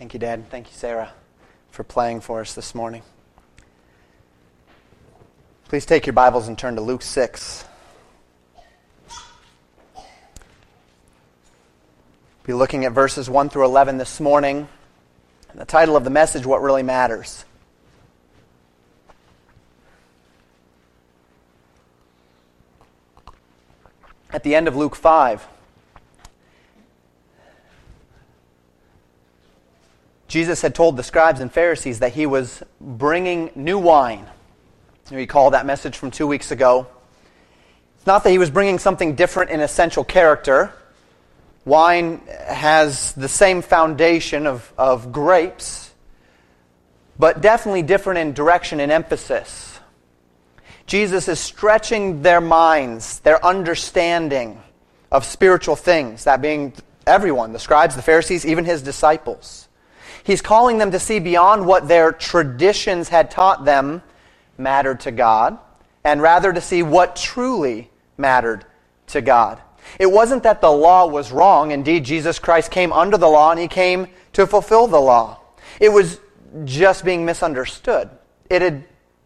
Thank 0.00 0.14
you, 0.14 0.18
Dad. 0.18 0.48
Thank 0.48 0.68
you, 0.68 0.72
Sarah, 0.72 1.12
for 1.72 1.84
playing 1.84 2.22
for 2.22 2.40
us 2.40 2.54
this 2.54 2.74
morning. 2.74 3.02
Please 5.68 5.84
take 5.84 6.06
your 6.06 6.14
Bibles 6.14 6.48
and 6.48 6.56
turn 6.56 6.76
to 6.76 6.80
Luke 6.80 7.02
6. 7.02 7.66
Be 12.44 12.54
looking 12.54 12.86
at 12.86 12.92
verses 12.92 13.28
1 13.28 13.50
through 13.50 13.66
11 13.66 13.98
this 13.98 14.20
morning. 14.20 14.66
And 15.50 15.60
the 15.60 15.66
title 15.66 15.98
of 15.98 16.04
the 16.04 16.08
message, 16.08 16.46
What 16.46 16.62
Really 16.62 16.82
Matters. 16.82 17.44
At 24.30 24.44
the 24.44 24.54
end 24.54 24.66
of 24.66 24.74
Luke 24.74 24.96
5, 24.96 25.46
Jesus 30.30 30.62
had 30.62 30.76
told 30.76 30.96
the 30.96 31.02
scribes 31.02 31.40
and 31.40 31.52
Pharisees 31.52 31.98
that 31.98 32.12
he 32.12 32.24
was 32.24 32.62
bringing 32.80 33.50
new 33.56 33.80
wine. 33.80 34.24
You 35.10 35.16
recall 35.16 35.50
that 35.50 35.66
message 35.66 35.96
from 35.96 36.12
two 36.12 36.28
weeks 36.28 36.52
ago. 36.52 36.86
It's 37.96 38.06
not 38.06 38.22
that 38.22 38.30
he 38.30 38.38
was 38.38 38.48
bringing 38.48 38.78
something 38.78 39.16
different 39.16 39.50
in 39.50 39.58
essential 39.58 40.04
character. 40.04 40.72
Wine 41.64 42.20
has 42.46 43.12
the 43.14 43.26
same 43.26 43.60
foundation 43.60 44.46
of, 44.46 44.72
of 44.78 45.10
grapes, 45.10 45.92
but 47.18 47.40
definitely 47.40 47.82
different 47.82 48.20
in 48.20 48.32
direction 48.32 48.78
and 48.78 48.92
emphasis. 48.92 49.80
Jesus 50.86 51.26
is 51.26 51.40
stretching 51.40 52.22
their 52.22 52.40
minds, 52.40 53.18
their 53.18 53.44
understanding 53.44 54.62
of 55.10 55.24
spiritual 55.24 55.74
things, 55.74 56.22
that 56.22 56.40
being 56.40 56.72
everyone, 57.04 57.52
the 57.52 57.58
scribes, 57.58 57.96
the 57.96 58.02
Pharisees, 58.02 58.46
even 58.46 58.64
his 58.64 58.80
disciples. 58.80 59.66
He's 60.22 60.42
calling 60.42 60.78
them 60.78 60.90
to 60.90 60.98
see 60.98 61.18
beyond 61.18 61.66
what 61.66 61.88
their 61.88 62.12
traditions 62.12 63.08
had 63.08 63.30
taught 63.30 63.64
them 63.64 64.02
mattered 64.58 65.00
to 65.00 65.10
God, 65.10 65.58
and 66.04 66.20
rather 66.20 66.52
to 66.52 66.60
see 66.60 66.82
what 66.82 67.16
truly 67.16 67.90
mattered 68.16 68.64
to 69.08 69.20
God. 69.20 69.60
It 69.98 70.10
wasn't 70.10 70.42
that 70.42 70.60
the 70.60 70.70
law 70.70 71.06
was 71.06 71.32
wrong. 71.32 71.70
Indeed, 71.70 72.04
Jesus 72.04 72.38
Christ 72.38 72.70
came 72.70 72.92
under 72.92 73.16
the 73.16 73.28
law 73.28 73.50
and 73.50 73.58
he 73.58 73.68
came 73.68 74.08
to 74.34 74.46
fulfill 74.46 74.86
the 74.86 75.00
law. 75.00 75.40
It 75.80 75.88
was 75.88 76.20
just 76.64 77.04
being 77.04 77.24
misunderstood. 77.24 78.10
It 78.48 78.62
had 78.62 78.84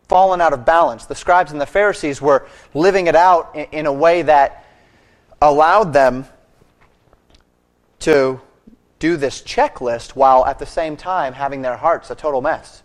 fallen 0.08 0.40
out 0.40 0.52
of 0.52 0.64
balance. 0.64 1.06
The 1.06 1.14
scribes 1.14 1.52
and 1.52 1.60
the 1.60 1.66
Pharisees 1.66 2.22
were 2.22 2.46
living 2.72 3.06
it 3.06 3.16
out 3.16 3.54
in 3.72 3.86
a 3.86 3.92
way 3.92 4.22
that 4.22 4.64
allowed 5.42 5.92
them 5.92 6.26
to 8.00 8.40
do 9.04 9.18
this 9.18 9.42
checklist 9.42 10.12
while 10.12 10.46
at 10.46 10.58
the 10.58 10.64
same 10.64 10.96
time 10.96 11.34
having 11.34 11.60
their 11.60 11.76
hearts 11.76 12.08
a 12.08 12.14
total 12.14 12.40
mess. 12.40 12.82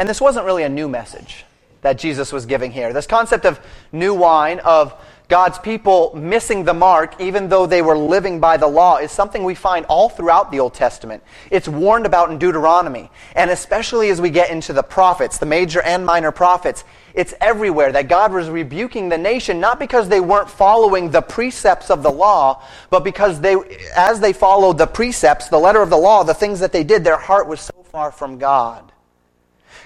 And 0.00 0.08
this 0.08 0.20
wasn't 0.20 0.46
really 0.46 0.64
a 0.64 0.68
new 0.68 0.88
message 0.88 1.44
that 1.82 1.96
Jesus 1.96 2.32
was 2.32 2.44
giving 2.44 2.72
here. 2.72 2.92
This 2.92 3.06
concept 3.06 3.46
of 3.46 3.60
new 3.92 4.14
wine, 4.14 4.58
of 4.58 5.00
God's 5.28 5.58
people 5.58 6.16
missing 6.16 6.64
the 6.64 6.72
mark, 6.72 7.20
even 7.20 7.50
though 7.50 7.66
they 7.66 7.82
were 7.82 7.98
living 7.98 8.40
by 8.40 8.56
the 8.56 8.66
law, 8.66 8.96
is 8.96 9.12
something 9.12 9.44
we 9.44 9.54
find 9.54 9.84
all 9.84 10.08
throughout 10.08 10.50
the 10.50 10.58
Old 10.60 10.72
Testament. 10.72 11.22
It's 11.50 11.68
warned 11.68 12.06
about 12.06 12.30
in 12.30 12.38
Deuteronomy. 12.38 13.10
And 13.36 13.50
especially 13.50 14.08
as 14.08 14.22
we 14.22 14.30
get 14.30 14.48
into 14.48 14.72
the 14.72 14.82
prophets, 14.82 15.36
the 15.36 15.44
major 15.44 15.82
and 15.82 16.06
minor 16.06 16.32
prophets, 16.32 16.82
it's 17.12 17.34
everywhere 17.42 17.92
that 17.92 18.08
God 18.08 18.32
was 18.32 18.48
rebuking 18.48 19.10
the 19.10 19.18
nation, 19.18 19.60
not 19.60 19.78
because 19.78 20.08
they 20.08 20.20
weren't 20.20 20.48
following 20.48 21.10
the 21.10 21.20
precepts 21.20 21.90
of 21.90 22.02
the 22.02 22.12
law, 22.12 22.62
but 22.88 23.04
because 23.04 23.38
they, 23.38 23.54
as 23.94 24.20
they 24.20 24.32
followed 24.32 24.78
the 24.78 24.86
precepts, 24.86 25.48
the 25.48 25.58
letter 25.58 25.82
of 25.82 25.90
the 25.90 25.98
law, 25.98 26.24
the 26.24 26.32
things 26.32 26.60
that 26.60 26.72
they 26.72 26.84
did, 26.84 27.04
their 27.04 27.18
heart 27.18 27.46
was 27.46 27.60
so 27.60 27.82
far 27.82 28.10
from 28.10 28.38
God. 28.38 28.92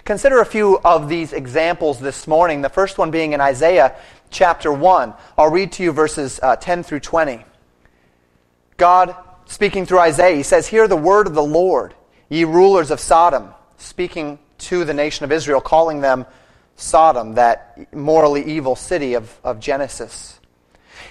Consider 0.05 0.41
a 0.41 0.47
few 0.47 0.79
of 0.85 1.09
these 1.09 1.33
examples 1.33 2.01
this 2.01 2.27
morning. 2.27 2.61
The 2.61 2.69
first 2.69 2.99
one 2.99 3.11
being 3.11 3.33
in 3.33 3.41
Isaiah 3.41 3.97
chapter 4.33 4.73
1. 4.73 5.15
I'll 5.39 5.51
read 5.51 5.73
to 5.73 5.83
you 5.83 5.93
verses 5.93 6.41
uh, 6.43 6.57
10 6.57 6.83
through 6.83 7.01
20. 7.01 7.45
God, 8.77 9.15
speaking 9.47 9.87
through 9.87 10.01
Isaiah, 10.01 10.37
he 10.37 10.43
says, 10.43 10.67
Hear 10.67 10.89
the 10.89 10.97
word 10.97 11.27
of 11.27 11.35
the 11.35 11.43
Lord, 11.43 11.95
ye 12.29 12.45
rulers 12.45 12.91
of 12.91 12.99
Sodom, 12.99 13.51
speaking 13.77 14.39
to 14.59 14.85
the 14.85 14.95
nation 14.95 15.25
of 15.25 15.31
Israel, 15.31 15.61
calling 15.61 16.01
them 16.01 16.27
Sodom, 16.77 17.35
that 17.35 17.95
morally 17.95 18.45
evil 18.45 18.75
city 18.75 19.15
of, 19.15 19.39
of 19.45 19.61
Genesis. 19.61 20.41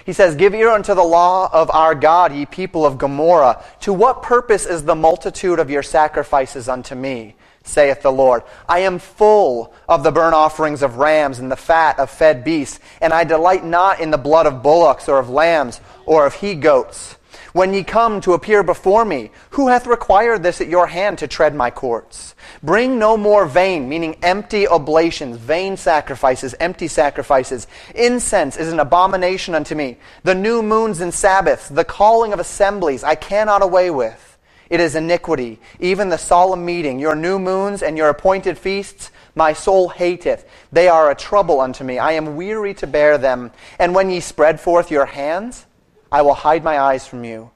He 0.04 0.12
says, 0.12 0.34
Give 0.34 0.54
ear 0.54 0.70
unto 0.70 0.94
the 0.94 1.02
law 1.02 1.48
of 1.52 1.70
our 1.70 1.94
God, 1.94 2.34
ye 2.34 2.46
people 2.46 2.84
of 2.84 2.98
Gomorrah. 2.98 3.64
To 3.80 3.92
what 3.92 4.22
purpose 4.22 4.66
is 4.66 4.84
the 4.84 4.94
multitude 4.94 5.58
of 5.58 5.70
your 5.70 5.82
sacrifices 5.82 6.68
unto 6.68 6.94
me? 6.94 7.36
Saith 7.64 8.02
the 8.02 8.12
Lord. 8.12 8.42
I 8.68 8.80
am 8.80 8.98
full 8.98 9.72
of 9.88 10.02
the 10.02 10.12
burnt 10.12 10.34
offerings 10.34 10.82
of 10.82 10.96
rams 10.96 11.38
and 11.38 11.50
the 11.50 11.56
fat 11.56 11.98
of 11.98 12.10
fed 12.10 12.44
beasts, 12.44 12.80
and 13.00 13.12
I 13.12 13.24
delight 13.24 13.64
not 13.64 14.00
in 14.00 14.10
the 14.10 14.18
blood 14.18 14.46
of 14.46 14.62
bullocks 14.62 15.08
or 15.08 15.18
of 15.18 15.30
lambs 15.30 15.80
or 16.06 16.26
of 16.26 16.34
he 16.34 16.54
goats. 16.54 17.16
When 17.52 17.74
ye 17.74 17.84
come 17.84 18.22
to 18.22 18.32
appear 18.32 18.62
before 18.62 19.04
me, 19.04 19.30
who 19.50 19.68
hath 19.68 19.86
required 19.86 20.42
this 20.42 20.62
at 20.62 20.68
your 20.68 20.86
hand 20.86 21.18
to 21.18 21.28
tread 21.28 21.54
my 21.54 21.70
courts? 21.70 22.34
Bring 22.62 22.98
no 22.98 23.18
more 23.18 23.44
vain, 23.44 23.90
meaning 23.90 24.16
empty 24.22 24.66
oblations, 24.66 25.36
vain 25.36 25.76
sacrifices, 25.76 26.54
empty 26.60 26.88
sacrifices. 26.88 27.66
Incense 27.94 28.56
is 28.56 28.72
an 28.72 28.80
abomination 28.80 29.54
unto 29.54 29.74
me. 29.74 29.98
The 30.22 30.34
new 30.34 30.62
moons 30.62 31.02
and 31.02 31.12
Sabbaths, 31.12 31.68
the 31.68 31.84
calling 31.84 32.32
of 32.32 32.40
assemblies, 32.40 33.04
I 33.04 33.16
cannot 33.16 33.62
away 33.62 33.90
with. 33.90 34.31
It 34.72 34.80
is 34.80 34.94
iniquity, 34.94 35.60
even 35.80 36.08
the 36.08 36.16
solemn 36.16 36.64
meeting, 36.64 36.98
your 36.98 37.14
new 37.14 37.38
moons 37.38 37.82
and 37.82 37.94
your 37.94 38.08
appointed 38.08 38.56
feasts, 38.56 39.10
my 39.34 39.52
soul 39.52 39.90
hateth. 39.90 40.48
They 40.72 40.88
are 40.88 41.10
a 41.10 41.14
trouble 41.14 41.60
unto 41.60 41.84
me. 41.84 41.98
I 41.98 42.12
am 42.12 42.36
weary 42.36 42.72
to 42.76 42.86
bear 42.86 43.18
them. 43.18 43.50
And 43.78 43.94
when 43.94 44.08
ye 44.08 44.20
spread 44.20 44.62
forth 44.62 44.90
your 44.90 45.04
hands, 45.04 45.66
I 46.10 46.22
will 46.22 46.32
hide 46.32 46.64
my 46.64 46.80
eyes 46.80 47.06
from 47.06 47.22
you. 47.22 47.50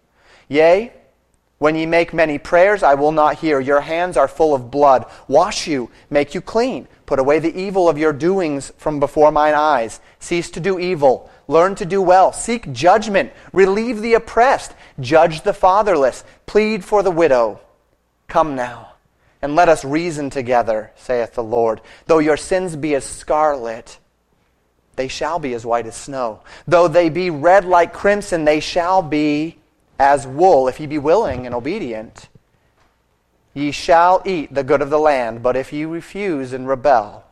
Yea, 0.49 0.93
when 1.57 1.75
ye 1.75 1.87
make 1.87 2.13
many 2.13 2.37
prayers, 2.37 2.83
I 2.83 2.93
will 2.93 3.13
not 3.13 3.37
hear. 3.37 3.61
Your 3.61 3.81
hands 3.81 4.19
are 4.19 4.29
full 4.29 4.55
of 4.55 4.71
blood. 4.71 5.07
Wash 5.27 5.67
you, 5.67 5.91
make 6.11 6.35
you 6.35 6.43
clean. 6.43 6.87
Put 7.07 7.19
away 7.19 7.39
the 7.39 7.59
evil 7.59 7.89
of 7.89 7.97
your 7.97 8.13
doings 8.13 8.73
from 8.77 9.01
before 9.01 9.33
mine 9.33 9.55
eyes. 9.55 10.01
Cease 10.19 10.51
to 10.51 10.61
do 10.61 10.79
evil. 10.79 11.31
Learn 11.49 11.77
to 11.77 11.87
do 11.87 12.03
well. 12.03 12.33
Seek 12.35 12.73
judgment. 12.73 13.33
Relieve 13.55 14.03
the 14.03 14.13
oppressed. 14.13 14.75
Judge 15.01 15.43
the 15.43 15.53
fatherless. 15.53 16.25
Plead 16.47 16.85
for 16.85 17.03
the 17.03 17.11
widow. 17.11 17.61
Come 18.29 18.57
now, 18.57 18.93
and 19.43 19.55
let 19.55 19.69
us 19.69 19.85
reason 19.85 20.31
together, 20.31 20.91
saith 20.97 21.35
the 21.35 21.45
Lord. 21.45 21.81
Though 22.07 22.19
your 22.19 22.37
sins 22.37 22.77
be 22.77 22.95
as 22.95 23.05
scarlet, 23.05 23.99
they 24.97 25.09
shall 25.09 25.39
be 25.39 25.55
as 25.55 25.65
white 25.65 25.87
as 25.87 25.95
snow. 25.95 26.41
Though 26.67 26.89
they 26.89 27.09
be 27.09 27.31
red 27.31 27.65
like 27.65 27.93
crimson, 27.93 28.45
they 28.45 28.61
shall 28.61 29.03
be 29.03 29.59
as 29.99 30.27
wool, 30.27 30.69
if 30.69 30.81
ye 30.81 30.87
be 30.87 30.99
willing 30.99 31.47
and 31.47 31.55
obedient. 31.55 32.29
Ye 33.55 33.71
shall 33.71 34.23
eat 34.25 34.53
the 34.53 34.65
good 34.65 34.83
of 34.83 34.91
the 34.91 34.99
land, 34.99 35.43
but 35.43 35.57
if 35.57 35.73
ye 35.73 35.85
refuse 35.85 36.53
and 36.53 36.69
rebel, 36.69 37.25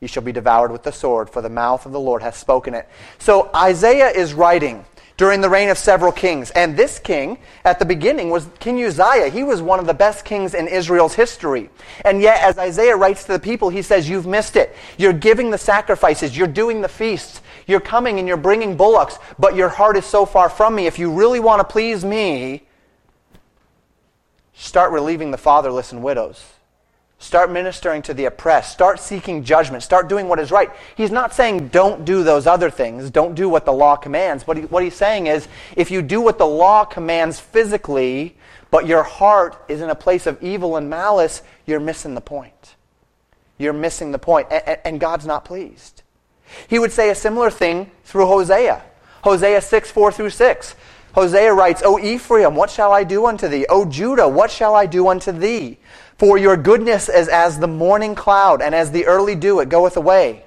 ye 0.00 0.08
shall 0.08 0.22
be 0.22 0.32
devoured 0.32 0.72
with 0.72 0.82
the 0.82 0.92
sword, 0.92 1.28
for 1.28 1.42
the 1.42 1.50
mouth 1.50 1.84
of 1.84 1.92
the 1.92 2.00
Lord 2.00 2.22
hath 2.22 2.36
spoken 2.36 2.74
it. 2.74 2.88
So 3.18 3.50
Isaiah 3.54 4.08
is 4.08 4.32
writing 4.32 4.84
during 5.20 5.42
the 5.42 5.50
reign 5.50 5.68
of 5.68 5.76
several 5.76 6.10
kings. 6.10 6.50
And 6.52 6.78
this 6.78 6.98
king, 6.98 7.36
at 7.62 7.78
the 7.78 7.84
beginning, 7.84 8.30
was 8.30 8.48
King 8.58 8.82
Uzziah. 8.82 9.28
He 9.28 9.42
was 9.42 9.60
one 9.60 9.78
of 9.78 9.86
the 9.86 9.92
best 9.92 10.24
kings 10.24 10.54
in 10.54 10.66
Israel's 10.66 11.12
history. 11.12 11.68
And 12.06 12.22
yet, 12.22 12.40
as 12.40 12.56
Isaiah 12.56 12.96
writes 12.96 13.24
to 13.24 13.32
the 13.32 13.38
people, 13.38 13.68
he 13.68 13.82
says, 13.82 14.08
You've 14.08 14.26
missed 14.26 14.56
it. 14.56 14.74
You're 14.96 15.12
giving 15.12 15.50
the 15.50 15.58
sacrifices, 15.58 16.38
you're 16.38 16.48
doing 16.48 16.80
the 16.80 16.88
feasts, 16.88 17.42
you're 17.66 17.80
coming 17.80 18.18
and 18.18 18.26
you're 18.26 18.38
bringing 18.38 18.78
bullocks, 18.78 19.18
but 19.38 19.54
your 19.54 19.68
heart 19.68 19.98
is 19.98 20.06
so 20.06 20.24
far 20.24 20.48
from 20.48 20.74
me. 20.74 20.86
If 20.86 20.98
you 20.98 21.12
really 21.12 21.38
want 21.38 21.60
to 21.60 21.70
please 21.70 22.02
me, 22.02 22.62
start 24.54 24.90
relieving 24.90 25.32
the 25.32 25.38
fatherless 25.38 25.92
and 25.92 26.02
widows. 26.02 26.42
Start 27.20 27.52
ministering 27.52 28.00
to 28.02 28.14
the 28.14 28.24
oppressed. 28.24 28.72
Start 28.72 28.98
seeking 28.98 29.44
judgment. 29.44 29.82
Start 29.82 30.08
doing 30.08 30.26
what 30.26 30.40
is 30.40 30.50
right. 30.50 30.70
He's 30.96 31.10
not 31.10 31.34
saying 31.34 31.68
don't 31.68 32.06
do 32.06 32.24
those 32.24 32.46
other 32.46 32.70
things. 32.70 33.10
Don't 33.10 33.34
do 33.34 33.46
what 33.46 33.66
the 33.66 33.72
law 33.72 33.94
commands. 33.94 34.42
But 34.42 34.56
he, 34.56 34.62
what 34.64 34.82
he's 34.82 34.94
saying 34.94 35.26
is 35.26 35.46
if 35.76 35.90
you 35.90 36.00
do 36.00 36.22
what 36.22 36.38
the 36.38 36.46
law 36.46 36.86
commands 36.86 37.38
physically, 37.38 38.38
but 38.70 38.86
your 38.86 39.02
heart 39.02 39.62
is 39.68 39.82
in 39.82 39.90
a 39.90 39.94
place 39.94 40.26
of 40.26 40.42
evil 40.42 40.76
and 40.76 40.88
malice, 40.88 41.42
you're 41.66 41.78
missing 41.78 42.14
the 42.14 42.22
point. 42.22 42.74
You're 43.58 43.74
missing 43.74 44.12
the 44.12 44.18
point, 44.18 44.48
and, 44.50 44.78
and 44.86 44.98
God's 44.98 45.26
not 45.26 45.44
pleased. 45.44 46.02
He 46.68 46.78
would 46.78 46.90
say 46.90 47.10
a 47.10 47.14
similar 47.14 47.50
thing 47.50 47.90
through 48.04 48.26
Hosea. 48.28 48.82
Hosea 49.22 49.60
6, 49.60 49.90
4 49.90 50.12
through 50.12 50.30
6. 50.30 50.74
Hosea 51.12 51.52
writes, 51.52 51.82
O 51.84 51.98
Ephraim, 51.98 52.54
what 52.54 52.70
shall 52.70 52.92
I 52.92 53.04
do 53.04 53.26
unto 53.26 53.46
thee? 53.46 53.66
O 53.68 53.84
Judah, 53.84 54.28
what 54.28 54.50
shall 54.50 54.74
I 54.74 54.86
do 54.86 55.08
unto 55.08 55.32
thee? 55.32 55.78
For 56.20 56.36
your 56.36 56.58
goodness 56.58 57.08
is 57.08 57.28
as 57.28 57.58
the 57.58 57.66
morning 57.66 58.14
cloud, 58.14 58.60
and 58.60 58.74
as 58.74 58.90
the 58.90 59.06
early 59.06 59.34
dew, 59.34 59.60
it 59.60 59.70
goeth 59.70 59.96
away. 59.96 60.44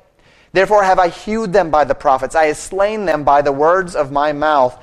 Therefore 0.52 0.84
have 0.84 1.00
I 1.00 1.08
hewed 1.08 1.52
them 1.52 1.72
by 1.72 1.84
the 1.84 1.96
prophets, 1.96 2.36
I 2.36 2.46
have 2.46 2.58
slain 2.58 3.06
them 3.06 3.24
by 3.24 3.42
the 3.42 3.52
words 3.52 3.96
of 3.96 4.12
my 4.12 4.34
mouth, 4.34 4.80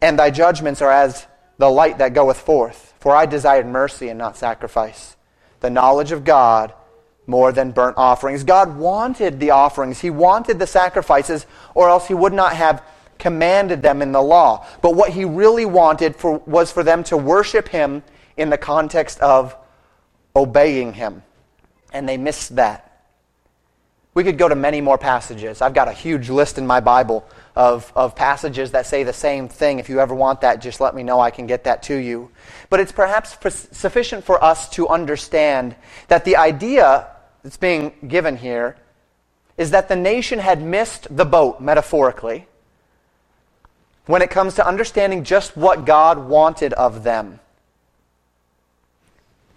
and 0.00 0.18
thy 0.18 0.32
judgments 0.32 0.82
are 0.82 0.90
as 0.90 1.28
the 1.58 1.70
light 1.70 1.98
that 1.98 2.12
goeth 2.12 2.40
forth. 2.40 2.92
For 2.98 3.14
I 3.14 3.24
desired 3.24 3.68
mercy 3.68 4.08
and 4.08 4.18
not 4.18 4.36
sacrifice, 4.36 5.14
the 5.60 5.70
knowledge 5.70 6.10
of 6.10 6.24
God 6.24 6.74
more 7.28 7.52
than 7.52 7.70
burnt 7.70 7.96
offerings. 7.96 8.42
God 8.42 8.76
wanted 8.76 9.38
the 9.38 9.50
offerings, 9.50 10.00
He 10.00 10.10
wanted 10.10 10.58
the 10.58 10.66
sacrifices, 10.66 11.46
or 11.72 11.88
else 11.88 12.08
He 12.08 12.14
would 12.14 12.32
not 12.32 12.56
have 12.56 12.82
commanded 13.16 13.80
them 13.80 14.02
in 14.02 14.10
the 14.10 14.20
law. 14.20 14.66
But 14.80 14.96
what 14.96 15.10
He 15.10 15.24
really 15.24 15.66
wanted 15.66 16.16
for, 16.16 16.38
was 16.38 16.72
for 16.72 16.82
them 16.82 17.04
to 17.04 17.16
worship 17.16 17.68
Him 17.68 18.02
in 18.36 18.50
the 18.50 18.58
context 18.58 19.20
of 19.20 19.54
obeying 20.34 20.94
Him. 20.94 21.22
And 21.92 22.08
they 22.08 22.16
missed 22.16 22.56
that. 22.56 22.88
We 24.14 24.24
could 24.24 24.36
go 24.36 24.48
to 24.48 24.54
many 24.54 24.80
more 24.80 24.98
passages. 24.98 25.62
I've 25.62 25.72
got 25.72 25.88
a 25.88 25.92
huge 25.92 26.28
list 26.28 26.58
in 26.58 26.66
my 26.66 26.80
Bible 26.80 27.26
of, 27.56 27.90
of 27.96 28.14
passages 28.14 28.72
that 28.72 28.86
say 28.86 29.04
the 29.04 29.12
same 29.12 29.48
thing. 29.48 29.78
If 29.78 29.88
you 29.88 30.00
ever 30.00 30.14
want 30.14 30.42
that, 30.42 30.60
just 30.60 30.80
let 30.80 30.94
me 30.94 31.02
know. 31.02 31.18
I 31.18 31.30
can 31.30 31.46
get 31.46 31.64
that 31.64 31.82
to 31.84 31.96
you. 31.96 32.30
But 32.68 32.80
it's 32.80 32.92
perhaps 32.92 33.36
sufficient 33.76 34.24
for 34.24 34.42
us 34.42 34.68
to 34.70 34.88
understand 34.88 35.76
that 36.08 36.26
the 36.26 36.36
idea 36.36 37.08
that's 37.42 37.56
being 37.56 37.92
given 38.06 38.36
here 38.36 38.76
is 39.56 39.70
that 39.70 39.88
the 39.88 39.96
nation 39.96 40.38
had 40.38 40.62
missed 40.62 41.14
the 41.14 41.24
boat, 41.24 41.60
metaphorically, 41.60 42.46
when 44.06 44.20
it 44.20 44.30
comes 44.30 44.54
to 44.54 44.66
understanding 44.66 45.24
just 45.24 45.56
what 45.56 45.86
God 45.86 46.18
wanted 46.18 46.72
of 46.74 47.02
them. 47.02 47.40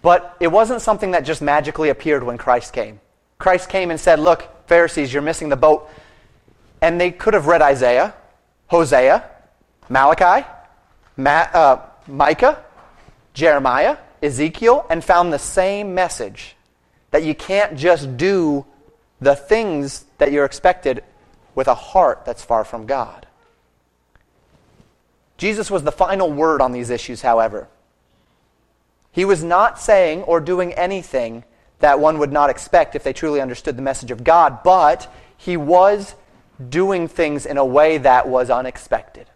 But 0.06 0.36
it 0.38 0.46
wasn't 0.46 0.82
something 0.82 1.10
that 1.10 1.24
just 1.24 1.42
magically 1.42 1.88
appeared 1.88 2.22
when 2.22 2.38
Christ 2.38 2.72
came. 2.72 3.00
Christ 3.38 3.68
came 3.68 3.90
and 3.90 3.98
said, 3.98 4.20
Look, 4.20 4.48
Pharisees, 4.68 5.12
you're 5.12 5.20
missing 5.20 5.48
the 5.48 5.56
boat. 5.56 5.90
And 6.80 7.00
they 7.00 7.10
could 7.10 7.34
have 7.34 7.48
read 7.48 7.60
Isaiah, 7.60 8.14
Hosea, 8.68 9.28
Malachi, 9.88 10.46
Ma- 11.16 11.48
uh, 11.52 11.80
Micah, 12.06 12.62
Jeremiah, 13.34 13.96
Ezekiel, 14.22 14.86
and 14.88 15.02
found 15.02 15.32
the 15.32 15.40
same 15.40 15.92
message 15.92 16.54
that 17.10 17.24
you 17.24 17.34
can't 17.34 17.76
just 17.76 18.16
do 18.16 18.64
the 19.20 19.34
things 19.34 20.04
that 20.18 20.30
you're 20.30 20.44
expected 20.44 21.02
with 21.56 21.66
a 21.66 21.74
heart 21.74 22.24
that's 22.24 22.44
far 22.44 22.62
from 22.62 22.86
God. 22.86 23.26
Jesus 25.36 25.68
was 25.68 25.82
the 25.82 25.90
final 25.90 26.30
word 26.30 26.60
on 26.60 26.70
these 26.70 26.90
issues, 26.90 27.22
however. 27.22 27.66
He 29.16 29.24
was 29.24 29.42
not 29.42 29.80
saying 29.80 30.24
or 30.24 30.40
doing 30.40 30.74
anything 30.74 31.44
that 31.78 31.98
one 31.98 32.18
would 32.18 32.30
not 32.30 32.50
expect 32.50 32.94
if 32.94 33.02
they 33.02 33.14
truly 33.14 33.40
understood 33.40 33.74
the 33.74 33.82
message 33.82 34.10
of 34.10 34.22
God, 34.22 34.62
but 34.62 35.10
he 35.38 35.56
was 35.56 36.14
doing 36.68 37.08
things 37.08 37.46
in 37.46 37.56
a 37.56 37.64
way 37.64 37.96
that 37.96 38.28
was 38.28 38.50
unexpected. 38.50 39.26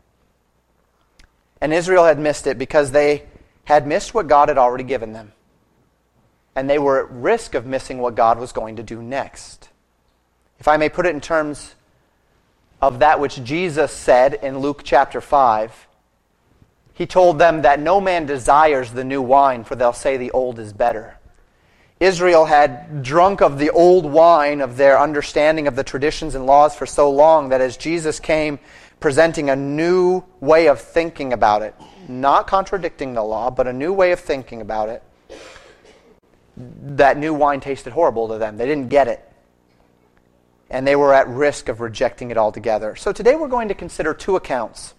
And 1.63 1.73
Israel 1.73 2.05
had 2.05 2.19
missed 2.19 2.47
it 2.47 2.59
because 2.59 2.91
they 2.91 3.23
had 3.65 3.87
missed 3.87 4.13
what 4.13 4.29
God 4.29 4.51
had 4.51 4.59
already 4.59 4.85
given 4.85 5.15
them. 5.15 5.33
And 6.55 6.69
they 6.69 6.79
were 6.79 7.07
at 7.07 7.11
risk 7.11 7.55
of 7.55 7.65
missing 7.65 8.01
what 8.01 8.15
God 8.15 8.39
was 8.39 8.53
going 8.53 8.77
to 8.77 8.83
do 8.83 9.01
next. 9.01 9.71
If 10.59 10.69
I 10.69 10.77
may 10.77 10.91
put 10.91 11.07
it 11.07 11.15
in 11.15 11.23
terms 11.23 11.75
of 12.83 12.99
that 12.99 13.19
which 13.19 13.43
Jesus 13.43 13.93
said 13.93 14.35
in 14.35 14.59
Luke 14.59 14.83
chapter 14.85 15.23
5, 15.23 15.87
he 17.01 17.07
told 17.07 17.39
them 17.39 17.63
that 17.63 17.81
no 17.81 17.99
man 17.99 18.27
desires 18.27 18.93
the 18.93 19.05
new 19.05 19.23
wine, 19.23 19.65
for 19.65 19.75
they'll 19.75 19.91
say 19.91 20.19
the 20.19 20.33
old 20.33 20.59
is 20.59 20.75
better. 20.75 21.17
Israel 21.99 22.45
had 22.45 23.03
drunk 23.03 23.41
of 23.41 23.59
the 23.59 23.71
old 23.71 24.05
wine 24.05 24.61
of 24.61 24.77
their 24.77 25.01
understanding 25.01 25.67
of 25.67 25.77
the 25.77 25.83
traditions 25.83 26.35
and 26.35 26.45
laws 26.45 26.77
for 26.77 26.85
so 26.85 27.11
long 27.11 27.49
that 27.49 27.63
as 27.63 27.79
Jesus 27.79 28.21
came 28.21 28.59
presenting 29.01 29.49
a 29.49 29.57
new 29.57 30.23
way 30.41 30.69
of 30.69 30.79
thinking 30.79 31.33
about 31.33 31.63
it, 31.63 31.75
not 32.07 32.47
contradicting 32.47 33.15
the 33.15 33.23
law, 33.23 33.51
but 33.51 33.67
a 33.67 33.73
new 33.73 33.95
way 33.95 34.13
of 34.13 34.21
thinking 34.21 34.61
about 34.61 34.91
it, 34.91 35.03
that 36.59 37.17
new 37.17 37.33
wine 37.33 37.61
tasted 37.61 37.95
horrible 37.95 38.29
to 38.29 38.37
them. 38.37 38.59
They 38.59 38.67
didn't 38.67 38.91
get 38.91 39.09
it. 39.09 39.27
And 40.69 40.87
they 40.87 40.97
were 40.97 41.15
at 41.15 41.29
risk 41.29 41.71
of 41.71 41.81
rejecting 41.81 42.31
it 42.31 42.37
altogether. 42.37 42.95
So 42.95 43.11
today 43.11 43.37
we're 43.37 43.49
going 43.49 43.69
to 43.69 43.75
consider 43.75 44.13
two 44.13 44.37
accounts, 44.37 44.93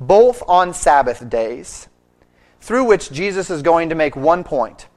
both 0.00 0.42
on 0.48 0.74
Sabbath 0.74 1.28
days, 1.28 1.88
through 2.60 2.84
which 2.84 3.12
Jesus 3.12 3.50
is 3.50 3.62
going 3.62 3.90
to 3.90 3.94
make 3.94 4.16
one 4.16 4.42
point 4.42 4.88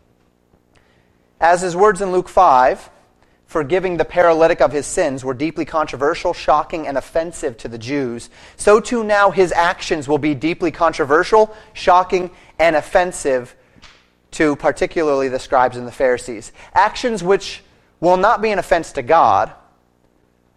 as 1.44 1.62
his 1.62 1.76
words 1.76 2.02
in 2.02 2.14
Luke 2.14 2.30
5, 2.30 2.90
forgiving 3.46 3.98
the 3.98 4.06
paralytic 4.06 4.62
of 4.62 4.72
his 4.72 4.88
sins, 4.88 5.26
were 5.26 5.34
deeply 5.34 5.66
controversial, 5.66 6.34
shocking, 6.34 6.88
and 6.88 6.98
offensive 6.98 7.58
to 7.58 7.68
the 7.68 7.78
Jews, 7.78 8.30
so 8.56 8.80
too 8.80 9.04
now 9.04 9.30
his 9.30 9.52
actions 9.52 10.08
will 10.08 10.18
be 10.18 10.34
deeply 10.34 10.72
controversial, 10.72 11.54
shocking, 11.74 12.32
and 12.58 12.78
offensive 12.78 13.56
to 14.32 14.56
particularly 14.56 15.28
the 15.28 15.38
scribes 15.38 15.76
and 15.76 15.86
the 15.86 15.92
Pharisees. 15.92 16.54
Actions 16.74 17.22
which 17.22 17.62
will 18.00 18.18
not 18.18 18.42
be 18.42 18.52
an 18.52 18.58
offense 18.58 18.94
to 18.94 19.02
God, 19.02 19.52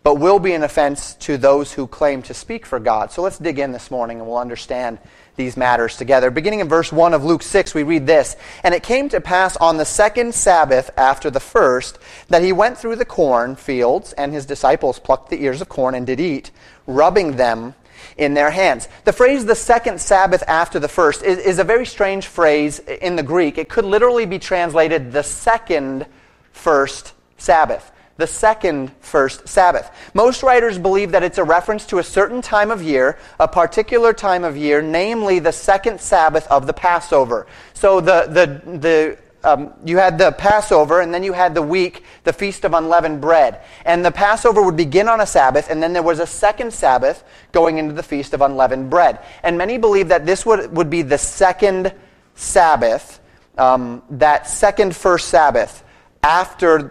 but 0.06 0.20
will 0.20 0.38
be 0.38 0.52
an 0.52 0.62
offense 0.62 1.14
to 1.14 1.36
those 1.36 1.72
who 1.72 1.84
claim 1.84 2.22
to 2.22 2.32
speak 2.32 2.64
for 2.64 2.78
God. 2.78 3.10
So 3.10 3.22
let's 3.22 3.38
dig 3.38 3.58
in 3.58 3.72
this 3.72 3.90
morning 3.90 4.20
and 4.20 4.28
we'll 4.28 4.38
understand 4.38 4.98
these 5.34 5.56
matters 5.56 5.96
together. 5.96 6.30
Beginning 6.30 6.60
in 6.60 6.68
verse 6.68 6.92
1 6.92 7.12
of 7.12 7.24
Luke 7.24 7.42
6, 7.42 7.74
we 7.74 7.82
read 7.82 8.06
this 8.06 8.36
And 8.62 8.72
it 8.72 8.84
came 8.84 9.08
to 9.08 9.20
pass 9.20 9.56
on 9.56 9.78
the 9.78 9.84
second 9.84 10.32
Sabbath 10.32 10.90
after 10.96 11.28
the 11.28 11.40
first 11.40 11.98
that 12.28 12.44
he 12.44 12.52
went 12.52 12.78
through 12.78 12.94
the 12.94 13.04
corn 13.04 13.56
fields, 13.56 14.12
and 14.12 14.32
his 14.32 14.46
disciples 14.46 15.00
plucked 15.00 15.28
the 15.28 15.42
ears 15.42 15.60
of 15.60 15.68
corn 15.68 15.96
and 15.96 16.06
did 16.06 16.20
eat, 16.20 16.52
rubbing 16.86 17.34
them 17.34 17.74
in 18.16 18.34
their 18.34 18.52
hands. 18.52 18.86
The 19.02 19.12
phrase 19.12 19.44
the 19.44 19.56
second 19.56 20.00
Sabbath 20.00 20.44
after 20.46 20.78
the 20.78 20.86
first 20.86 21.24
is, 21.24 21.38
is 21.38 21.58
a 21.58 21.64
very 21.64 21.84
strange 21.84 22.28
phrase 22.28 22.78
in 22.78 23.16
the 23.16 23.24
Greek. 23.24 23.58
It 23.58 23.68
could 23.68 23.84
literally 23.84 24.24
be 24.24 24.38
translated 24.38 25.10
the 25.10 25.24
second 25.24 26.06
first 26.52 27.12
Sabbath 27.38 27.90
the 28.16 28.26
second 28.26 28.92
first 29.00 29.46
Sabbath. 29.46 29.90
Most 30.14 30.42
writers 30.42 30.78
believe 30.78 31.12
that 31.12 31.22
it's 31.22 31.38
a 31.38 31.44
reference 31.44 31.86
to 31.86 31.98
a 31.98 32.04
certain 32.04 32.40
time 32.40 32.70
of 32.70 32.82
year, 32.82 33.18
a 33.38 33.48
particular 33.48 34.12
time 34.12 34.44
of 34.44 34.56
year, 34.56 34.80
namely 34.80 35.38
the 35.38 35.52
second 35.52 36.00
Sabbath 36.00 36.46
of 36.48 36.66
the 36.66 36.72
Passover. 36.72 37.46
So 37.74 38.00
the, 38.00 38.26
the, 38.26 38.78
the, 38.78 39.18
um, 39.44 39.74
you 39.84 39.98
had 39.98 40.18
the 40.18 40.32
Passover, 40.32 41.02
and 41.02 41.12
then 41.12 41.22
you 41.22 41.32
had 41.32 41.54
the 41.54 41.62
week, 41.62 42.04
the 42.24 42.32
Feast 42.32 42.64
of 42.64 42.72
Unleavened 42.72 43.20
Bread. 43.20 43.60
And 43.84 44.04
the 44.04 44.10
Passover 44.10 44.62
would 44.62 44.76
begin 44.76 45.08
on 45.08 45.20
a 45.20 45.26
Sabbath, 45.26 45.70
and 45.70 45.82
then 45.82 45.92
there 45.92 46.02
was 46.02 46.18
a 46.18 46.26
second 46.26 46.72
Sabbath 46.72 47.22
going 47.52 47.78
into 47.78 47.92
the 47.92 48.02
Feast 48.02 48.32
of 48.32 48.40
Unleavened 48.40 48.88
Bread. 48.88 49.20
And 49.42 49.58
many 49.58 49.76
believe 49.78 50.08
that 50.08 50.24
this 50.24 50.46
would, 50.46 50.74
would 50.74 50.88
be 50.88 51.02
the 51.02 51.18
second 51.18 51.92
Sabbath, 52.34 53.20
um, 53.58 54.02
that 54.11 54.49
second 54.49 54.96
first 54.96 55.28
Sabbath 55.28 55.82
after 56.26 56.90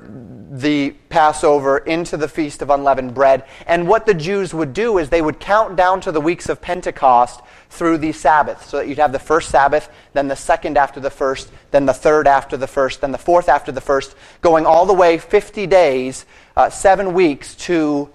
the 0.50 0.92
Passover 1.10 1.80
into 1.80 2.16
the 2.16 2.30
Feast 2.30 2.62
of 2.62 2.70
Unleavened 2.70 3.14
Bread. 3.14 3.44
And 3.68 3.86
what 3.86 4.06
the 4.06 4.14
Jews 4.14 4.54
would 4.54 4.72
do 4.72 4.98
is 4.98 5.10
they 5.10 5.22
would 5.22 5.42
count 5.42 5.76
down 5.76 6.00
to 6.02 6.12
the 6.14 6.22
weeks 6.22 6.48
of 6.48 6.62
Pentecost 6.62 7.42
through 7.70 7.98
these 7.98 8.18
Sabbaths. 8.18 8.68
So 8.68 8.78
that 8.78 8.88
you'd 8.88 8.98
have 8.98 9.12
the 9.12 9.20
first 9.20 9.50
Sabbath, 9.50 9.90
then 10.14 10.30
the 10.30 10.38
second 10.38 10.78
after 10.78 11.02
the 11.02 11.10
first, 11.10 11.52
then 11.72 11.86
the 11.86 11.94
third 11.94 12.28
after 12.28 12.56
the 12.56 12.68
first, 12.68 13.02
then 13.02 13.12
the 13.12 13.18
fourth 13.18 13.50
after 13.50 13.74
the 13.74 13.82
first, 13.82 14.16
going 14.40 14.66
all 14.66 14.86
the 14.86 14.94
way 14.94 15.18
50 15.18 15.68
days, 15.68 16.26
uh, 16.56 16.70
seven 16.70 17.14
weeks 17.14 17.56
to 17.56 18.10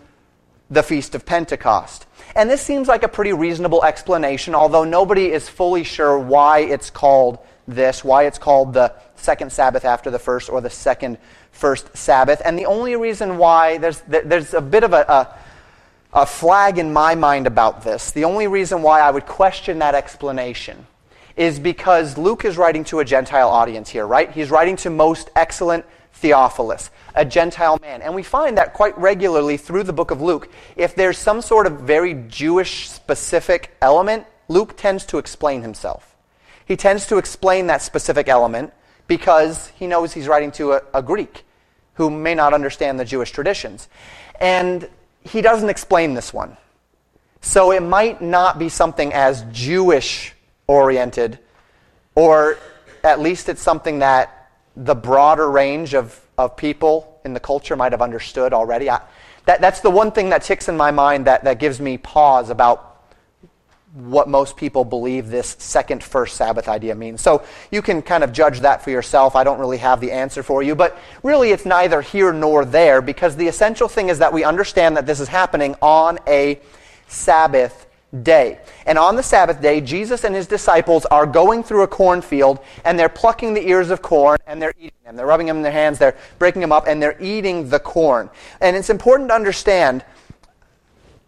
the 0.71 0.83
Feast 0.83 1.15
of 1.15 1.27
Pentecost. 1.27 2.07
And 2.35 2.49
this 2.49 2.63
seems 2.63 2.89
like 2.89 3.03
a 3.03 3.09
pretty 3.09 3.35
reasonable 3.35 3.85
explanation, 3.85 4.55
although 4.55 4.85
nobody 4.85 5.31
is 5.31 5.51
fully 5.51 5.85
sure 5.85 6.19
why 6.19 6.61
it's 6.61 6.89
called 6.89 7.41
this, 7.69 8.03
why 8.03 8.25
it's 8.25 8.39
called 8.39 8.73
the 8.73 8.95
second 9.21 9.53
Sabbath 9.53 9.85
after 9.85 10.11
the 10.11 10.19
first 10.19 10.49
or 10.49 10.61
the 10.61 10.71
second 10.71 11.19
first 11.53 11.97
Sabbath. 11.97 12.43
And 12.45 12.59
the 12.59 12.67
only 12.67 12.97
reason 12.97 13.39
why 13.39 13.79
there's, 13.79 14.01
there's 14.03 14.55
a 14.55 14.61
bit 14.61 14.85
of 14.85 14.93
a, 14.93 15.03
a, 15.03 15.39
a 16.13 16.27
flag 16.27 16.79
in 16.79 16.93
my 16.93 17.15
mind 17.15 17.47
about 17.47 17.83
this, 17.83 18.11
the 18.11 18.25
only 18.25 18.47
reason 18.47 18.83
why 18.83 19.01
I 19.01 19.11
would 19.11 19.27
question 19.27 19.79
that 19.79 19.95
explanation 19.95 20.87
is 21.37 21.59
because 21.59 22.19
Luke 22.19 22.45
is 22.45 22.59
writing 22.59 22.85
to 22.85 22.99
a 22.99 23.05
Gentile 23.05 23.49
audience 23.49 23.89
here, 23.89 24.07
right? 24.07 24.31
He's 24.31 24.51
writing 24.51 24.77
to 24.77 24.91
most 24.91 25.31
excellent 25.37 25.85
Theophilus, 26.15 26.91
a 27.15 27.25
Gentile 27.25 27.79
man. 27.81 28.03
And 28.03 28.15
we 28.15 28.23
find 28.23 28.59
that 28.59 28.75
quite 28.75 28.97
regularly 28.99 29.57
through 29.57 29.85
the 29.85 29.93
book 29.93 30.11
of 30.11 30.21
Luke. 30.21 30.53
If 30.77 30.95
there's 30.95 31.17
some 31.17 31.41
sort 31.41 31.67
of 31.67 31.81
very 31.81 32.15
Jewish 32.29 32.91
specific 32.91 33.75
element, 33.81 34.27
Luke 34.49 34.77
tends 34.77 35.07
to 35.07 35.19
explain 35.19 35.63
himself. 35.63 36.17
He 36.67 36.77
tends 36.77 37.07
to 37.07 37.17
explain 37.19 37.69
that 37.69 37.83
specific 37.83 38.29
element 38.29 38.73
because 39.11 39.73
he 39.75 39.89
knows 39.89 40.13
he's 40.13 40.29
writing 40.29 40.53
to 40.53 40.75
a, 40.75 40.83
a 40.95 41.03
Greek 41.03 41.43
who 41.95 42.09
may 42.09 42.33
not 42.33 42.55
understand 42.55 43.01
the 43.01 43.05
Jewish 43.05 43.33
traditions. 43.33 43.89
And 44.41 44.89
he 45.25 45.43
doesn't 45.43 45.69
explain 45.69 46.15
this 46.15 46.33
one. 46.33 46.57
So 47.41 47.73
it 47.73 47.83
might 47.83 48.23
not 48.23 48.57
be 48.57 48.69
something 48.69 49.13
as 49.13 49.45
Jewish 49.51 50.33
oriented, 50.69 51.41
or 52.15 52.57
at 53.03 53.19
least 53.19 53.49
it's 53.49 53.61
something 53.61 53.99
that 53.99 54.53
the 54.77 54.95
broader 54.95 55.51
range 55.51 55.93
of, 55.93 56.21
of 56.39 56.57
people 56.57 57.21
in 57.25 57.35
the 57.35 57.41
culture 57.41 57.75
might 57.75 57.91
have 57.91 58.03
understood 58.03 58.53
already. 58.53 58.89
I, 58.89 59.01
that, 59.47 59.61
that's 59.61 59.81
the 59.81 59.91
one 59.91 60.13
thing 60.13 60.29
that 60.29 60.45
ticks 60.45 60.69
in 60.69 60.77
my 60.77 60.93
mind 60.93 61.27
that, 61.27 61.43
that 61.43 61.59
gives 61.59 61.81
me 61.81 61.99
pause 61.99 62.49
about 62.49 62.90
what 63.93 64.29
most 64.29 64.57
people 64.57 64.85
believe 64.85 65.29
this 65.29 65.57
second 65.59 66.03
first 66.03 66.37
Sabbath 66.37 66.69
idea 66.69 66.95
means. 66.95 67.21
So 67.21 67.43
you 67.73 67.83
can 67.83 68.03
kind 68.03 68.23
of 68.23 68.33
judge 68.33 68.61
that 68.61 68.83
for 68.83 68.91
yourself. 68.91 69.35
I 69.35 69.43
don't 69.43 69.59
really 69.59 69.79
have 69.79 70.01
the 70.01 70.13
answer 70.13 70.43
for 70.43 70.63
you, 70.63 70.75
but 70.75 70.97
really 71.23 71.51
it's 71.51 71.67
neither 71.67 72.01
here 72.01 72.33
nor 72.33 72.65
there 72.65 73.03
because 73.03 73.35
the 73.37 73.49
essential 73.49 73.89
thing 73.89 74.09
is 74.09 74.19
that 74.19 74.33
we 74.33 74.45
understand 74.45 74.97
that 74.97 75.07
this 75.07 75.19
is 75.19 75.29
happening 75.29 75.75
on 75.83 76.19
a 76.29 76.61
Sabbath 77.09 77.89
day. 78.23 78.61
And 78.87 78.99
on 78.99 79.17
the 79.17 79.23
Sabbath 79.23 79.61
day, 79.61 79.81
Jesus 79.81 80.25
and 80.25 80.35
his 80.35 80.47
disciples 80.47 81.05
are 81.07 81.27
going 81.27 81.63
through 81.63 81.83
a 81.83 81.89
cornfield 81.89 82.61
and 82.85 82.99
they're 82.99 83.09
plucking 83.09 83.55
the 83.55 83.69
ears 83.69 83.91
of 83.91 84.03
corn 84.03 84.39
and 84.47 84.63
they're 84.63 84.75
eating 84.79 84.99
them. 85.05 85.17
They're 85.17 85.27
rubbing 85.27 85.47
them 85.47 85.59
in 85.59 85.63
their 85.63 85.73
hands, 85.73 85.99
they're 85.99 86.17
breaking 86.39 86.61
them 86.61 86.73
up, 86.73 86.87
and 86.87 87.03
they're 87.03 87.21
eating 87.21 87.69
the 87.69 87.79
corn. 87.79 88.31
And 88.61 88.77
it's 88.77 88.91
important 88.91 89.31
to 89.31 89.35
understand 89.35 90.05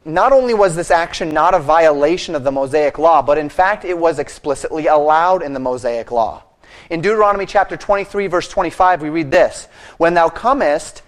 not 0.04 0.32
only 0.32 0.54
was 0.54 0.74
this 0.74 0.90
action 0.90 1.30
not 1.30 1.54
a 1.54 1.58
violation 1.58 2.34
of 2.34 2.44
the 2.44 2.52
Mosaic 2.52 2.98
law, 2.98 3.22
but 3.22 3.38
in 3.38 3.48
fact 3.48 3.84
it 3.84 3.96
was 3.96 4.18
explicitly 4.18 4.86
allowed 4.86 5.42
in 5.42 5.52
the 5.52 5.60
Mosaic 5.60 6.10
law. 6.10 6.42
In 6.90 7.00
Deuteronomy 7.00 7.46
chapter 7.46 7.76
23, 7.76 8.26
verse 8.26 8.48
25, 8.48 9.02
we 9.02 9.10
read 9.10 9.30
this 9.30 9.68
When 9.98 10.14
thou 10.14 10.28
comest, 10.28 11.02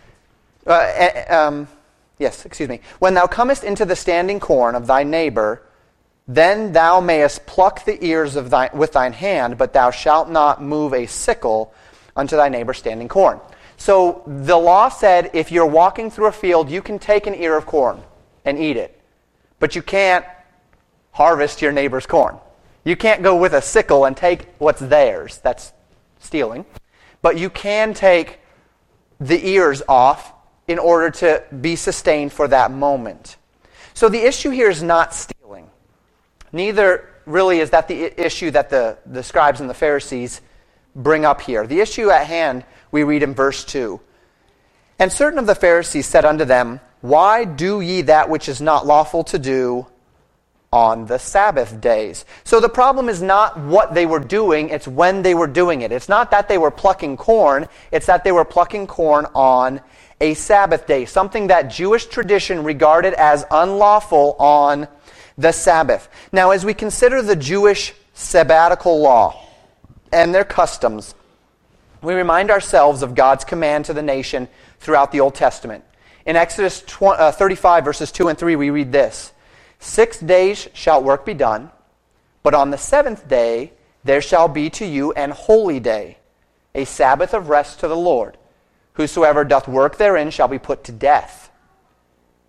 uh, 0.67 0.93
eh, 0.95 1.25
um, 1.27 1.69
yes, 2.19 2.47
excuse 2.47 2.69
me, 2.69 2.81
when 2.99 3.15
thou 3.15 3.27
comest 3.27 3.65
into 3.65 3.85
the 3.85 3.97
standing 3.97 4.41
corn 4.41 4.75
of 4.75 4.87
thy 4.87 5.03
neighbor, 5.03 5.63
then 6.27 6.73
thou 6.73 7.01
mayest 7.01 7.45
pluck 7.47 7.85
the 7.85 8.03
ears 8.03 8.37
of 8.37 8.49
thy, 8.49 8.71
with 8.73 8.93
thine 8.93 9.13
hand, 9.13 9.59
but 9.59 9.73
thou 9.73 9.91
shalt 9.91 10.31
not 10.31 10.63
move 10.63 10.95
a 10.95 11.07
sickle 11.07 11.75
unto 12.17 12.37
thy 12.37 12.49
neighbor's 12.49 12.79
standing 12.79 13.09
corn. 13.09 13.41
So 13.77 14.23
the 14.27 14.57
law 14.57 14.89
said 14.89 15.31
if 15.35 15.51
you're 15.51 15.67
walking 15.67 16.11
through 16.11 16.27
a 16.27 16.33
field, 16.33 16.71
you 16.71 16.81
can 16.81 16.99
take 16.99 17.27
an 17.27 17.35
ear 17.35 17.57
of 17.57 17.67
corn 17.67 18.01
and 18.45 18.59
eat 18.59 18.77
it. 18.77 19.01
But 19.59 19.75
you 19.75 19.83
can't 19.83 20.25
harvest 21.13 21.63
your 21.63 21.73
neighbor's 21.73 22.07
corn. 22.07 22.39
You 22.85 22.97
can't 22.97 23.23
go 23.23 23.37
with 23.37 23.55
a 23.55 23.63
sickle 23.63 24.05
and 24.05 24.17
take 24.17 24.47
what's 24.59 24.81
theirs. 24.81 25.39
That's 25.43 25.73
stealing. 26.19 26.67
But 27.23 27.39
you 27.39 27.49
can 27.49 27.95
take 27.95 28.41
the 29.21 29.49
ears 29.49 29.83
off 29.89 30.33
in 30.69 30.79
order 30.79 31.11
to 31.11 31.43
be 31.61 31.77
sustained 31.77 32.33
for 32.33 32.49
that 32.49 32.71
moment. 32.71 33.37
So 33.95 34.09
the 34.09 34.19
issue 34.19 34.51
here 34.51 34.69
is 34.69 34.83
not 34.83 35.15
stealing. 35.15 35.71
Neither 36.53 37.09
really 37.27 37.61
is 37.61 37.71
that 37.71 37.89
the 37.89 38.21
issue 38.21 38.51
that 38.51 38.71
the, 38.71 38.99
the 39.07 39.23
scribes 39.23 39.61
and 39.61 39.71
the 39.71 39.75
Pharisees 39.75 40.41
bring 40.95 41.25
up 41.25 41.41
here. 41.41 41.67
The 41.67 41.81
issue 41.81 42.11
at 42.11 42.27
hand 42.27 42.65
we 42.91 43.03
read 43.03 43.23
in 43.23 43.35
verse 43.35 43.65
2. 43.65 44.01
And 44.99 45.13
certain 45.13 45.39
of 45.39 45.47
the 45.47 45.55
Pharisees 45.55 46.07
said 46.07 46.25
unto 46.25 46.45
them, 46.45 46.81
why 47.05 47.45
do 47.45 47.83
ye 47.83 48.01
that 48.01 48.31
which 48.31 48.49
is 48.49 48.63
not 48.63 48.87
lawful 48.87 49.25
to 49.25 49.39
do 49.39 49.87
on 50.73 51.05
the 51.05 51.19
Sabbath 51.19 51.79
days? 51.79 52.25
So 52.45 52.61
the 52.61 52.69
problem 52.71 53.11
is 53.11 53.21
not 53.21 53.61
what 53.61 53.93
they 53.93 54.07
were 54.07 54.19
doing, 54.19 54.71
it's 54.71 54.89
when 54.89 55.21
they 55.21 55.35
were 55.35 55.47
doing 55.47 55.83
it. 55.83 55.93
It's 55.93 56.09
not 56.09 56.31
that 56.31 56.49
they 56.49 56.57
were 56.57 56.71
plucking 56.71 57.19
corn, 57.19 57.69
it's 57.93 58.07
that 58.07 58.25
they 58.25 58.33
were 58.33 58.47
plucking 58.47 58.87
corn 58.87 59.27
on 59.35 59.83
a 60.19 60.33
Sabbath 60.33 60.87
day, 60.87 61.05
something 61.05 61.49
that 61.49 61.65
Jewish 61.65 62.07
tradition 62.07 62.65
regarded 62.65 63.13
as 63.13 63.45
unlawful 63.51 64.35
on 64.39 64.89
the 65.37 65.53
Sabbath. 65.53 66.09
Now, 66.33 66.53
as 66.53 66.65
we 66.65 66.73
consider 66.73 67.21
the 67.21 67.37
Jewish 67.37 67.93
sabbatical 68.15 68.99
law 68.99 69.47
and 70.11 70.35
their 70.35 70.43
customs, 70.43 71.15
we 72.01 72.15
remind 72.15 72.51
ourselves 72.51 73.03
of 73.03 73.15
God's 73.15 73.45
command 73.45 73.85
to 73.85 73.93
the 73.93 74.01
nation 74.01 74.49
throughout 74.81 75.13
the 75.13 75.21
Old 75.21 75.35
Testament. 75.35 75.85
In 76.27 76.37
Exodus 76.37 76.83
20, 76.87 77.21
uh, 77.21 77.33
35, 77.33 77.85
verses 77.85 78.11
2 78.11 78.29
and 78.29 78.39
3, 78.39 78.57
we 78.57 78.71
read 78.71 78.93
this 78.93 79.33
Six 79.79 80.19
days 80.19 80.69
shall 80.73 81.03
work 81.03 81.27
be 81.27 81.35
done, 81.35 81.71
but 82.43 82.55
on 82.55 82.71
the 82.71 82.79
seventh 82.79 83.29
day 83.29 83.73
there 84.05 84.21
shall 84.21 84.49
be 84.49 84.71
to 84.71 84.87
you 84.87 85.13
an 85.13 85.31
holy 85.31 85.81
day, 85.81 86.19
a 86.75 86.85
Sabbath 86.85 87.35
of 87.35 87.49
rest 87.49 87.81
to 87.81 87.89
the 87.89 87.97
Lord. 87.97 88.39
Whosoever 88.95 89.45
doth 89.45 89.69
work 89.69 89.99
therein 89.99 90.31
shall 90.31 90.49
be 90.49 90.59
put 90.59 90.85
to 90.85 90.93
death. 90.93 91.44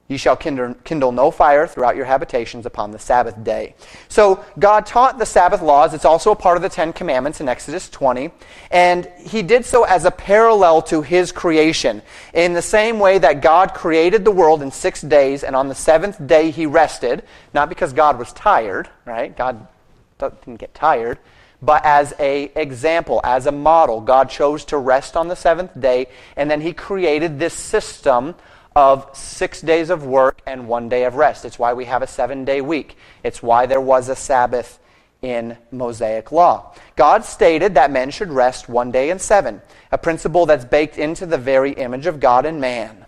You 0.07 0.19
shall 0.19 0.35
kindle, 0.35 1.11
no 1.11 1.31
fire 1.31 1.65
throughout 1.65 1.95
your 1.95 2.05
habitations 2.05 2.67
upon 2.67 2.91
the 2.91 2.99
Sabbath 2.99 3.43
day. 3.43 3.73
So, 4.07 4.45
God 4.59 4.85
taught 4.85 5.17
the 5.17 5.25
Sabbath 5.25 5.63
laws. 5.63 5.95
It's 5.95 6.05
also 6.05 6.31
a 6.31 6.35
part 6.35 6.57
of 6.57 6.61
the 6.61 6.69
Ten 6.69 6.93
Commandments 6.93 7.41
in 7.41 7.49
Exodus 7.49 7.89
20. 7.89 8.29
And 8.69 9.09
He 9.17 9.41
did 9.41 9.65
so 9.65 9.83
as 9.83 10.05
a 10.05 10.11
parallel 10.11 10.83
to 10.83 11.01
His 11.01 11.31
creation. 11.31 12.03
In 12.35 12.53
the 12.53 12.61
same 12.61 12.99
way 12.99 13.17
that 13.17 13.41
God 13.41 13.73
created 13.73 14.23
the 14.23 14.31
world 14.31 14.61
in 14.61 14.69
six 14.69 15.01
days, 15.01 15.43
and 15.43 15.55
on 15.55 15.69
the 15.69 15.75
seventh 15.75 16.27
day 16.27 16.51
He 16.51 16.67
rested, 16.67 17.23
not 17.55 17.67
because 17.67 17.91
God 17.91 18.19
was 18.19 18.31
tired, 18.33 18.87
right? 19.05 19.35
God 19.35 19.67
didn't 20.19 20.57
get 20.57 20.75
tired. 20.75 21.17
But 21.63 21.83
as 21.83 22.13
a 22.19 22.51
example, 22.55 23.21
as 23.23 23.47
a 23.47 23.51
model, 23.51 24.01
God 24.01 24.29
chose 24.29 24.65
to 24.65 24.77
rest 24.77 25.17
on 25.17 25.29
the 25.29 25.35
seventh 25.35 25.71
day, 25.79 26.09
and 26.35 26.51
then 26.51 26.61
He 26.61 26.73
created 26.73 27.39
this 27.39 27.55
system 27.55 28.35
of 28.75 29.09
six 29.13 29.61
days 29.61 29.89
of 29.89 30.05
work 30.05 30.41
and 30.45 30.67
one 30.67 30.89
day 30.89 31.05
of 31.05 31.15
rest. 31.15 31.45
It's 31.45 31.57
why 31.57 31.73
we 31.73 31.85
have 31.85 32.01
a 32.01 32.07
seven 32.07 32.43
day 32.43 32.61
week. 32.61 32.97
It's 33.23 33.41
why 33.41 33.65
there 33.65 33.81
was 33.81 34.09
a 34.09 34.15
Sabbath 34.15 34.79
in 35.21 35.57
Mosaic 35.71 36.31
law. 36.31 36.73
God 36.95 37.23
stated 37.23 37.75
that 37.75 37.89
men 37.89 38.11
should 38.11 38.31
rest 38.31 38.67
one 38.67 38.91
day 38.91 39.09
in 39.09 39.19
seven, 39.19 39.61
a 39.91 39.97
principle 39.97 40.45
that's 40.45 40.65
baked 40.65 40.97
into 40.97 41.25
the 41.25 41.37
very 41.37 41.71
image 41.71 42.05
of 42.05 42.19
God 42.19 42.45
and 42.45 42.59
man. 42.59 43.05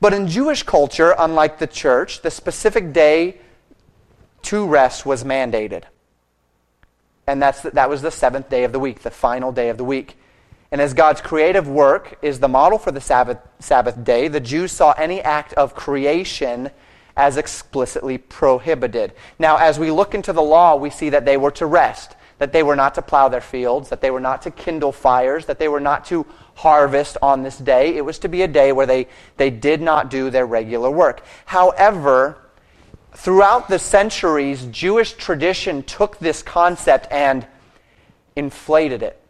But 0.00 0.14
in 0.14 0.28
Jewish 0.28 0.62
culture, 0.62 1.14
unlike 1.18 1.58
the 1.58 1.66
church, 1.66 2.22
the 2.22 2.30
specific 2.30 2.92
day 2.92 3.38
to 4.42 4.66
rest 4.66 5.04
was 5.04 5.24
mandated. 5.24 5.84
And 7.26 7.42
that's, 7.42 7.62
that 7.62 7.88
was 7.88 8.02
the 8.02 8.10
seventh 8.10 8.48
day 8.48 8.64
of 8.64 8.72
the 8.72 8.78
week, 8.78 9.00
the 9.00 9.10
final 9.10 9.52
day 9.52 9.68
of 9.68 9.76
the 9.76 9.84
week. 9.84 10.16
And 10.76 10.82
as 10.82 10.92
God's 10.92 11.22
creative 11.22 11.66
work 11.66 12.18
is 12.20 12.38
the 12.38 12.48
model 12.48 12.76
for 12.76 12.90
the 12.90 13.00
Sabbath, 13.00 13.38
Sabbath 13.60 14.04
day, 14.04 14.28
the 14.28 14.40
Jews 14.40 14.72
saw 14.72 14.92
any 14.98 15.22
act 15.22 15.54
of 15.54 15.74
creation 15.74 16.68
as 17.16 17.38
explicitly 17.38 18.18
prohibited. 18.18 19.14
Now, 19.38 19.56
as 19.56 19.78
we 19.78 19.90
look 19.90 20.14
into 20.14 20.34
the 20.34 20.42
law, 20.42 20.76
we 20.76 20.90
see 20.90 21.08
that 21.08 21.24
they 21.24 21.38
were 21.38 21.50
to 21.52 21.64
rest, 21.64 22.14
that 22.36 22.52
they 22.52 22.62
were 22.62 22.76
not 22.76 22.94
to 22.96 23.00
plow 23.00 23.30
their 23.30 23.40
fields, 23.40 23.88
that 23.88 24.02
they 24.02 24.10
were 24.10 24.20
not 24.20 24.42
to 24.42 24.50
kindle 24.50 24.92
fires, 24.92 25.46
that 25.46 25.58
they 25.58 25.68
were 25.68 25.80
not 25.80 26.04
to 26.08 26.26
harvest 26.56 27.16
on 27.22 27.42
this 27.42 27.56
day. 27.56 27.96
It 27.96 28.04
was 28.04 28.18
to 28.18 28.28
be 28.28 28.42
a 28.42 28.46
day 28.46 28.72
where 28.72 28.84
they, 28.84 29.08
they 29.38 29.48
did 29.48 29.80
not 29.80 30.10
do 30.10 30.28
their 30.28 30.44
regular 30.44 30.90
work. 30.90 31.22
However, 31.46 32.36
throughout 33.14 33.68
the 33.68 33.78
centuries, 33.78 34.66
Jewish 34.66 35.14
tradition 35.14 35.84
took 35.84 36.18
this 36.18 36.42
concept 36.42 37.08
and 37.10 37.46
inflated 38.36 39.02
it 39.02 39.22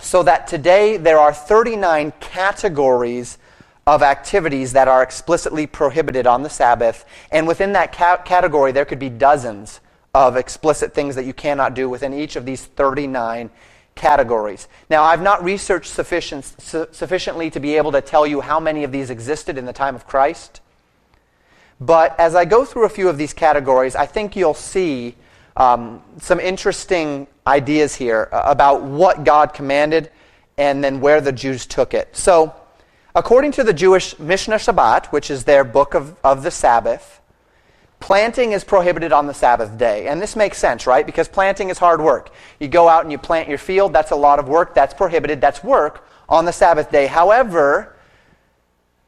so 0.00 0.22
that 0.22 0.46
today 0.46 0.96
there 0.96 1.18
are 1.18 1.32
39 1.32 2.12
categories 2.20 3.38
of 3.86 4.02
activities 4.02 4.72
that 4.72 4.88
are 4.88 5.02
explicitly 5.02 5.66
prohibited 5.66 6.26
on 6.26 6.42
the 6.42 6.50
Sabbath. 6.50 7.04
And 7.30 7.46
within 7.46 7.72
that 7.72 7.92
ca- 7.92 8.18
category, 8.18 8.72
there 8.72 8.84
could 8.84 8.98
be 8.98 9.08
dozens 9.08 9.80
of 10.14 10.36
explicit 10.36 10.94
things 10.94 11.14
that 11.14 11.24
you 11.24 11.32
cannot 11.32 11.74
do 11.74 11.88
within 11.88 12.12
each 12.12 12.36
of 12.36 12.44
these 12.44 12.64
39 12.64 13.50
categories. 13.94 14.68
Now, 14.88 15.02
I've 15.02 15.22
not 15.22 15.42
researched 15.42 15.90
sufficient, 15.90 16.44
su- 16.44 16.88
sufficiently 16.90 17.50
to 17.50 17.60
be 17.60 17.76
able 17.76 17.92
to 17.92 18.00
tell 18.00 18.26
you 18.26 18.40
how 18.40 18.60
many 18.60 18.84
of 18.84 18.92
these 18.92 19.10
existed 19.10 19.58
in 19.58 19.66
the 19.66 19.72
time 19.72 19.94
of 19.94 20.06
Christ. 20.06 20.60
But 21.80 22.18
as 22.18 22.34
I 22.34 22.44
go 22.44 22.64
through 22.64 22.84
a 22.84 22.90
few 22.90 23.08
of 23.08 23.18
these 23.18 23.32
categories, 23.32 23.96
I 23.96 24.06
think 24.06 24.36
you'll 24.36 24.54
see 24.54 25.16
um, 25.56 26.02
some 26.18 26.40
interesting 26.40 27.26
ideas 27.46 27.94
here 27.94 28.28
about 28.32 28.82
what 28.82 29.24
God 29.24 29.52
commanded 29.52 30.10
and 30.56 30.84
then 30.84 31.00
where 31.00 31.20
the 31.20 31.32
Jews 31.32 31.66
took 31.66 31.94
it. 31.94 32.14
So, 32.16 32.54
according 33.14 33.52
to 33.52 33.64
the 33.64 33.72
Jewish 33.72 34.18
Mishnah 34.18 34.56
Shabbat, 34.56 35.06
which 35.06 35.30
is 35.30 35.44
their 35.44 35.64
book 35.64 35.94
of, 35.94 36.16
of 36.22 36.42
the 36.42 36.50
Sabbath, 36.50 37.20
planting 37.98 38.52
is 38.52 38.64
prohibited 38.64 39.12
on 39.12 39.26
the 39.26 39.34
Sabbath 39.34 39.76
day. 39.78 40.08
And 40.08 40.20
this 40.20 40.34
makes 40.36 40.58
sense, 40.58 40.86
right? 40.86 41.04
Because 41.04 41.28
planting 41.28 41.70
is 41.70 41.78
hard 41.78 42.00
work. 42.00 42.30
You 42.58 42.68
go 42.68 42.88
out 42.88 43.04
and 43.04 43.12
you 43.12 43.18
plant 43.18 43.48
your 43.48 43.58
field, 43.58 43.92
that's 43.92 44.10
a 44.10 44.16
lot 44.16 44.38
of 44.38 44.48
work, 44.48 44.74
that's 44.74 44.94
prohibited, 44.94 45.40
that's 45.40 45.62
work 45.62 46.06
on 46.28 46.44
the 46.44 46.52
Sabbath 46.52 46.90
day. 46.90 47.06
However, 47.06 47.96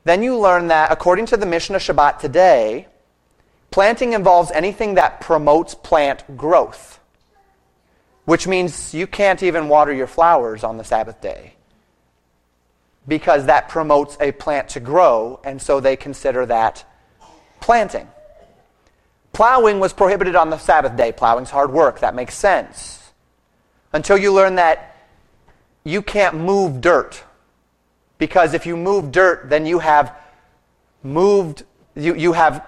then 0.04 0.22
you 0.22 0.38
learn 0.38 0.68
that 0.68 0.92
according 0.92 1.26
to 1.26 1.36
the 1.36 1.46
Mishnah 1.46 1.78
Shabbat 1.78 2.18
today, 2.18 2.88
Planting 3.72 4.12
involves 4.12 4.52
anything 4.52 4.94
that 4.94 5.20
promotes 5.20 5.74
plant 5.74 6.36
growth, 6.36 7.00
which 8.26 8.46
means 8.46 8.94
you 8.94 9.08
can't 9.08 9.42
even 9.42 9.68
water 9.68 9.92
your 9.92 10.06
flowers 10.06 10.62
on 10.62 10.76
the 10.76 10.84
Sabbath 10.84 11.20
day 11.20 11.54
because 13.08 13.46
that 13.46 13.68
promotes 13.68 14.16
a 14.20 14.30
plant 14.32 14.68
to 14.68 14.80
grow, 14.80 15.40
and 15.42 15.60
so 15.60 15.80
they 15.80 15.96
consider 15.96 16.46
that 16.46 16.84
planting. 17.60 18.06
Plowing 19.32 19.80
was 19.80 19.92
prohibited 19.92 20.36
on 20.36 20.50
the 20.50 20.58
Sabbath 20.58 20.96
day. 20.96 21.10
Plowing's 21.10 21.50
hard 21.50 21.72
work. 21.72 22.00
That 22.00 22.14
makes 22.14 22.34
sense. 22.34 23.12
Until 23.92 24.18
you 24.18 24.32
learn 24.32 24.56
that 24.56 24.96
you 25.84 26.02
can't 26.02 26.36
move 26.36 26.80
dirt. 26.80 27.24
Because 28.18 28.54
if 28.54 28.66
you 28.66 28.76
move 28.76 29.10
dirt, 29.10 29.48
then 29.48 29.66
you 29.66 29.78
have 29.78 30.14
moved, 31.02 31.64
you, 31.96 32.14
you 32.14 32.34
have 32.34 32.66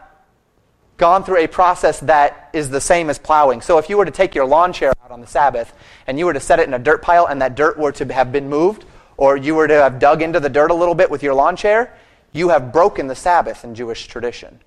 gone 0.97 1.25
through 1.25 1.39
a 1.39 1.47
process 1.47 2.01
that 2.01 2.51
is 2.53 2.71
the 2.71 2.81
same 2.81 3.11
as 3.11 3.19
plowing. 3.19 3.61
So 3.61 3.79
if 3.79 3.89
you 3.89 3.97
were 3.97 4.05
to 4.05 4.11
take 4.11 4.35
your 4.35 4.47
lawn 4.47 4.73
chair 4.73 4.93
out 5.03 5.11
on 5.11 5.21
the 5.21 5.27
Sabbath 5.27 5.73
and 6.07 6.19
you 6.19 6.27
were 6.27 6.33
to 6.33 6.41
set 6.41 6.61
it 6.61 6.69
in 6.69 6.75
a 6.75 6.79
dirt 6.79 7.03
pile 7.03 7.27
and 7.27 7.43
that 7.43 7.57
dirt 7.57 7.79
were 7.79 7.93
to 7.93 8.13
have 8.13 8.31
been 8.31 8.49
moved, 8.49 8.85
or 9.17 9.37
you 9.37 9.55
were 9.55 9.69
to 9.69 9.75
have 9.75 9.99
dug 9.99 10.23
into 10.23 10.41
the 10.41 10.49
dirt 10.49 10.71
a 10.71 10.75
little 10.75 10.95
bit 10.95 11.11
with 11.11 11.23
your 11.23 11.35
lawn 11.35 11.57
chair, 11.57 11.97
you 12.33 12.49
have 12.49 12.73
broken 12.73 13.07
the 13.07 13.15
Sabbath 13.15 13.65
in 13.65 13.75
Jewish 13.75 14.07
tradition 14.07 14.61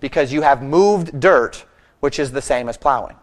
because 0.00 0.32
you 0.32 0.42
have 0.42 0.62
moved 0.62 1.18
dirt, 1.18 1.64
which 2.00 2.18
is 2.18 2.32
the 2.32 2.42
same 2.42 2.68
as 2.68 2.76
plowing. 2.76 3.16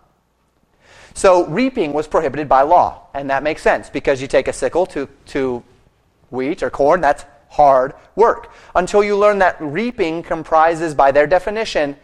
So 1.13 1.45
reaping 1.47 1.93
was 1.93 2.07
prohibited 2.07 2.49
by 2.49 2.63
law, 2.63 3.07
and 3.13 3.29
that 3.29 3.43
makes 3.43 3.61
sense 3.61 3.89
because 3.89 4.19
you 4.21 4.27
take 4.27 4.47
a 4.47 4.53
sickle 4.53 4.87
to, 4.87 5.07
to 5.27 5.63
wheat 6.31 6.63
or 6.63 6.71
corn, 6.71 7.01
that's 7.01 7.25
hard 7.49 7.93
work. 8.15 8.51
Until 8.73 9.03
you 9.03 9.15
learn 9.15 9.37
that 9.39 9.55
reaping 9.59 10.23
comprises, 10.23 10.95
by 10.95 11.11
their 11.11 11.27
definition, 11.27 11.95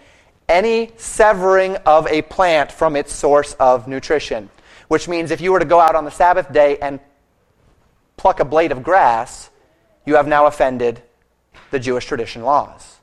any 0.49 0.91
severing 0.97 1.77
of 1.77 2.07
a 2.07 2.23
plant 2.23 2.71
from 2.71 2.95
its 2.95 3.13
source 3.13 3.53
of 3.53 3.87
nutrition. 3.87 4.49
Which 4.89 5.07
means 5.07 5.31
if 5.31 5.39
you 5.39 5.51
were 5.51 5.59
to 5.59 5.65
go 5.65 5.79
out 5.79 5.95
on 5.95 6.03
the 6.03 6.11
Sabbath 6.11 6.51
day 6.51 6.77
and 6.79 6.99
pluck 8.17 8.39
a 8.39 8.45
blade 8.45 8.71
of 8.71 8.83
grass, 8.83 9.49
you 10.05 10.15
have 10.15 10.27
now 10.27 10.47
offended 10.47 11.01
the 11.71 11.79
Jewish 11.79 12.05
tradition 12.05 12.41
laws. 12.41 12.97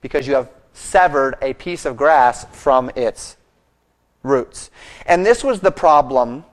Because 0.00 0.26
you 0.26 0.34
have 0.34 0.50
severed 0.72 1.36
a 1.42 1.52
piece 1.54 1.84
of 1.84 1.96
grass 1.96 2.46
from 2.52 2.90
its 2.96 3.36
roots. 4.22 4.70
And 5.06 5.24
this 5.24 5.44
was 5.44 5.60
the 5.60 5.70
problem 5.70 6.44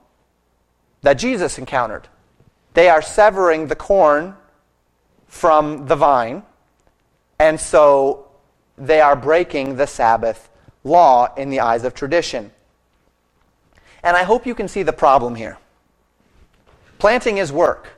that 1.01 1.13
Jesus 1.13 1.57
encountered. 1.57 2.07
They 2.73 2.89
are 2.89 3.01
severing 3.01 3.67
the 3.67 3.75
corn 3.75 4.35
from 5.27 5.87
the 5.87 5.95
vine, 5.95 6.43
and 7.39 7.59
so 7.59 8.26
they 8.77 9.01
are 9.01 9.15
breaking 9.15 9.75
the 9.75 9.87
Sabbath 9.87 10.49
law 10.83 11.33
in 11.35 11.49
the 11.49 11.59
eyes 11.59 11.83
of 11.83 11.93
tradition. 11.93 12.51
And 14.03 14.15
I 14.15 14.23
hope 14.23 14.45
you 14.45 14.55
can 14.55 14.67
see 14.67 14.83
the 14.83 14.93
problem 14.93 15.35
here. 15.35 15.57
Planting 16.99 17.37
is 17.37 17.51
work, 17.51 17.89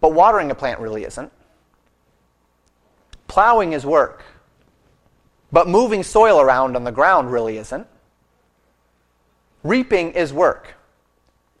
but 0.00 0.12
watering 0.12 0.50
a 0.50 0.54
plant 0.54 0.80
really 0.80 1.04
isn't. 1.04 1.32
Plowing 3.26 3.72
is 3.72 3.84
work, 3.84 4.24
but 5.50 5.66
moving 5.66 6.02
soil 6.02 6.40
around 6.40 6.76
on 6.76 6.84
the 6.84 6.92
ground 6.92 7.32
really 7.32 7.56
isn't. 7.58 7.86
Reaping 9.62 10.12
is 10.12 10.32
work, 10.32 10.74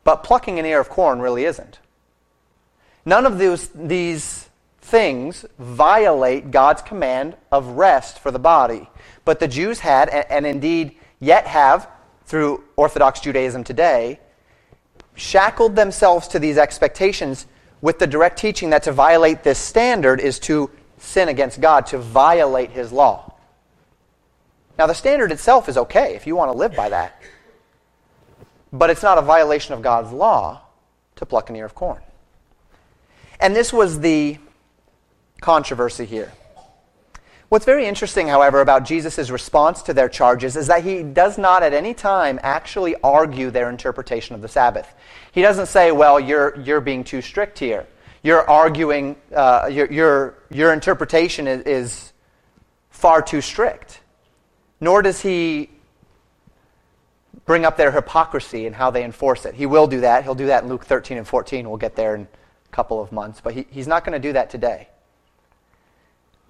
but 0.04 0.22
plucking 0.22 0.58
an 0.58 0.66
ear 0.66 0.80
of 0.80 0.88
corn 0.88 1.20
really 1.20 1.44
isn't. 1.44 1.78
None 3.06 3.26
of 3.26 3.38
those, 3.38 3.68
these 3.74 4.43
things 4.94 5.44
violate 5.58 6.52
God's 6.52 6.80
command 6.80 7.36
of 7.50 7.66
rest 7.66 8.20
for 8.20 8.30
the 8.30 8.38
body. 8.38 8.88
But 9.24 9.40
the 9.40 9.48
Jews 9.48 9.80
had, 9.80 10.08
and, 10.08 10.24
and 10.30 10.46
indeed 10.46 10.94
yet 11.18 11.48
have, 11.48 11.88
through 12.26 12.62
Orthodox 12.76 13.18
Judaism 13.18 13.64
today, 13.64 14.20
shackled 15.16 15.74
themselves 15.74 16.28
to 16.28 16.38
these 16.38 16.56
expectations 16.56 17.46
with 17.80 17.98
the 17.98 18.06
direct 18.06 18.38
teaching 18.38 18.70
that 18.70 18.84
to 18.84 18.92
violate 18.92 19.42
this 19.42 19.58
standard 19.58 20.20
is 20.20 20.38
to 20.38 20.70
sin 20.98 21.28
against 21.28 21.60
God, 21.60 21.86
to 21.86 21.98
violate 21.98 22.70
his 22.70 22.92
law. 22.92 23.34
Now, 24.78 24.86
the 24.86 24.94
standard 24.94 25.32
itself 25.32 25.68
is 25.68 25.76
okay 25.76 26.14
if 26.14 26.24
you 26.24 26.36
want 26.36 26.52
to 26.52 26.56
live 26.56 26.76
by 26.76 26.90
that. 26.90 27.20
But 28.72 28.90
it's 28.90 29.02
not 29.02 29.18
a 29.18 29.22
violation 29.22 29.74
of 29.74 29.82
God's 29.82 30.12
law 30.12 30.62
to 31.16 31.26
pluck 31.26 31.50
an 31.50 31.56
ear 31.56 31.64
of 31.64 31.74
corn. 31.74 32.00
And 33.40 33.56
this 33.56 33.72
was 33.72 33.98
the 33.98 34.38
controversy 35.44 36.06
here. 36.06 36.32
What's 37.50 37.66
very 37.66 37.84
interesting, 37.84 38.28
however, 38.28 38.62
about 38.62 38.86
Jesus' 38.86 39.28
response 39.28 39.82
to 39.82 39.92
their 39.92 40.08
charges 40.08 40.56
is 40.56 40.68
that 40.68 40.82
he 40.82 41.02
does 41.02 41.36
not 41.36 41.62
at 41.62 41.74
any 41.74 41.92
time 41.92 42.40
actually 42.42 42.96
argue 43.04 43.50
their 43.50 43.68
interpretation 43.68 44.34
of 44.34 44.40
the 44.40 44.48
Sabbath. 44.48 44.92
He 45.32 45.42
doesn't 45.42 45.66
say, 45.66 45.92
well, 45.92 46.18
you're, 46.18 46.58
you're 46.60 46.80
being 46.80 47.04
too 47.04 47.20
strict 47.20 47.58
here. 47.58 47.86
You're 48.22 48.48
arguing, 48.48 49.16
uh, 49.36 49.68
your, 49.70 49.92
your, 49.92 50.34
your 50.50 50.72
interpretation 50.72 51.46
is, 51.46 51.60
is 51.66 52.12
far 52.88 53.20
too 53.20 53.42
strict. 53.42 54.00
Nor 54.80 55.02
does 55.02 55.20
he 55.20 55.68
bring 57.44 57.66
up 57.66 57.76
their 57.76 57.92
hypocrisy 57.92 58.66
and 58.66 58.74
how 58.74 58.90
they 58.90 59.04
enforce 59.04 59.44
it. 59.44 59.54
He 59.54 59.66
will 59.66 59.86
do 59.86 60.00
that. 60.00 60.24
He'll 60.24 60.34
do 60.34 60.46
that 60.46 60.62
in 60.62 60.70
Luke 60.70 60.86
13 60.86 61.18
and 61.18 61.28
14. 61.28 61.68
We'll 61.68 61.76
get 61.76 61.96
there 61.96 62.14
in 62.14 62.22
a 62.22 62.72
couple 62.72 63.02
of 63.02 63.12
months. 63.12 63.42
But 63.42 63.52
he, 63.52 63.66
he's 63.70 63.86
not 63.86 64.06
going 64.06 64.14
to 64.14 64.28
do 64.28 64.32
that 64.32 64.48
today. 64.48 64.88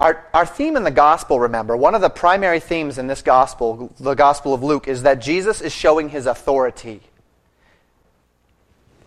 Our, 0.05 0.23
our 0.35 0.45
theme 0.45 0.77
in 0.77 0.85
the 0.85 0.91
gospel, 0.91 1.41
remember, 1.41 1.75
one 1.79 1.95
of 1.95 2.03
the 2.03 2.11
primary 2.11 2.61
themes 2.61 2.99
in 2.99 3.07
this 3.07 3.23
gospel, 3.23 3.91
the 3.99 4.13
gospel 4.13 4.53
of 4.53 4.63
Luke, 4.63 4.87
is 4.87 5.03
that 5.05 5.15
Jesus 5.15 5.63
is 5.63 5.73
showing 5.73 6.11
his 6.11 6.27
authority. 6.27 7.01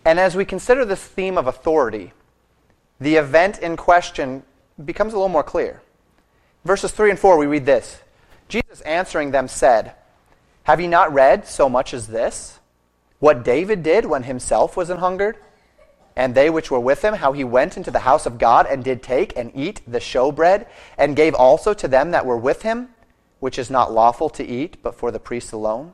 And 0.03 0.19
as 0.19 0.35
we 0.35 0.43
consider 0.43 0.85
this 0.85 1.03
theme 1.03 1.37
of 1.37 1.45
authority, 1.45 2.13
the 2.99 3.17
event 3.17 3.59
in 3.59 3.77
question 3.77 4.41
becomes 4.83 5.13
a 5.13 5.17
little 5.17 5.29
more 5.29 5.43
clear. 5.43 5.83
Verses 6.65 6.91
3 6.91 7.11
and 7.11 7.19
4, 7.19 7.37
we 7.37 7.45
read 7.45 7.67
this 7.67 8.01
Jesus 8.49 8.81
answering 8.81 9.29
them 9.29 9.47
said, 9.47 9.93
have 10.63 10.81
you 10.81 10.87
not 10.87 11.13
read 11.13 11.45
so 11.45 11.69
much 11.69 11.93
as 11.93 12.07
this? 12.07 12.59
What 13.19 13.43
David 13.43 13.83
did 13.83 14.07
when 14.07 14.23
himself 14.23 14.75
was 14.75 14.89
an 14.89 14.97
hungered? 14.97 15.37
And 16.17 16.33
they 16.33 16.49
which 16.49 16.71
were 16.71 16.79
with 16.79 17.03
him, 17.03 17.13
how 17.13 17.31
he 17.31 17.43
went 17.43 17.77
into 17.77 17.91
the 17.91 17.99
house 17.99 18.25
of 18.25 18.39
God 18.39 18.65
and 18.65 18.83
did 18.83 19.03
take 19.03 19.37
and 19.37 19.51
eat 19.53 19.81
the 19.85 19.99
showbread, 19.99 20.65
and 20.97 21.15
gave 21.15 21.35
also 21.35 21.75
to 21.75 21.87
them 21.87 22.09
that 22.09 22.25
were 22.25 22.35
with 22.35 22.63
him, 22.63 22.89
which 23.39 23.59
is 23.59 23.69
not 23.69 23.93
lawful 23.93 24.27
to 24.31 24.43
eat, 24.43 24.81
but 24.81 24.95
for 24.95 25.11
the 25.11 25.19
priests 25.19 25.51
alone? 25.51 25.93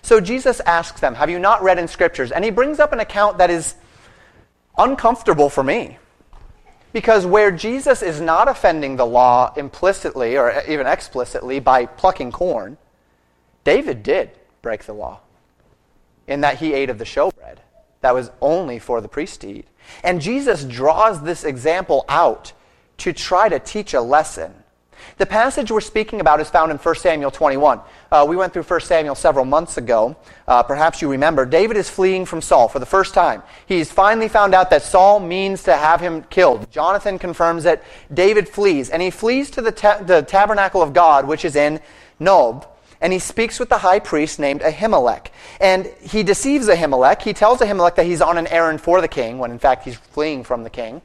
So 0.00 0.20
Jesus 0.20 0.60
asks 0.60 1.00
them, 1.00 1.16
Have 1.16 1.28
you 1.28 1.40
not 1.40 1.60
read 1.60 1.80
in 1.80 1.88
scriptures? 1.88 2.30
And 2.30 2.44
he 2.44 2.52
brings 2.52 2.78
up 2.78 2.92
an 2.92 3.00
account 3.00 3.38
that 3.38 3.50
is 3.50 3.74
uncomfortable 4.78 5.50
for 5.50 5.64
me. 5.64 5.98
Because 6.92 7.26
where 7.26 7.50
Jesus 7.50 8.00
is 8.00 8.20
not 8.20 8.46
offending 8.46 8.94
the 8.94 9.04
law 9.04 9.52
implicitly 9.56 10.38
or 10.38 10.62
even 10.68 10.86
explicitly 10.86 11.58
by 11.58 11.86
plucking 11.86 12.30
corn, 12.30 12.78
David 13.64 14.04
did 14.04 14.30
break 14.62 14.84
the 14.84 14.92
law 14.92 15.18
in 16.28 16.42
that 16.42 16.58
he 16.58 16.74
ate 16.74 16.90
of 16.90 16.98
the 16.98 17.04
showbread. 17.04 17.58
That 18.04 18.14
was 18.14 18.30
only 18.42 18.78
for 18.80 19.00
the 19.00 19.08
priest 19.08 19.40
to 19.40 19.48
eat. 19.48 19.66
And 20.02 20.20
Jesus 20.20 20.62
draws 20.62 21.22
this 21.22 21.42
example 21.42 22.04
out 22.06 22.52
to 22.98 23.14
try 23.14 23.48
to 23.48 23.58
teach 23.58 23.94
a 23.94 24.00
lesson. 24.02 24.52
The 25.16 25.24
passage 25.24 25.70
we're 25.70 25.80
speaking 25.80 26.20
about 26.20 26.38
is 26.38 26.50
found 26.50 26.70
in 26.70 26.76
1 26.76 26.94
Samuel 26.96 27.30
21. 27.30 27.80
Uh, 28.12 28.26
we 28.28 28.36
went 28.36 28.52
through 28.52 28.64
1 28.64 28.80
Samuel 28.82 29.14
several 29.14 29.46
months 29.46 29.78
ago. 29.78 30.16
Uh, 30.46 30.62
perhaps 30.62 31.00
you 31.00 31.10
remember. 31.10 31.46
David 31.46 31.78
is 31.78 31.88
fleeing 31.88 32.26
from 32.26 32.42
Saul 32.42 32.68
for 32.68 32.78
the 32.78 32.84
first 32.84 33.14
time. 33.14 33.42
He's 33.64 33.90
finally 33.90 34.28
found 34.28 34.54
out 34.54 34.68
that 34.68 34.82
Saul 34.82 35.18
means 35.18 35.62
to 35.62 35.74
have 35.74 36.02
him 36.02 36.24
killed. 36.24 36.70
Jonathan 36.70 37.18
confirms 37.18 37.64
it. 37.64 37.82
David 38.12 38.50
flees, 38.50 38.90
and 38.90 39.00
he 39.00 39.08
flees 39.08 39.50
to 39.52 39.62
the, 39.62 39.72
ta- 39.72 40.02
the 40.02 40.20
tabernacle 40.20 40.82
of 40.82 40.92
God, 40.92 41.26
which 41.26 41.46
is 41.46 41.56
in 41.56 41.80
Nob 42.20 42.66
and 43.04 43.12
he 43.12 43.18
speaks 43.18 43.60
with 43.60 43.68
the 43.68 43.76
high 43.76 43.98
priest 43.98 44.38
named 44.38 44.62
Ahimelech. 44.62 45.26
And 45.60 45.92
he 46.00 46.22
deceives 46.22 46.68
Ahimelech. 46.68 47.20
He 47.20 47.34
tells 47.34 47.58
Ahimelech 47.60 47.96
that 47.96 48.06
he's 48.06 48.22
on 48.22 48.38
an 48.38 48.46
errand 48.46 48.80
for 48.80 49.02
the 49.02 49.08
king, 49.08 49.36
when 49.36 49.50
in 49.50 49.58
fact 49.58 49.84
he's 49.84 49.96
fleeing 49.96 50.42
from 50.42 50.64
the 50.64 50.70
king. 50.70 51.02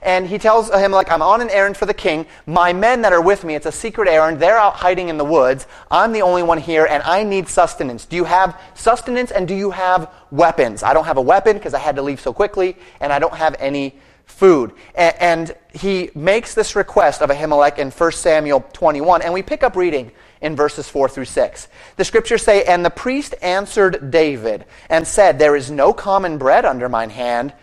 And 0.00 0.26
he 0.26 0.38
tells 0.38 0.70
Ahimelech, 0.70 1.10
I'm 1.10 1.20
on 1.20 1.42
an 1.42 1.50
errand 1.50 1.76
for 1.76 1.84
the 1.84 1.92
king. 1.92 2.24
My 2.46 2.72
men 2.72 3.02
that 3.02 3.12
are 3.12 3.20
with 3.20 3.44
me, 3.44 3.54
it's 3.54 3.66
a 3.66 3.70
secret 3.70 4.08
errand. 4.08 4.40
They're 4.40 4.56
out 4.56 4.76
hiding 4.76 5.10
in 5.10 5.18
the 5.18 5.26
woods. 5.26 5.66
I'm 5.90 6.12
the 6.12 6.22
only 6.22 6.42
one 6.42 6.56
here, 6.56 6.86
and 6.86 7.02
I 7.02 7.22
need 7.22 7.48
sustenance. 7.48 8.06
Do 8.06 8.16
you 8.16 8.24
have 8.24 8.58
sustenance, 8.72 9.30
and 9.30 9.46
do 9.46 9.54
you 9.54 9.72
have 9.72 10.10
weapons? 10.30 10.82
I 10.82 10.94
don't 10.94 11.04
have 11.04 11.18
a 11.18 11.22
weapon 11.22 11.58
because 11.58 11.74
I 11.74 11.80
had 11.80 11.96
to 11.96 12.02
leave 12.02 12.18
so 12.18 12.32
quickly, 12.32 12.78
and 12.98 13.12
I 13.12 13.18
don't 13.18 13.34
have 13.34 13.56
any 13.58 13.94
food. 14.24 14.72
And 14.94 15.54
he 15.74 16.10
makes 16.14 16.54
this 16.54 16.76
request 16.76 17.20
of 17.20 17.28
Ahimelech 17.28 17.76
in 17.76 17.90
1 17.90 18.12
Samuel 18.12 18.64
21, 18.72 19.20
and 19.20 19.34
we 19.34 19.42
pick 19.42 19.62
up 19.62 19.76
reading 19.76 20.12
in 20.42 20.56
verses 20.56 20.88
4 20.88 21.08
through 21.08 21.24
6. 21.24 21.68
The 21.96 22.04
scriptures 22.04 22.42
say, 22.42 22.64
And 22.64 22.84
the 22.84 22.90
priest 22.90 23.34
answered 23.40 24.10
David 24.10 24.66
and 24.90 25.06
said, 25.06 25.38
There 25.38 25.56
is 25.56 25.70
no 25.70 25.92
common 25.94 26.36
bread 26.36 26.64
under 26.64 26.88
mine 26.88 27.10
hand, 27.10 27.54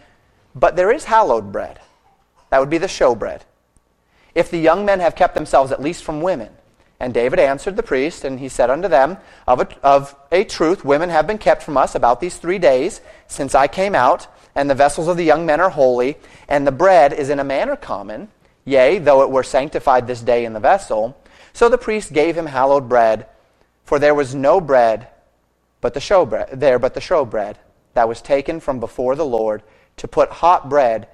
but 0.56 0.76
there 0.76 0.92
is 0.92 1.04
hallowed 1.04 1.52
bread. 1.52 1.80
That 2.50 2.60
would 2.60 2.70
be 2.70 2.80
the 2.80 2.88
showbread. 2.88 3.42
If 4.34 4.50
the 4.50 4.58
young 4.58 4.86
men 4.86 5.02
have 5.02 5.15
kept 5.15 5.36
themselves 5.36 5.72
at 5.72 5.82
least 5.82 6.04
from 6.04 6.22
women. 6.22 6.50
And 7.02 7.13
David 7.13 7.39
answered 7.39 7.76
the 7.76 7.84
priest, 7.84 8.26
and 8.26 8.39
he 8.39 8.50
said 8.50 8.70
unto 8.70 8.88
them, 8.88 9.18
Of 9.48 9.62
a, 9.62 9.68
of 9.84 10.15
a 10.32 10.44
truth, 10.44 10.84
women 10.84 11.10
have 11.10 11.28
been 11.28 11.38
kept 11.38 11.63
from 11.63 11.78
us 11.78 11.96
about 11.96 12.20
these 12.20 12.38
three 12.38 12.60
days 12.60 13.02
since 13.28 13.56
I 13.56 13.68
came 13.68 13.96
out, 13.96 14.28
and 14.56 14.70
the 14.70 14.76
vessels 14.76 15.08
of 15.08 15.15
the 15.15 15.24
young 15.24 15.46
men 15.46 15.62
are 15.62 15.70
holy, 15.70 16.18
and 16.48 16.68
the 16.68 16.72
bread 16.72 17.13
is 17.13 17.30
in 17.30 17.39
a 17.39 17.44
manner 17.44 17.78
common, 17.78 18.30
yea, 18.65 19.00
though 19.00 19.22
it 19.22 19.32
were 19.32 19.44
sanctified 19.44 20.08
this 20.08 20.22
day 20.22 20.44
in 20.44 20.54
the 20.54 20.60
vessel. 20.60 21.18
So 21.53 21.69
the 21.69 21.77
priest 21.77 22.13
gave 22.13 22.38
him 22.38 22.45
hallowed 22.45 22.89
bread, 22.89 23.27
for 23.83 23.99
there 23.99 24.15
was 24.15 24.35
no 24.35 24.62
bread 24.62 25.07
but 25.81 25.93
the 25.93 25.99
showbread 25.99 26.59
there 26.59 26.77
but 26.77 26.93
the 26.93 26.99
showbread 26.99 27.55
that 27.93 28.07
was 28.07 28.21
taken 28.21 28.59
from 28.59 28.79
before 28.79 29.15
the 29.15 29.25
Lord 29.25 29.63
to 29.97 30.07
put 30.07 30.29
hot 30.29 30.69
bread 30.69 31.07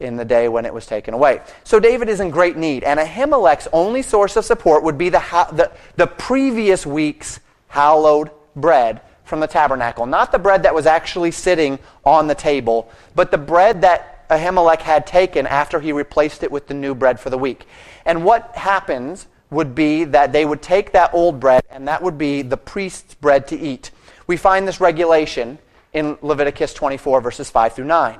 in 0.00 0.16
the 0.16 0.24
day 0.24 0.48
when 0.48 0.66
it 0.66 0.74
was 0.74 0.86
taken 0.86 1.14
away. 1.14 1.40
So 1.62 1.78
David 1.78 2.08
is 2.08 2.20
in 2.20 2.30
great 2.30 2.56
need, 2.56 2.82
and 2.82 2.98
Ahimelech's 2.98 3.68
only 3.72 4.02
source 4.02 4.36
of 4.36 4.44
support 4.44 4.82
would 4.82 4.98
be 4.98 5.08
the, 5.08 5.22
the, 5.52 5.72
the 5.96 6.06
previous 6.06 6.84
week's 6.84 7.40
hallowed 7.68 8.30
bread 8.56 9.00
from 9.24 9.40
the 9.40 9.46
tabernacle. 9.46 10.06
Not 10.06 10.32
the 10.32 10.38
bread 10.38 10.64
that 10.64 10.74
was 10.74 10.86
actually 10.86 11.30
sitting 11.30 11.78
on 12.04 12.26
the 12.26 12.34
table, 12.34 12.90
but 13.14 13.30
the 13.30 13.38
bread 13.38 13.82
that 13.82 14.28
Ahimelech 14.28 14.80
had 14.80 15.06
taken 15.06 15.46
after 15.46 15.80
he 15.80 15.92
replaced 15.92 16.42
it 16.42 16.50
with 16.50 16.66
the 16.66 16.74
new 16.74 16.94
bread 16.94 17.20
for 17.20 17.30
the 17.30 17.38
week. 17.38 17.66
And 18.04 18.24
what 18.24 18.54
happens 18.56 19.26
would 19.50 19.74
be 19.74 20.04
that 20.04 20.32
they 20.32 20.44
would 20.44 20.62
take 20.62 20.92
that 20.92 21.12
old 21.14 21.40
bread, 21.40 21.62
and 21.70 21.86
that 21.88 22.02
would 22.02 22.18
be 22.18 22.42
the 22.42 22.56
priest's 22.56 23.14
bread 23.14 23.46
to 23.48 23.58
eat. 23.58 23.90
We 24.26 24.36
find 24.36 24.66
this 24.66 24.80
regulation 24.80 25.58
in 25.92 26.18
Leviticus 26.22 26.74
24, 26.74 27.20
verses 27.20 27.50
5 27.50 27.74
through 27.74 27.84
9. 27.84 28.18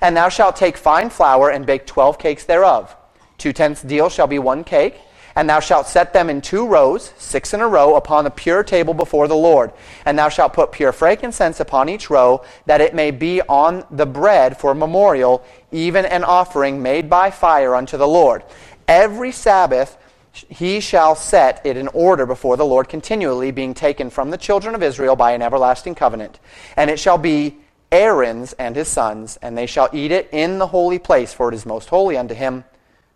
And 0.00 0.16
thou 0.16 0.28
shalt 0.28 0.56
take 0.56 0.76
fine 0.76 1.10
flour 1.10 1.50
and 1.50 1.66
bake 1.66 1.86
twelve 1.86 2.18
cakes 2.18 2.44
thereof. 2.44 2.96
Two 3.38 3.52
tenths 3.52 3.82
deal 3.82 4.08
shall 4.08 4.28
be 4.28 4.38
one 4.38 4.64
cake 4.64 5.00
and 5.34 5.48
thou 5.48 5.60
shalt 5.60 5.86
set 5.86 6.12
them 6.12 6.28
in 6.28 6.40
two 6.40 6.66
rows, 6.66 7.12
six 7.16 7.54
in 7.54 7.60
a 7.60 7.68
row, 7.68 7.96
upon 7.96 8.24
the 8.24 8.30
pure 8.30 8.62
table 8.62 8.94
before 8.94 9.28
the 9.28 9.34
Lord. 9.34 9.72
And 10.04 10.18
thou 10.18 10.28
shalt 10.28 10.52
put 10.52 10.72
pure 10.72 10.92
frankincense 10.92 11.60
upon 11.60 11.88
each 11.88 12.10
row, 12.10 12.44
that 12.66 12.80
it 12.80 12.94
may 12.94 13.10
be 13.10 13.40
on 13.42 13.84
the 13.90 14.06
bread 14.06 14.58
for 14.58 14.74
memorial, 14.74 15.44
even 15.70 16.04
an 16.04 16.24
offering 16.24 16.82
made 16.82 17.08
by 17.08 17.30
fire 17.30 17.74
unto 17.74 17.96
the 17.96 18.08
Lord. 18.08 18.42
Every 18.86 19.32
Sabbath 19.32 19.96
he 20.32 20.80
shall 20.80 21.14
set 21.14 21.60
it 21.64 21.76
in 21.76 21.88
order 21.88 22.26
before 22.26 22.56
the 22.56 22.64
Lord 22.64 22.88
continually, 22.88 23.50
being 23.50 23.74
taken 23.74 24.10
from 24.10 24.30
the 24.30 24.38
children 24.38 24.74
of 24.74 24.82
Israel 24.82 25.14
by 25.14 25.32
an 25.32 25.42
everlasting 25.42 25.94
covenant. 25.94 26.40
And 26.76 26.90
it 26.90 26.98
shall 26.98 27.18
be 27.18 27.58
Aaron's 27.90 28.54
and 28.54 28.74
his 28.74 28.88
sons, 28.88 29.38
and 29.42 29.56
they 29.56 29.66
shall 29.66 29.90
eat 29.92 30.10
it 30.10 30.28
in 30.32 30.58
the 30.58 30.68
holy 30.68 30.98
place, 30.98 31.34
for 31.34 31.50
it 31.50 31.54
is 31.54 31.66
most 31.66 31.90
holy 31.90 32.16
unto 32.16 32.34
him 32.34 32.64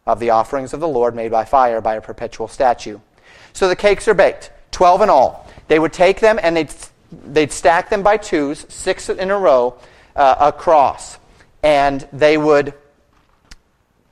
of 0.06 0.20
the 0.20 0.30
offerings 0.30 0.72
of 0.72 0.80
the 0.80 0.88
Lord 0.88 1.14
made 1.14 1.30
by 1.30 1.44
fire 1.44 1.80
by 1.80 1.94
a 1.94 2.00
perpetual 2.00 2.46
statute. 2.46 3.00
So 3.52 3.68
the 3.68 3.76
cakes 3.76 4.06
are 4.06 4.14
baked, 4.14 4.52
12 4.70 5.02
in 5.02 5.10
all. 5.10 5.48
They 5.68 5.78
would 5.78 5.92
take 5.92 6.20
them 6.20 6.38
and 6.42 6.56
they'd, 6.56 6.74
they'd 7.10 7.50
stack 7.50 7.88
them 7.88 8.02
by 8.02 8.18
twos, 8.18 8.66
six 8.68 9.08
in 9.08 9.30
a 9.30 9.38
row, 9.38 9.78
uh, 10.14 10.36
across. 10.38 11.18
And 11.62 12.06
they 12.12 12.36
would 12.36 12.74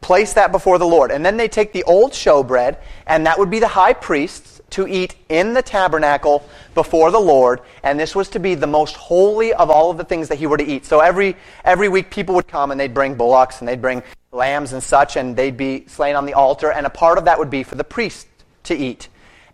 place 0.05 0.35
that 0.35 0.53
before 0.53 0.79
the 0.79 0.87
Lord. 0.87 1.11
And 1.11 1.25
then 1.25 1.39
they 1.39 1.49
take 1.49 1.73
the 1.73 1.83
old 1.85 2.13
showbread, 2.13 2.77
and 3.07 3.27
that 3.27 3.39
would 3.39 3.51
be 3.51 3.59
the 3.59 3.69
high 3.69 3.95
priest's 3.95 4.61
to 4.71 4.87
eat 4.87 5.15
in 5.29 5.55
the 5.55 5.63
tabernacle 5.63 6.45
before 6.75 7.11
the 7.11 7.21
Lord. 7.21 7.61
And 7.83 7.99
this 7.99 8.15
was 8.15 8.29
to 8.31 8.39
be 8.39 8.55
the 8.55 8.67
most 8.67 8.97
holy 8.97 9.55
of 9.55 9.71
all 9.71 9.91
of 9.91 9.97
the 9.97 10.05
things 10.05 10.29
that 10.29 10.39
he 10.39 10.47
were 10.47 10.57
to 10.57 10.65
eat. 10.65 10.85
So 10.85 11.01
every, 11.01 11.37
every 11.65 11.89
week 11.89 12.11
people 12.11 12.35
would 12.35 12.49
come 12.49 12.71
and 12.71 12.79
they'd 12.79 12.93
bring 12.93 13.15
bullocks 13.15 13.61
and 13.61 13.69
they'd 13.69 13.81
bring 13.81 14.03
lambs 14.31 14.73
and 14.73 14.83
such, 14.83 15.17
and 15.17 15.37
they'd 15.37 15.57
be 15.57 15.87
slain 15.87 16.17
on 16.17 16.27
the 16.27 16.35
altar, 16.35 16.71
and 16.71 16.87
a 16.87 16.91
part 16.91 17.19
of 17.19 17.25
that 17.25 17.39
would 17.39 17.51
be 17.51 17.63
for 17.63 17.77
the 17.77 17.85
priest 17.85 18.27
to 18.65 18.75
eat. 18.75 19.09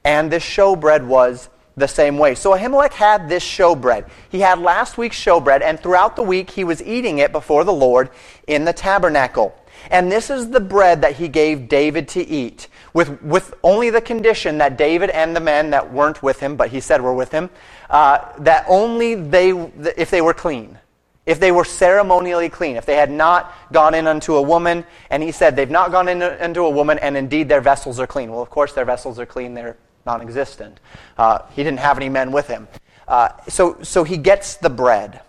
And 0.04 0.32
this 0.32 0.42
showbread 0.42 1.06
was 1.06 1.48
the 1.76 1.86
same 1.86 2.18
way. 2.18 2.34
So 2.34 2.56
Ahimelech 2.56 2.92
had 2.92 3.28
this 3.28 3.44
showbread. 3.44 4.08
He 4.30 4.40
had 4.40 4.58
last 4.58 4.98
week's 4.98 5.22
showbread, 5.22 5.62
and 5.62 5.78
throughout 5.78 6.16
the 6.16 6.22
week 6.22 6.50
he 6.50 6.64
was 6.64 6.82
eating 6.82 7.18
it 7.18 7.30
before 7.30 7.64
the 7.64 7.72
Lord 7.72 8.10
in 8.46 8.64
the 8.64 8.72
tabernacle. 8.72 9.54
And 9.90 10.10
this 10.10 10.30
is 10.30 10.50
the 10.50 10.60
bread 10.60 11.02
that 11.02 11.16
he 11.16 11.28
gave 11.28 11.68
David 11.68 12.08
to 12.08 12.26
eat, 12.26 12.68
with, 12.92 13.22
with 13.22 13.54
only 13.62 13.90
the 13.90 14.00
condition 14.00 14.58
that 14.58 14.76
David 14.76 15.10
and 15.10 15.34
the 15.34 15.40
men 15.40 15.70
that 15.70 15.92
weren't 15.92 16.22
with 16.22 16.40
him, 16.40 16.56
but 16.56 16.70
he 16.70 16.80
said 16.80 17.00
were 17.00 17.14
with 17.14 17.32
him, 17.32 17.50
uh, 17.88 18.18
that 18.38 18.64
only 18.68 19.14
they, 19.14 19.50
if 19.96 20.10
they 20.10 20.20
were 20.20 20.34
clean 20.34 20.78
if 21.26 21.38
they 21.38 21.52
were 21.52 21.64
ceremonially 21.64 22.48
clean, 22.48 22.74
if 22.74 22.86
they 22.86 22.96
had 22.96 23.10
not 23.10 23.54
gone 23.72 23.94
in 23.94 24.08
unto 24.08 24.34
a 24.34 24.42
woman, 24.42 24.84
and 25.10 25.22
he 25.22 25.30
said 25.30 25.54
they've 25.54 25.70
not 25.70 25.92
gone 25.92 26.08
in 26.08 26.22
unto 26.22 26.64
a 26.64 26.70
woman, 26.70 26.98
and 26.98 27.16
indeed 27.16 27.48
their 27.48 27.60
vessels 27.60 28.00
are 28.00 28.06
clean. 28.06 28.32
Well, 28.32 28.42
of 28.42 28.50
course, 28.50 28.72
their 28.72 28.84
vessels 28.84 29.18
are 29.20 29.26
clean, 29.26 29.54
they're 29.54 29.76
non 30.04 30.22
existent. 30.22 30.80
Uh, 31.16 31.40
he 31.54 31.62
didn't 31.62 31.78
have 31.78 31.98
any 31.98 32.08
men 32.08 32.32
with 32.32 32.48
him. 32.48 32.66
Uh, 33.06 33.28
so, 33.48 33.80
so 33.82 34.02
he 34.02 34.16
gets 34.16 34.56
the 34.56 34.70
bread, 34.70 35.20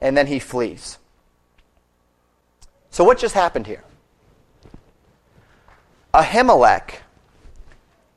and 0.00 0.16
then 0.16 0.26
he 0.26 0.38
flees. 0.38 0.96
So, 2.90 3.04
what 3.04 3.18
just 3.18 3.34
happened 3.34 3.66
here? 3.66 3.84
Ahimelech 6.14 6.96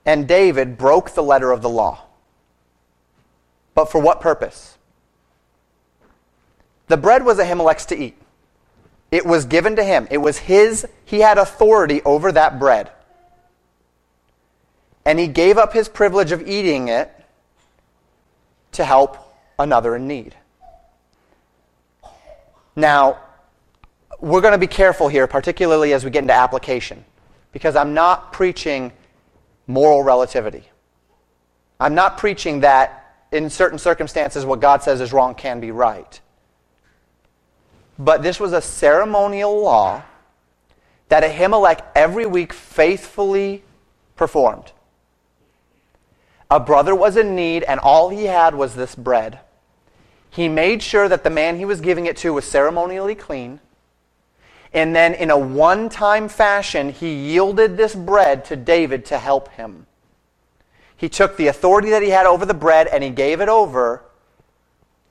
and 0.05 0.27
David 0.27 0.77
broke 0.77 1.11
the 1.11 1.23
letter 1.23 1.51
of 1.51 1.61
the 1.61 1.69
law. 1.69 2.03
But 3.73 3.91
for 3.91 3.99
what 3.99 4.21
purpose? 4.21 4.77
The 6.87 6.97
bread 6.97 7.25
was 7.25 7.37
Ahimelech's 7.39 7.85
to 7.87 7.97
eat. 7.97 8.17
It 9.11 9.25
was 9.25 9.45
given 9.45 9.75
to 9.77 9.83
him. 9.83 10.07
It 10.11 10.17
was 10.17 10.37
his, 10.37 10.85
he 11.05 11.19
had 11.19 11.37
authority 11.37 12.01
over 12.03 12.31
that 12.31 12.59
bread. 12.59 12.91
And 15.05 15.19
he 15.19 15.27
gave 15.27 15.57
up 15.57 15.73
his 15.73 15.87
privilege 15.87 16.31
of 16.31 16.47
eating 16.47 16.87
it 16.87 17.11
to 18.73 18.83
help 18.83 19.17
another 19.57 19.95
in 19.95 20.07
need. 20.07 20.35
Now, 22.75 23.19
we're 24.19 24.41
going 24.41 24.53
to 24.53 24.57
be 24.57 24.67
careful 24.67 25.07
here, 25.07 25.27
particularly 25.27 25.93
as 25.93 26.03
we 26.03 26.11
get 26.11 26.23
into 26.23 26.33
application, 26.33 27.05
because 27.55 27.77
I'm 27.77 27.93
not 27.93 28.33
preaching 28.33 28.91
moral 29.65 30.03
relativity. 30.03 30.65
I'm 31.79 31.95
not 31.95 32.17
preaching 32.17 32.59
that 32.59 33.15
in 33.31 33.49
certain 33.49 33.79
circumstances 33.79 34.45
what 34.45 34.59
God 34.59 34.83
says 34.83 34.99
is 34.99 35.13
wrong 35.13 35.35
can 35.35 35.61
be 35.61 35.71
right. 35.71 36.19
But 37.97 38.23
this 38.23 38.41
was 38.41 38.51
a 38.51 38.61
ceremonial 38.61 39.57
law 39.61 40.03
that 41.07 41.23
Ahimelech 41.23 41.79
every 41.95 42.25
week 42.25 42.51
faithfully 42.51 43.63
performed. 44.17 44.73
A 46.51 46.59
brother 46.59 46.93
was 46.93 47.15
in 47.15 47.37
need, 47.37 47.63
and 47.63 47.79
all 47.79 48.09
he 48.09 48.25
had 48.25 48.53
was 48.53 48.75
this 48.75 48.95
bread. 48.95 49.39
He 50.29 50.49
made 50.49 50.83
sure 50.83 51.07
that 51.07 51.23
the 51.23 51.29
man 51.29 51.57
he 51.57 51.63
was 51.63 51.79
giving 51.79 52.05
it 52.05 52.17
to 52.17 52.33
was 52.33 52.43
ceremonially 52.43 53.15
clean. 53.15 53.61
And 54.75 54.93
then, 54.93 55.13
in 55.13 55.31
a 55.31 55.37
one 55.37 55.87
time 55.87 56.27
fashion, 56.27 56.89
he 56.89 57.13
yielded 57.13 57.77
this 57.77 57.95
bread 57.95 58.43
to 58.45 58.57
David 58.57 59.05
to 59.05 59.17
help 59.17 59.47
him. 59.53 59.87
He 60.97 61.07
took 61.07 61.37
the 61.37 61.47
authority 61.47 61.89
that 61.91 62.03
he 62.03 62.09
had 62.09 62.25
over 62.25 62.45
the 62.45 62.53
bread 62.53 62.87
and 62.87 63.01
he 63.01 63.09
gave 63.09 63.39
it 63.39 63.47
over 63.47 64.03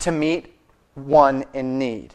to 0.00 0.12
meet 0.12 0.55
one 0.94 1.46
in 1.55 1.79
need. 1.79 2.14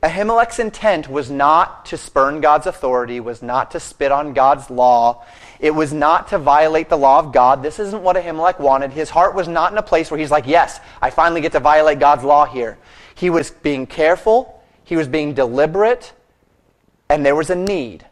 Ahimelech's 0.00 0.60
intent 0.60 1.08
was 1.08 1.28
not 1.28 1.84
to 1.86 1.96
spurn 1.96 2.40
God's 2.40 2.66
authority, 2.66 3.18
was 3.18 3.42
not 3.42 3.72
to 3.72 3.80
spit 3.80 4.12
on 4.12 4.32
God's 4.32 4.70
law. 4.70 5.24
It 5.58 5.72
was 5.72 5.92
not 5.92 6.28
to 6.28 6.38
violate 6.38 6.88
the 6.88 6.96
law 6.96 7.18
of 7.18 7.32
God. 7.32 7.64
This 7.64 7.80
isn't 7.80 8.02
what 8.02 8.16
Ahimelech 8.16 8.60
wanted. 8.60 8.92
His 8.92 9.10
heart 9.10 9.34
was 9.34 9.48
not 9.48 9.72
in 9.72 9.78
a 9.78 9.82
place 9.82 10.10
where 10.10 10.18
he's 10.18 10.30
like, 10.30 10.46
yes, 10.46 10.78
I 11.02 11.10
finally 11.10 11.40
get 11.40 11.52
to 11.52 11.60
violate 11.60 11.98
God's 11.98 12.22
law 12.22 12.46
here. 12.46 12.78
He 13.14 13.28
was 13.28 13.50
being 13.50 13.86
careful, 13.86 14.59
he 14.90 14.96
was 14.96 15.06
being 15.06 15.34
deliberate, 15.34 16.12
and 17.08 17.24
there 17.24 17.36
was 17.36 17.48
a 17.48 17.54
need. 17.54 18.04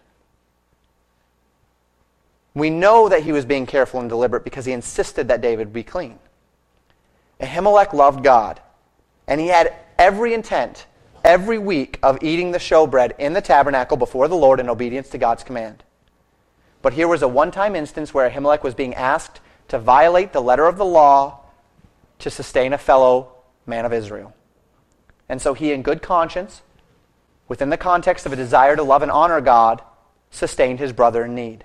We 2.55 2.71
know 2.71 3.09
that 3.09 3.25
he 3.25 3.33
was 3.33 3.45
being 3.45 3.67
careful 3.67 3.99
and 3.99 4.09
deliberate 4.09 4.45
because 4.45 4.65
he 4.65 4.71
insisted 4.71 5.27
that 5.27 5.41
David 5.41 5.73
be 5.73 5.83
clean. 5.83 6.21
Ahimelech 7.41 7.93
loved 7.93 8.23
God, 8.23 8.61
and 9.27 9.41
he 9.41 9.49
had 9.49 9.75
every 9.99 10.35
intent 10.35 10.87
every 11.25 11.59
week 11.59 11.99
of 12.01 12.23
eating 12.23 12.53
the 12.53 12.59
showbread 12.59 13.19
in 13.19 13.33
the 13.33 13.41
tabernacle 13.41 13.97
before 13.97 14.29
the 14.29 14.37
Lord 14.37 14.61
in 14.61 14.69
obedience 14.69 15.09
to 15.09 15.19
God's 15.19 15.43
command. 15.43 15.83
But 16.81 16.93
here 16.93 17.09
was 17.09 17.23
a 17.23 17.29
one 17.29 17.51
time 17.51 17.75
instance 17.75 18.15
where 18.15 18.31
Ahimelech 18.31 18.63
was 18.63 18.77
being 18.77 18.95
asked 18.95 19.41
to 19.67 19.81
violate 19.81 20.33
the 20.33 20.41
letter 20.41 20.67
of 20.67 20.79
the 20.79 20.85
law 20.85 21.41
to 22.21 22.31
sustain 22.31 22.73
a 22.73 22.79
fellow 22.79 23.33
man 23.67 23.85
of 23.85 23.93
Israel. 23.93 24.33
And 25.29 25.43
so 25.43 25.55
he, 25.55 25.73
in 25.73 25.83
good 25.83 26.03
conscience, 26.03 26.63
within 27.49 27.71
the 27.71 27.77
context 27.77 28.27
of 28.27 28.33
a 28.33 28.37
desire 28.37 28.77
to 28.77 28.83
love 28.83 29.03
and 29.03 29.11
honor 29.11 29.41
God, 29.41 29.83
sustained 30.31 30.79
his 30.79 30.93
brother 30.93 31.25
in 31.25 31.35
need. 31.35 31.65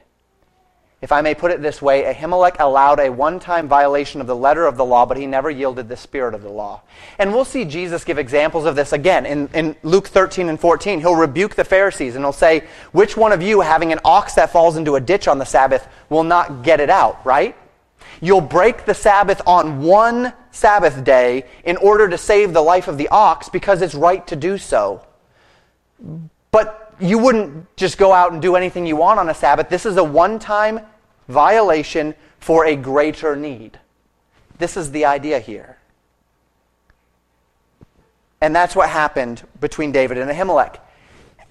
If 1.04 1.12
I 1.12 1.20
may 1.20 1.36
put 1.36 1.52
it 1.52 1.62
this 1.62 1.82
way, 1.82 2.04
Ahimelech 2.04 2.62
allowed 2.62 3.02
a 3.02 3.10
one 3.10 3.38
time 3.38 3.68
violation 3.68 4.22
of 4.22 4.28
the 4.28 4.38
letter 4.38 4.66
of 4.66 4.78
the 4.78 4.86
law, 4.86 5.06
but 5.06 5.18
he 5.18 5.28
never 5.28 5.50
yielded 5.50 5.90
the 5.90 5.98
spirit 5.98 6.34
of 6.34 6.44
the 6.44 6.50
law. 6.50 6.82
And 7.20 7.34
we'll 7.34 7.44
see 7.44 7.66
Jesus 7.66 8.06
give 8.06 8.18
examples 8.18 8.64
of 8.64 8.78
this 8.78 8.94
again 8.94 9.26
in, 9.26 9.50
in 9.54 9.76
Luke 9.84 10.08
13 10.08 10.48
and 10.48 10.58
14. 10.58 11.02
He'll 11.02 11.18
rebuke 11.18 11.56
the 11.56 11.66
Pharisees 11.66 12.16
and 12.16 12.24
he'll 12.24 12.32
say, 12.32 12.64
Which 12.94 13.18
one 13.18 13.34
of 13.34 13.42
you, 13.42 13.60
having 13.60 13.92
an 13.92 14.00
ox 14.06 14.36
that 14.36 14.54
falls 14.54 14.78
into 14.78 14.96
a 14.96 15.02
ditch 15.02 15.28
on 15.28 15.40
the 15.40 15.46
Sabbath, 15.46 15.86
will 16.08 16.24
not 16.24 16.64
get 16.64 16.80
it 16.80 16.90
out, 16.90 17.26
right? 17.26 17.54
You'll 18.22 18.40
break 18.40 18.86
the 18.86 18.94
Sabbath 18.94 19.42
on 19.46 19.82
one 19.82 20.32
Sabbath 20.52 21.04
day 21.04 21.44
in 21.66 21.76
order 21.76 22.08
to 22.08 22.18
save 22.18 22.54
the 22.54 22.62
life 22.62 22.88
of 22.88 22.98
the 22.98 23.10
ox 23.10 23.50
because 23.50 23.82
it's 23.82 23.94
right 23.94 24.26
to 24.28 24.38
do 24.38 24.58
so. 24.58 25.06
But 26.52 26.94
you 27.00 27.18
wouldn't 27.18 27.76
just 27.76 27.98
go 27.98 28.14
out 28.14 28.34
and 28.34 28.42
do 28.42 28.56
anything 28.56 28.86
you 28.86 28.96
want 28.96 29.20
on 29.20 29.30
a 29.30 29.34
Sabbath. 29.34 29.70
This 29.70 29.86
is 29.86 29.98
a 29.98 30.04
one 30.04 30.40
time 30.40 30.82
violation 31.28 32.16
for 32.40 32.66
a 32.66 32.76
greater 32.76 33.36
need. 33.36 33.80
This 34.58 34.78
is 34.78 34.92
the 34.92 35.06
idea 35.06 35.40
here. 35.40 35.78
And 38.42 38.56
that's 38.56 38.76
what 38.76 38.90
happened 38.90 39.48
between 39.62 39.92
David 39.92 40.18
and 40.18 40.30
Ahimelech. 40.30 40.78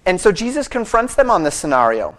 And 0.04 0.20
so 0.20 0.30
Jesus 0.30 0.68
confronts 0.68 1.14
them 1.14 1.30
on 1.30 1.42
this 1.42 1.54
scenario. 1.54 2.18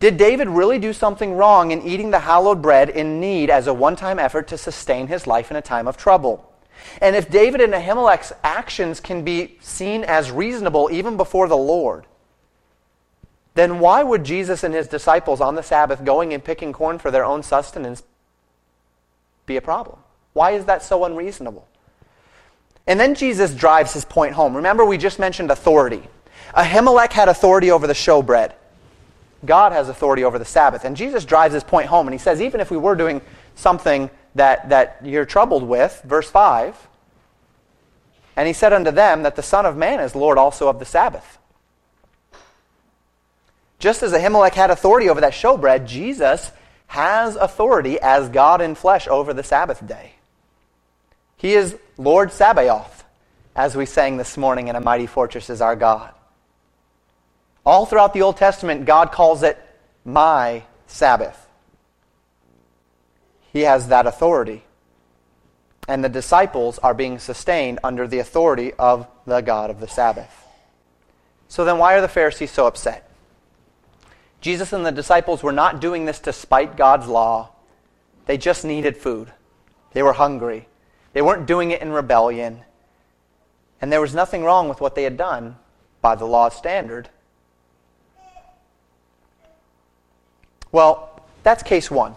Did 0.00 0.18
David 0.18 0.48
really 0.48 0.78
do 0.78 0.92
something 0.92 1.34
wrong 1.34 1.70
in 1.70 1.80
eating 1.82 2.10
the 2.10 2.18
hallowed 2.18 2.60
bread 2.60 2.90
in 2.90 3.20
need 3.20 3.48
as 3.48 3.66
a 3.66 3.72
one 3.72 3.96
time 3.96 4.18
effort 4.18 4.48
to 4.48 4.58
sustain 4.58 5.06
his 5.06 5.26
life 5.26 5.50
in 5.50 5.56
a 5.56 5.62
time 5.62 5.88
of 5.88 5.96
trouble? 5.96 6.52
And 7.00 7.16
if 7.16 7.30
David 7.30 7.60
and 7.60 7.72
Ahimelech's 7.72 8.32
actions 8.42 9.00
can 9.00 9.24
be 9.24 9.58
seen 9.60 10.04
as 10.04 10.30
reasonable 10.30 10.88
even 10.92 11.16
before 11.16 11.48
the 11.48 11.56
Lord, 11.56 12.06
then 13.54 13.78
why 13.78 14.02
would 14.02 14.24
Jesus 14.24 14.64
and 14.64 14.74
his 14.74 14.88
disciples 14.88 15.40
on 15.40 15.54
the 15.54 15.62
Sabbath 15.62 16.04
going 16.04 16.32
and 16.32 16.42
picking 16.42 16.72
corn 16.72 16.98
for 16.98 17.10
their 17.10 17.24
own 17.24 17.42
sustenance 17.42 18.02
be 19.46 19.56
a 19.56 19.62
problem? 19.62 19.98
Why 20.32 20.52
is 20.52 20.64
that 20.64 20.82
so 20.82 21.04
unreasonable? 21.04 21.66
And 22.86 22.98
then 23.00 23.14
Jesus 23.14 23.54
drives 23.54 23.92
his 23.94 24.04
point 24.04 24.34
home. 24.34 24.56
Remember, 24.56 24.84
we 24.84 24.98
just 24.98 25.18
mentioned 25.18 25.50
authority. 25.50 26.02
Ahimelech 26.54 27.12
had 27.12 27.28
authority 27.28 27.70
over 27.70 27.86
the 27.86 27.94
showbread. 27.94 28.52
God 29.44 29.72
has 29.72 29.88
authority 29.88 30.24
over 30.24 30.38
the 30.38 30.44
Sabbath. 30.44 30.84
And 30.84 30.96
Jesus 30.96 31.24
drives 31.24 31.54
his 31.54 31.64
point 31.64 31.86
home, 31.86 32.06
and 32.06 32.14
he 32.14 32.18
says, 32.18 32.42
even 32.42 32.60
if 32.60 32.70
we 32.70 32.76
were 32.76 32.94
doing 32.94 33.20
something 33.54 34.10
that, 34.34 34.68
that 34.70 34.98
you're 35.02 35.24
troubled 35.24 35.62
with, 35.62 36.02
verse 36.04 36.30
5, 36.30 36.88
and 38.36 38.48
he 38.48 38.52
said 38.52 38.72
unto 38.72 38.90
them 38.90 39.22
that 39.22 39.36
the 39.36 39.42
Son 39.42 39.64
of 39.66 39.76
Man 39.76 40.00
is 40.00 40.14
Lord 40.14 40.38
also 40.38 40.68
of 40.68 40.78
the 40.78 40.84
Sabbath. 40.84 41.38
Just 43.78 44.02
as 44.02 44.12
Ahimelech 44.12 44.54
had 44.54 44.70
authority 44.70 45.08
over 45.08 45.20
that 45.20 45.32
showbread, 45.32 45.86
Jesus 45.86 46.50
has 46.86 47.36
authority 47.36 48.00
as 48.00 48.28
God 48.28 48.60
in 48.60 48.74
flesh 48.74 49.06
over 49.08 49.32
the 49.32 49.42
Sabbath 49.42 49.86
day. 49.86 50.14
He 51.36 51.52
is 51.52 51.76
Lord 51.98 52.32
Sabaoth, 52.32 53.04
as 53.54 53.76
we 53.76 53.86
sang 53.86 54.16
this 54.16 54.36
morning 54.36 54.68
in 54.68 54.76
A 54.76 54.80
Mighty 54.80 55.06
Fortress 55.06 55.50
is 55.50 55.60
Our 55.60 55.76
God. 55.76 56.12
All 57.66 57.86
throughout 57.86 58.14
the 58.14 58.22
Old 58.22 58.36
Testament, 58.36 58.84
God 58.84 59.12
calls 59.12 59.42
it 59.42 59.58
my 60.04 60.64
Sabbath. 60.86 61.43
He 63.54 63.60
has 63.60 63.86
that 63.88 64.06
authority. 64.06 64.64
And 65.86 66.02
the 66.04 66.08
disciples 66.08 66.78
are 66.80 66.92
being 66.92 67.20
sustained 67.20 67.78
under 67.84 68.08
the 68.08 68.18
authority 68.18 68.72
of 68.74 69.06
the 69.26 69.40
God 69.40 69.70
of 69.70 69.80
the 69.80 69.86
Sabbath. 69.86 70.44
So 71.46 71.64
then, 71.64 71.78
why 71.78 71.94
are 71.94 72.00
the 72.00 72.08
Pharisees 72.08 72.50
so 72.50 72.66
upset? 72.66 73.08
Jesus 74.40 74.72
and 74.72 74.84
the 74.84 74.90
disciples 74.90 75.42
were 75.42 75.52
not 75.52 75.80
doing 75.80 76.04
this 76.04 76.18
to 76.20 76.32
spite 76.32 76.76
God's 76.76 77.06
law. 77.06 77.50
They 78.26 78.36
just 78.36 78.64
needed 78.64 78.96
food. 78.96 79.32
They 79.92 80.02
were 80.02 80.14
hungry. 80.14 80.66
They 81.12 81.22
weren't 81.22 81.46
doing 81.46 81.70
it 81.70 81.80
in 81.80 81.92
rebellion. 81.92 82.62
And 83.80 83.92
there 83.92 84.00
was 84.00 84.14
nothing 84.14 84.42
wrong 84.42 84.68
with 84.68 84.80
what 84.80 84.96
they 84.96 85.04
had 85.04 85.16
done 85.16 85.56
by 86.02 86.16
the 86.16 86.24
law 86.24 86.48
standard. 86.48 87.08
Well, 90.72 91.20
that's 91.44 91.62
case 91.62 91.88
one. 91.88 92.16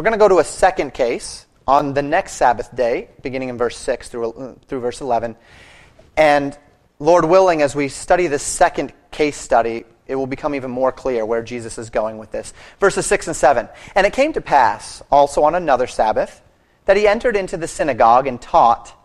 We're 0.00 0.04
going 0.04 0.18
to 0.18 0.24
go 0.24 0.28
to 0.28 0.38
a 0.38 0.44
second 0.44 0.94
case 0.94 1.44
on 1.66 1.92
the 1.92 2.00
next 2.00 2.32
Sabbath 2.32 2.74
day, 2.74 3.10
beginning 3.20 3.50
in 3.50 3.58
verse 3.58 3.76
6 3.76 4.08
through, 4.08 4.32
uh, 4.32 4.54
through 4.66 4.80
verse 4.80 5.02
11. 5.02 5.36
And 6.16 6.56
Lord 6.98 7.26
willing, 7.26 7.60
as 7.60 7.76
we 7.76 7.88
study 7.88 8.26
this 8.26 8.42
second 8.42 8.94
case 9.10 9.36
study, 9.36 9.84
it 10.06 10.14
will 10.14 10.26
become 10.26 10.54
even 10.54 10.70
more 10.70 10.90
clear 10.90 11.26
where 11.26 11.42
Jesus 11.42 11.76
is 11.76 11.90
going 11.90 12.16
with 12.16 12.30
this. 12.30 12.54
Verses 12.78 13.04
6 13.04 13.26
and 13.26 13.36
7. 13.36 13.68
And 13.94 14.06
it 14.06 14.14
came 14.14 14.32
to 14.32 14.40
pass, 14.40 15.02
also 15.12 15.42
on 15.42 15.54
another 15.54 15.86
Sabbath, 15.86 16.40
that 16.86 16.96
he 16.96 17.06
entered 17.06 17.36
into 17.36 17.58
the 17.58 17.68
synagogue 17.68 18.26
and 18.26 18.40
taught. 18.40 18.98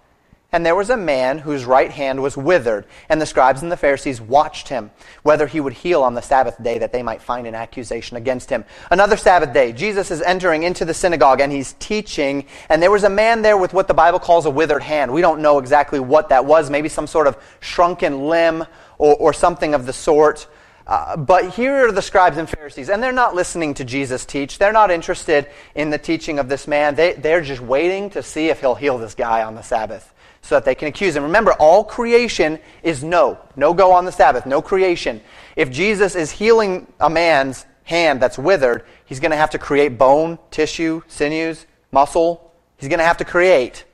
And 0.52 0.66
there 0.66 0.76
was 0.76 0.90
a 0.90 0.98
man 0.98 1.40
whose 1.40 1.66
right 1.66 1.92
hand 1.92 2.22
was 2.22 2.38
withered, 2.38 2.86
and 3.10 3.20
the 3.20 3.26
scribes 3.26 3.62
and 3.62 3.72
the 3.72 3.78
Pharisees 3.78 4.22
watched 4.22 4.70
him, 4.70 4.92
whether 5.24 5.48
he 5.48 5.60
would 5.60 5.74
heal 5.74 6.02
on 6.02 6.14
the 6.14 6.22
Sabbath 6.22 6.62
day, 6.64 6.78
that 6.78 6.94
they 6.94 7.04
might 7.04 7.22
find 7.22 7.46
an 7.46 7.56
accusation 7.56 8.16
against 8.16 8.50
him. 8.50 8.64
Another 8.90 9.18
Sabbath 9.18 9.54
day, 9.54 9.74
Jesus 9.74 10.12
is 10.12 10.22
entering 10.22 10.64
into 10.64 10.86
the 10.86 10.94
synagogue 10.94 11.42
and 11.42 11.52
he's 11.52 11.74
teaching, 11.74 12.46
and 12.70 12.82
there 12.82 12.92
was 12.92 13.04
a 13.04 13.10
man 13.10 13.42
there 13.42 13.58
with 13.58 13.74
what 13.74 13.88
the 13.88 13.94
Bible 13.94 14.20
calls 14.20 14.46
a 14.46 14.50
withered 14.50 14.84
hand. 14.84 15.12
We 15.12 15.22
don't 15.22 15.42
know 15.42 15.58
exactly 15.58 16.00
what 16.00 16.30
that 16.30 16.46
was, 16.46 16.70
maybe 16.70 16.90
some 16.90 17.08
sort 17.08 17.28
of 17.28 17.38
shrunken 17.60 18.28
limb 18.28 18.66
or, 18.98 19.16
or 19.16 19.34
something 19.34 19.74
of 19.74 19.86
the 19.86 19.94
sort. 19.94 20.48
Uh, 20.88 21.18
but 21.18 21.50
here 21.50 21.88
are 21.88 21.92
the 21.92 22.02
scribes 22.02 22.38
and 22.38 22.48
Pharisees, 22.48 22.90
and 22.90 23.02
they're 23.02 23.12
not 23.12 23.34
listening 23.36 23.74
to 23.74 23.84
Jesus 23.84 24.24
teach. 24.24 24.60
They're 24.60 24.72
not 24.72 24.92
interested 24.92 25.48
in 25.74 25.90
the 25.90 25.98
teaching 25.98 26.38
of 26.38 26.48
this 26.48 26.68
man. 26.68 26.96
They, 26.96 27.14
they're 27.14 27.42
just 27.42 27.62
waiting 27.62 28.12
to 28.12 28.22
see 28.22 28.50
if 28.50 28.62
he'll 28.62 28.76
heal 28.76 29.00
this 29.00 29.16
guy 29.16 29.44
on 29.44 29.56
the 29.56 29.64
Sabbath 29.64 30.14
so 30.46 30.54
that 30.54 30.64
they 30.64 30.76
can 30.76 30.88
accuse 30.88 31.16
him. 31.16 31.24
Remember, 31.24 31.54
all 31.54 31.84
creation 31.84 32.60
is 32.84 33.04
no. 33.04 33.40
No 33.56 33.74
go 33.74 33.92
on 33.92 34.06
the 34.06 34.12
Sabbath, 34.12 34.46
no 34.46 34.62
creation. 34.62 35.20
If 35.56 35.72
Jesus 35.72 36.14
is 36.14 36.30
healing 36.30 36.86
a 37.00 37.10
man's 37.10 37.66
hand 37.84 38.22
that's 38.22 38.38
withered, 38.38 38.86
he's 39.06 39.20
going 39.20 39.32
to 39.32 39.38
have 39.38 39.50
to 39.50 39.58
create 39.58 39.98
bone, 39.98 40.38
tissue, 40.52 41.02
sinews, 41.08 41.66
muscle. 41.92 42.54
He's 42.78 42.90
going 42.90 43.00
to 43.00 43.06
have 43.06 43.18
to 43.18 43.26
create. 43.26 43.86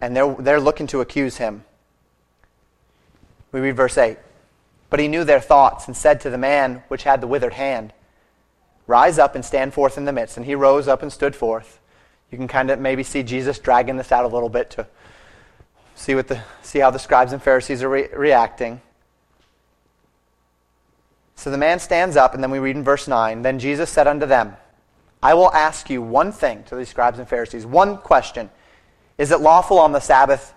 And 0.00 0.16
they're, 0.16 0.34
they're 0.34 0.60
looking 0.60 0.88
to 0.88 1.02
accuse 1.02 1.36
him. 1.36 1.64
We 3.52 3.60
read 3.60 3.76
verse 3.76 3.96
8. 3.96 4.18
But 4.90 4.98
he 4.98 5.06
knew 5.06 5.22
their 5.22 5.40
thoughts 5.40 5.86
and 5.86 5.96
said 5.96 6.20
to 6.22 6.30
the 6.30 6.38
man 6.38 6.82
which 6.88 7.04
had 7.04 7.20
the 7.20 7.28
withered 7.28 7.52
hand, 7.52 7.92
Rise 8.88 9.20
up 9.20 9.36
and 9.36 9.44
stand 9.44 9.72
forth 9.72 9.96
in 9.96 10.04
the 10.04 10.12
midst. 10.12 10.36
And 10.36 10.44
he 10.44 10.56
rose 10.56 10.88
up 10.88 11.00
and 11.00 11.12
stood 11.12 11.36
forth. 11.36 11.78
You 12.32 12.38
can 12.38 12.48
kind 12.48 12.70
of 12.70 12.80
maybe 12.80 13.02
see 13.02 13.22
Jesus 13.22 13.58
dragging 13.58 13.98
this 13.98 14.10
out 14.10 14.24
a 14.24 14.28
little 14.28 14.48
bit 14.48 14.70
to 14.70 14.86
see, 15.94 16.14
what 16.14 16.28
the, 16.28 16.40
see 16.62 16.78
how 16.78 16.90
the 16.90 16.98
scribes 16.98 17.32
and 17.34 17.42
Pharisees 17.42 17.82
are 17.82 17.90
re- 17.90 18.08
reacting. 18.12 18.80
So 21.36 21.50
the 21.50 21.58
man 21.58 21.78
stands 21.78 22.16
up, 22.16 22.34
and 22.34 22.42
then 22.42 22.50
we 22.50 22.58
read 22.58 22.76
in 22.76 22.82
verse 22.82 23.06
9 23.06 23.42
Then 23.42 23.58
Jesus 23.58 23.90
said 23.90 24.06
unto 24.06 24.24
them, 24.24 24.56
I 25.22 25.34
will 25.34 25.52
ask 25.52 25.90
you 25.90 26.00
one 26.00 26.32
thing 26.32 26.64
to 26.64 26.74
these 26.74 26.88
scribes 26.88 27.18
and 27.18 27.28
Pharisees, 27.28 27.66
one 27.66 27.98
question. 27.98 28.50
Is 29.18 29.30
it 29.30 29.40
lawful 29.40 29.78
on 29.78 29.92
the 29.92 30.00
Sabbath 30.00 30.54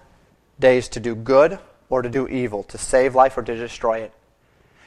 days 0.59 0.87
to 0.89 1.01
do 1.01 1.13
good 1.13 1.59
or 1.89 2.01
to 2.01 2.09
do 2.09 2.27
evil, 2.27 2.63
to 2.63 2.77
save 2.77 3.15
life 3.15 3.37
or 3.37 3.43
to 3.43 3.55
destroy 3.55 3.99
it? 3.99 4.13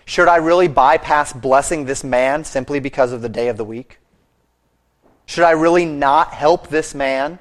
Should 0.07 0.27
I 0.27 0.37
really 0.37 0.68
bypass 0.68 1.35
blessing 1.35 1.85
this 1.85 2.03
man 2.03 2.44
simply 2.44 2.81
because 2.81 3.12
of 3.12 3.20
the 3.20 3.29
day 3.29 3.48
of 3.48 3.59
the 3.59 3.64
week? 3.64 3.98
Should 5.29 5.45
I 5.45 5.51
really 5.51 5.85
not 5.85 6.33
help 6.33 6.69
this 6.69 6.95
man? 6.95 7.38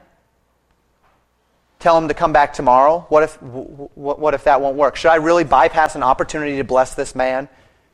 Tell 1.79 1.97
him 1.97 2.09
to 2.09 2.13
come 2.13 2.33
back 2.33 2.51
tomorrow? 2.51 3.05
What 3.07 3.23
if, 3.23 3.41
what 3.41 4.33
if 4.33 4.43
that 4.43 4.59
won't 4.59 4.75
work? 4.75 4.97
Should 4.97 5.07
I 5.07 5.15
really 5.15 5.45
bypass 5.45 5.95
an 5.95 6.03
opportunity 6.03 6.57
to 6.57 6.65
bless 6.65 6.95
this 6.95 7.15
man 7.15 7.47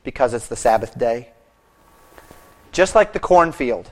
because 0.03 0.34
it's 0.34 0.47
the 0.47 0.56
Sabbath 0.56 0.97
day? 0.97 1.29
Just 2.71 2.95
like 2.95 3.13
the 3.13 3.19
cornfield, 3.19 3.91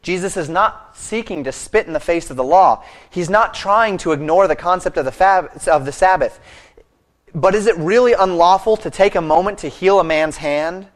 Jesus 0.00 0.38
is 0.38 0.48
not 0.48 0.96
seeking 0.96 1.44
to 1.44 1.52
spit 1.52 1.86
in 1.86 1.92
the 1.92 2.00
face 2.00 2.30
of 2.30 2.38
the 2.38 2.44
law. 2.44 2.82
He's 3.10 3.28
not 3.28 3.52
trying 3.52 3.98
to 3.98 4.12
ignore 4.12 4.48
the 4.48 4.56
concept 4.56 4.96
of 4.96 5.04
the, 5.04 5.12
fab- 5.12 5.50
of 5.66 5.84
the 5.84 5.92
Sabbath. 5.92 6.40
But 7.34 7.54
is 7.54 7.66
it 7.66 7.76
really 7.76 8.14
unlawful 8.14 8.78
to 8.78 8.88
take 8.88 9.14
a 9.14 9.20
moment 9.20 9.58
to 9.58 9.68
heal 9.68 10.00
a 10.00 10.04
man's 10.04 10.38
hand 10.38 10.88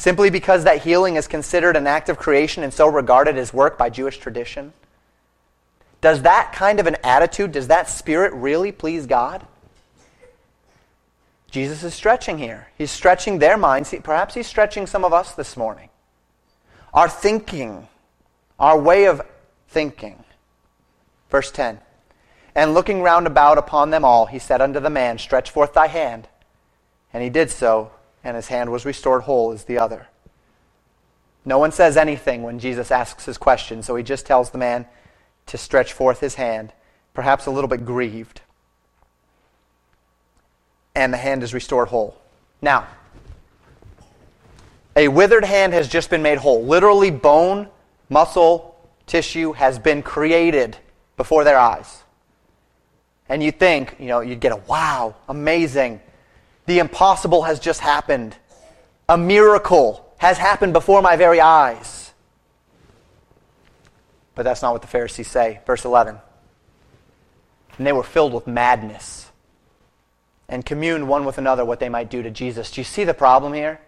simply 0.00 0.30
because 0.30 0.64
that 0.64 0.80
healing 0.82 1.16
is 1.16 1.26
considered 1.26 1.76
an 1.76 1.86
act 1.86 2.08
of 2.08 2.16
creation 2.16 2.62
and 2.62 2.72
so 2.72 2.86
regarded 2.86 3.36
as 3.36 3.52
work 3.52 3.76
by 3.76 3.90
Jewish 3.90 4.16
tradition? 4.16 4.72
Does 6.00 6.22
that 6.22 6.52
kind 6.54 6.80
of 6.80 6.86
an 6.86 6.96
attitude, 7.04 7.52
does 7.52 7.68
that 7.68 7.86
spirit 7.86 8.32
really 8.32 8.72
please 8.72 9.04
God? 9.04 9.46
Jesus 11.50 11.82
is 11.84 11.92
stretching 11.92 12.38
here. 12.38 12.68
He's 12.78 12.90
stretching 12.90 13.40
their 13.40 13.58
minds. 13.58 13.94
Perhaps 14.02 14.34
he's 14.34 14.46
stretching 14.46 14.86
some 14.86 15.04
of 15.04 15.12
us 15.12 15.34
this 15.34 15.54
morning. 15.54 15.90
Our 16.94 17.08
thinking, 17.08 17.86
our 18.58 18.80
way 18.80 19.04
of 19.04 19.20
thinking. 19.68 20.24
Verse 21.28 21.50
10. 21.50 21.78
And 22.54 22.72
looking 22.72 23.02
round 23.02 23.26
about 23.26 23.58
upon 23.58 23.90
them 23.90 24.06
all, 24.06 24.24
he 24.24 24.38
said 24.38 24.62
unto 24.62 24.80
the 24.80 24.88
man, 24.88 25.18
Stretch 25.18 25.50
forth 25.50 25.74
thy 25.74 25.88
hand. 25.88 26.26
And 27.12 27.22
he 27.22 27.28
did 27.28 27.50
so, 27.50 27.90
and 28.22 28.36
his 28.36 28.48
hand 28.48 28.70
was 28.70 28.84
restored 28.84 29.22
whole 29.22 29.52
as 29.52 29.64
the 29.64 29.78
other. 29.78 30.08
No 31.44 31.58
one 31.58 31.72
says 31.72 31.96
anything 31.96 32.42
when 32.42 32.58
Jesus 32.58 32.90
asks 32.90 33.24
his 33.24 33.38
question, 33.38 33.82
so 33.82 33.96
he 33.96 34.02
just 34.02 34.26
tells 34.26 34.50
the 34.50 34.58
man 34.58 34.86
to 35.46 35.56
stretch 35.56 35.92
forth 35.92 36.20
his 36.20 36.34
hand, 36.34 36.72
perhaps 37.14 37.46
a 37.46 37.50
little 37.50 37.68
bit 37.68 37.84
grieved. 37.84 38.42
And 40.94 41.12
the 41.12 41.18
hand 41.18 41.42
is 41.42 41.54
restored 41.54 41.88
whole. 41.88 42.20
Now, 42.60 42.86
a 44.96 45.08
withered 45.08 45.44
hand 45.44 45.72
has 45.72 45.88
just 45.88 46.10
been 46.10 46.22
made 46.22 46.38
whole. 46.38 46.64
Literally, 46.64 47.10
bone, 47.10 47.68
muscle, 48.08 48.76
tissue 49.06 49.52
has 49.52 49.78
been 49.78 50.02
created 50.02 50.76
before 51.16 51.44
their 51.44 51.58
eyes 51.58 52.02
and 53.30 53.44
you 53.44 53.52
think, 53.52 53.94
you 54.00 54.06
know, 54.06 54.20
you'd 54.20 54.40
get 54.40 54.50
a 54.50 54.56
wow, 54.56 55.14
amazing. 55.28 56.00
The 56.70 56.78
impossible 56.78 57.42
has 57.42 57.58
just 57.58 57.80
happened. 57.80 58.36
A 59.08 59.18
miracle 59.18 60.08
has 60.18 60.38
happened 60.38 60.72
before 60.72 61.02
my 61.02 61.16
very 61.16 61.40
eyes. 61.40 62.12
But 64.36 64.44
that's 64.44 64.62
not 64.62 64.72
what 64.72 64.80
the 64.80 64.86
Pharisees 64.86 65.26
say. 65.26 65.58
Verse 65.66 65.84
11. 65.84 66.16
And 67.76 67.84
they 67.84 67.90
were 67.90 68.04
filled 68.04 68.32
with 68.32 68.46
madness 68.46 69.32
and 70.48 70.64
communed 70.64 71.08
one 71.08 71.24
with 71.24 71.38
another 71.38 71.64
what 71.64 71.80
they 71.80 71.88
might 71.88 72.08
do 72.08 72.22
to 72.22 72.30
Jesus. 72.30 72.70
Do 72.70 72.82
you 72.82 72.84
see 72.84 73.02
the 73.02 73.14
problem 73.14 73.52
here? 73.52 73.80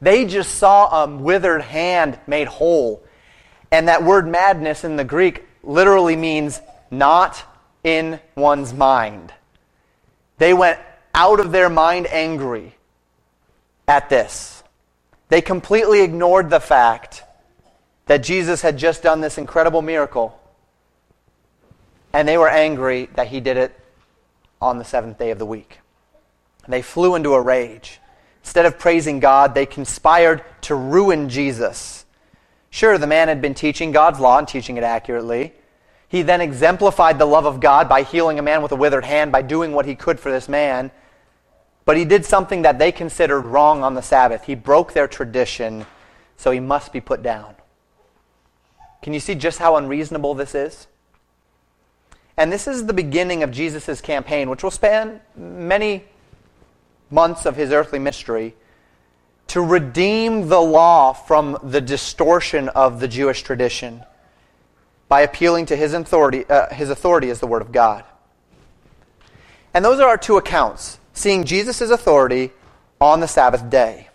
They 0.00 0.24
just 0.24 0.56
saw 0.56 1.04
a 1.04 1.08
withered 1.08 1.62
hand 1.62 2.18
made 2.26 2.48
whole. 2.48 3.00
And 3.70 3.86
that 3.86 4.02
word 4.02 4.26
madness 4.26 4.82
in 4.82 4.96
the 4.96 5.04
Greek 5.04 5.44
literally 5.62 6.16
means 6.16 6.60
not 6.90 7.44
in 7.84 8.18
one's 8.34 8.74
mind. 8.74 9.32
They 10.38 10.52
went 10.52 10.80
out 11.14 11.40
of 11.40 11.52
their 11.52 11.70
mind 11.70 12.06
angry 12.08 12.74
at 13.86 14.08
this. 14.08 14.62
They 15.28 15.40
completely 15.40 16.02
ignored 16.02 16.50
the 16.50 16.60
fact 16.60 17.22
that 18.06 18.22
Jesus 18.22 18.60
had 18.62 18.76
just 18.76 19.02
done 19.02 19.20
this 19.20 19.38
incredible 19.38 19.82
miracle. 19.82 20.38
And 22.12 22.28
they 22.28 22.36
were 22.36 22.48
angry 22.48 23.08
that 23.14 23.28
he 23.28 23.40
did 23.40 23.56
it 23.56 23.78
on 24.60 24.78
the 24.78 24.84
seventh 24.84 25.18
day 25.18 25.30
of 25.30 25.38
the 25.38 25.46
week. 25.46 25.78
They 26.68 26.82
flew 26.82 27.14
into 27.14 27.34
a 27.34 27.40
rage. 27.40 28.00
Instead 28.42 28.66
of 28.66 28.78
praising 28.78 29.20
God, 29.20 29.54
they 29.54 29.66
conspired 29.66 30.44
to 30.62 30.74
ruin 30.74 31.28
Jesus. 31.28 32.04
Sure, 32.70 32.98
the 32.98 33.06
man 33.06 33.28
had 33.28 33.40
been 33.40 33.54
teaching 33.54 33.90
God's 33.90 34.20
law 34.20 34.38
and 34.38 34.46
teaching 34.46 34.76
it 34.76 34.84
accurately. 34.84 35.54
He 36.08 36.22
then 36.22 36.40
exemplified 36.40 37.18
the 37.18 37.26
love 37.26 37.46
of 37.46 37.60
God 37.60 37.88
by 37.88 38.02
healing 38.02 38.38
a 38.38 38.42
man 38.42 38.62
with 38.62 38.72
a 38.72 38.76
withered 38.76 39.04
hand, 39.04 39.32
by 39.32 39.42
doing 39.42 39.72
what 39.72 39.86
he 39.86 39.94
could 39.94 40.20
for 40.20 40.30
this 40.30 40.48
man. 40.48 40.90
But 41.84 41.96
he 41.96 42.04
did 42.04 42.24
something 42.24 42.62
that 42.62 42.78
they 42.78 42.92
considered 42.92 43.42
wrong 43.42 43.82
on 43.82 43.94
the 43.94 44.02
Sabbath. 44.02 44.44
He 44.44 44.54
broke 44.54 44.92
their 44.92 45.06
tradition, 45.06 45.86
so 46.36 46.50
he 46.50 46.60
must 46.60 46.92
be 46.92 47.00
put 47.00 47.22
down. 47.22 47.54
Can 49.02 49.12
you 49.12 49.20
see 49.20 49.34
just 49.34 49.58
how 49.58 49.76
unreasonable 49.76 50.34
this 50.34 50.54
is? 50.54 50.86
And 52.36 52.50
this 52.50 52.66
is 52.66 52.86
the 52.86 52.94
beginning 52.94 53.42
of 53.42 53.50
Jesus' 53.50 54.00
campaign, 54.00 54.48
which 54.48 54.62
will 54.62 54.70
span 54.70 55.20
many 55.36 56.04
months 57.10 57.44
of 57.44 57.54
his 57.54 57.70
earthly 57.70 57.98
ministry, 57.98 58.54
to 59.48 59.60
redeem 59.60 60.48
the 60.48 60.60
law 60.60 61.12
from 61.12 61.58
the 61.62 61.82
distortion 61.82 62.70
of 62.70 62.98
the 62.98 63.06
Jewish 63.06 63.42
tradition 63.42 64.02
by 65.06 65.20
appealing 65.20 65.66
to 65.66 65.76
his 65.76 65.92
authority, 65.92 66.46
uh, 66.48 66.72
his 66.74 66.88
authority 66.88 67.28
as 67.28 67.40
the 67.40 67.46
Word 67.46 67.60
of 67.60 67.70
God. 67.70 68.04
And 69.74 69.84
those 69.84 70.00
are 70.00 70.08
our 70.08 70.16
two 70.16 70.38
accounts 70.38 70.98
seeing 71.14 71.44
Jesus' 71.44 71.80
authority 71.80 72.50
on 73.00 73.20
the 73.20 73.28
Sabbath 73.28 73.70
day. 73.70 74.08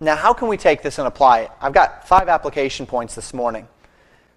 Now, 0.00 0.16
how 0.16 0.32
can 0.32 0.48
we 0.48 0.56
take 0.56 0.82
this 0.82 0.98
and 0.98 1.06
apply 1.06 1.40
it? 1.40 1.50
I've 1.60 1.72
got 1.72 2.06
five 2.06 2.28
application 2.28 2.86
points 2.86 3.14
this 3.16 3.34
morning, 3.34 3.68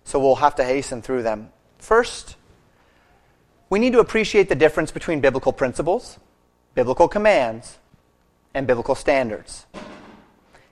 so 0.03 0.19
we'll 0.19 0.35
have 0.35 0.55
to 0.55 0.63
hasten 0.63 1.01
through 1.01 1.21
them. 1.23 1.51
First, 1.77 2.35
we 3.69 3.79
need 3.79 3.93
to 3.93 3.99
appreciate 3.99 4.49
the 4.49 4.55
difference 4.55 4.91
between 4.91 5.21
biblical 5.21 5.53
principles, 5.53 6.19
biblical 6.73 7.07
commands, 7.07 7.77
and 8.53 8.65
biblical 8.65 8.95
standards. 8.95 9.67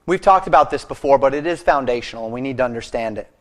We've 0.08 0.20
talked 0.20 0.48
about 0.48 0.72
this 0.72 0.86
before, 0.86 1.20
but 1.20 1.36
it 1.36 1.46
is 1.46 1.62
foundational, 1.62 2.26
and 2.26 2.34
we 2.34 2.42
need 2.42 2.58
to 2.58 2.66
understand 2.66 3.20
it. 3.20 3.32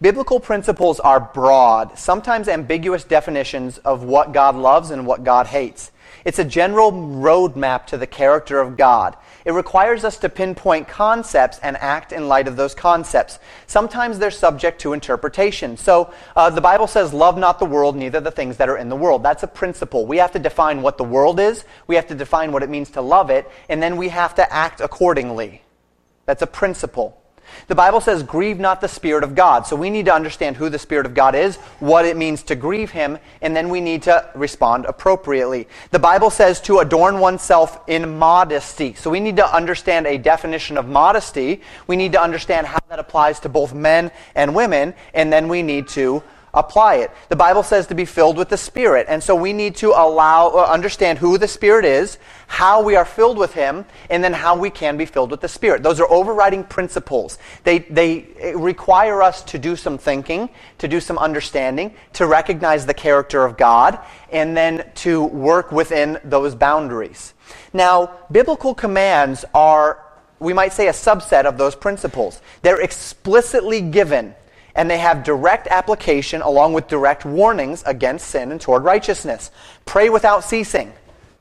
Biblical 0.00 0.40
principles 0.40 0.98
are 0.98 1.20
broad, 1.20 1.98
sometimes 1.98 2.48
ambiguous 2.48 3.04
definitions 3.04 3.76
of 3.78 4.02
what 4.02 4.32
God 4.32 4.56
loves 4.56 4.90
and 4.90 5.06
what 5.06 5.24
God 5.24 5.48
hates. 5.48 5.92
It's 6.28 6.38
a 6.38 6.44
general 6.44 6.92
roadmap 6.92 7.86
to 7.86 7.96
the 7.96 8.06
character 8.06 8.60
of 8.60 8.76
God. 8.76 9.16
It 9.46 9.52
requires 9.52 10.04
us 10.04 10.18
to 10.18 10.28
pinpoint 10.28 10.86
concepts 10.86 11.58
and 11.60 11.74
act 11.78 12.12
in 12.12 12.28
light 12.28 12.46
of 12.46 12.54
those 12.54 12.74
concepts. 12.74 13.38
Sometimes 13.66 14.18
they're 14.18 14.30
subject 14.30 14.78
to 14.82 14.92
interpretation. 14.92 15.78
So 15.78 16.12
uh, 16.36 16.50
the 16.50 16.60
Bible 16.60 16.86
says, 16.86 17.14
Love 17.14 17.38
not 17.38 17.58
the 17.58 17.64
world, 17.64 17.96
neither 17.96 18.20
the 18.20 18.30
things 18.30 18.58
that 18.58 18.68
are 18.68 18.76
in 18.76 18.90
the 18.90 18.94
world. 18.94 19.22
That's 19.22 19.42
a 19.42 19.46
principle. 19.46 20.04
We 20.04 20.18
have 20.18 20.32
to 20.32 20.38
define 20.38 20.82
what 20.82 20.98
the 20.98 21.04
world 21.04 21.40
is, 21.40 21.64
we 21.86 21.94
have 21.94 22.08
to 22.08 22.14
define 22.14 22.52
what 22.52 22.62
it 22.62 22.68
means 22.68 22.90
to 22.90 23.00
love 23.00 23.30
it, 23.30 23.50
and 23.70 23.82
then 23.82 23.96
we 23.96 24.10
have 24.10 24.34
to 24.34 24.52
act 24.52 24.82
accordingly. 24.82 25.62
That's 26.26 26.42
a 26.42 26.46
principle. 26.46 27.17
The 27.66 27.74
Bible 27.74 28.00
says, 28.00 28.22
grieve 28.22 28.58
not 28.58 28.80
the 28.80 28.88
Spirit 28.88 29.24
of 29.24 29.34
God. 29.34 29.66
So 29.66 29.76
we 29.76 29.90
need 29.90 30.06
to 30.06 30.14
understand 30.14 30.56
who 30.56 30.68
the 30.68 30.78
Spirit 30.78 31.06
of 31.06 31.14
God 31.14 31.34
is, 31.34 31.56
what 31.80 32.04
it 32.04 32.16
means 32.16 32.42
to 32.44 32.54
grieve 32.54 32.90
Him, 32.90 33.18
and 33.42 33.54
then 33.56 33.68
we 33.68 33.80
need 33.80 34.02
to 34.02 34.30
respond 34.34 34.86
appropriately. 34.86 35.68
The 35.90 35.98
Bible 35.98 36.30
says 36.30 36.60
to 36.62 36.78
adorn 36.78 37.20
oneself 37.20 37.80
in 37.86 38.18
modesty. 38.18 38.94
So 38.94 39.10
we 39.10 39.20
need 39.20 39.36
to 39.36 39.54
understand 39.54 40.06
a 40.06 40.18
definition 40.18 40.76
of 40.76 40.88
modesty. 40.88 41.62
We 41.86 41.96
need 41.96 42.12
to 42.12 42.20
understand 42.20 42.66
how 42.66 42.78
that 42.88 42.98
applies 42.98 43.40
to 43.40 43.48
both 43.48 43.74
men 43.74 44.10
and 44.34 44.54
women, 44.54 44.94
and 45.14 45.32
then 45.32 45.48
we 45.48 45.62
need 45.62 45.88
to 45.88 46.22
apply 46.54 46.96
it. 46.96 47.10
The 47.28 47.36
Bible 47.36 47.62
says 47.62 47.86
to 47.88 47.94
be 47.94 48.04
filled 48.04 48.36
with 48.36 48.48
the 48.48 48.56
Spirit, 48.56 49.06
and 49.08 49.22
so 49.22 49.34
we 49.34 49.52
need 49.52 49.76
to 49.76 49.90
allow 49.90 50.48
uh, 50.48 50.64
understand 50.64 51.18
who 51.18 51.38
the 51.38 51.48
Spirit 51.48 51.84
is, 51.84 52.18
how 52.46 52.82
we 52.82 52.96
are 52.96 53.04
filled 53.04 53.38
with 53.38 53.52
Him, 53.52 53.84
and 54.10 54.22
then 54.24 54.32
how 54.32 54.56
we 54.56 54.70
can 54.70 54.96
be 54.96 55.06
filled 55.06 55.30
with 55.30 55.40
the 55.40 55.48
Spirit. 55.48 55.82
Those 55.82 56.00
are 56.00 56.10
overriding 56.10 56.64
principles. 56.64 57.38
They 57.64 57.80
they 57.80 58.54
require 58.54 59.22
us 59.22 59.42
to 59.44 59.58
do 59.58 59.76
some 59.76 59.98
thinking, 59.98 60.48
to 60.78 60.88
do 60.88 61.00
some 61.00 61.18
understanding, 61.18 61.94
to 62.14 62.26
recognize 62.26 62.86
the 62.86 62.94
character 62.94 63.44
of 63.44 63.56
God, 63.56 63.98
and 64.32 64.56
then 64.56 64.90
to 64.96 65.24
work 65.24 65.72
within 65.72 66.18
those 66.24 66.54
boundaries. 66.54 67.34
Now, 67.72 68.12
biblical 68.30 68.74
commands 68.74 69.44
are 69.54 70.04
we 70.40 70.52
might 70.52 70.72
say 70.72 70.88
a 70.88 70.92
subset 70.92 71.44
of 71.44 71.58
those 71.58 71.74
principles. 71.74 72.40
They're 72.62 72.80
explicitly 72.80 73.80
given 73.80 74.34
and 74.78 74.88
they 74.88 74.98
have 74.98 75.24
direct 75.24 75.66
application 75.66 76.40
along 76.40 76.72
with 76.72 76.86
direct 76.86 77.24
warnings 77.24 77.82
against 77.84 78.28
sin 78.28 78.52
and 78.52 78.60
toward 78.60 78.84
righteousness. 78.84 79.50
Pray 79.84 80.08
without 80.08 80.44
ceasing. 80.44 80.92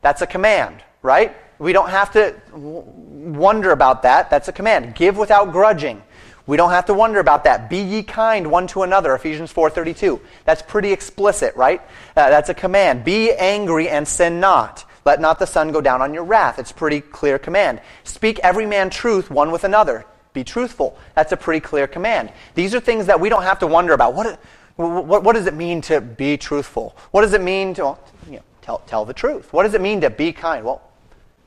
That's 0.01 0.23
a 0.23 0.27
command, 0.27 0.81
right? 1.03 1.37
We 1.59 1.71
don't 1.71 1.91
have 1.91 2.11
to 2.13 2.35
wonder 2.51 3.69
about 3.69 4.01
that. 4.01 4.31
That's 4.31 4.47
a 4.47 4.51
command. 4.51 4.95
Give 4.95 5.15
without 5.15 5.51
grudging. 5.51 6.01
We 6.47 6.57
don't 6.57 6.71
have 6.71 6.85
to 6.85 6.95
wonder 6.95 7.19
about 7.19 7.43
that. 7.43 7.69
Be 7.69 7.77
ye 7.77 8.01
kind 8.01 8.49
one 8.49 8.65
to 8.67 8.81
another, 8.81 9.13
Ephesians 9.13 9.53
4:32. 9.53 10.19
That's 10.43 10.63
pretty 10.63 10.91
explicit, 10.91 11.55
right? 11.55 11.81
Uh, 12.15 12.31
that's 12.31 12.49
a 12.49 12.55
command. 12.55 13.03
Be 13.03 13.33
angry 13.33 13.87
and 13.87 14.07
sin 14.07 14.39
not. 14.39 14.83
Let 15.05 15.21
not 15.21 15.37
the 15.37 15.45
sun 15.45 15.71
go 15.71 15.81
down 15.81 16.01
on 16.01 16.11
your 16.11 16.23
wrath. 16.23 16.57
It's 16.57 16.71
pretty 16.71 17.01
clear 17.01 17.37
command. 17.37 17.81
Speak 18.03 18.39
every 18.39 18.65
man 18.65 18.89
truth 18.89 19.29
one 19.29 19.51
with 19.51 19.63
another. 19.63 20.05
Be 20.37 20.43
truthful. 20.43 20.95
That's 21.15 21.31
a 21.31 21.35
pretty 21.35 21.61
clear 21.61 21.87
command. 21.87 22.31
These 22.53 22.75
are 22.75 22.79
things 22.79 23.07
that 23.07 23.19
we 23.19 23.27
don't 23.27 23.41
have 23.41 23.57
to 23.57 23.65
wonder 23.65 23.93
about. 23.93 24.13
What, 24.13 24.39
what, 24.75 25.23
what 25.23 25.33
does 25.33 25.47
it 25.47 25.55
mean 25.55 25.81
to 25.81 25.99
be 25.99 26.37
truthful? 26.37 26.95
What 27.09 27.21
does 27.21 27.33
it 27.33 27.41
mean 27.41 27.73
to 27.73 27.81
well, 27.81 27.99
you 28.27 28.33
know, 28.33 28.43
tell, 28.61 28.77
tell 28.85 29.03
the 29.03 29.15
truth? 29.15 29.51
What 29.51 29.63
does 29.63 29.73
it 29.73 29.81
mean 29.81 29.99
to 30.01 30.11
be 30.11 30.31
kind? 30.31 30.63
Well, 30.63 30.83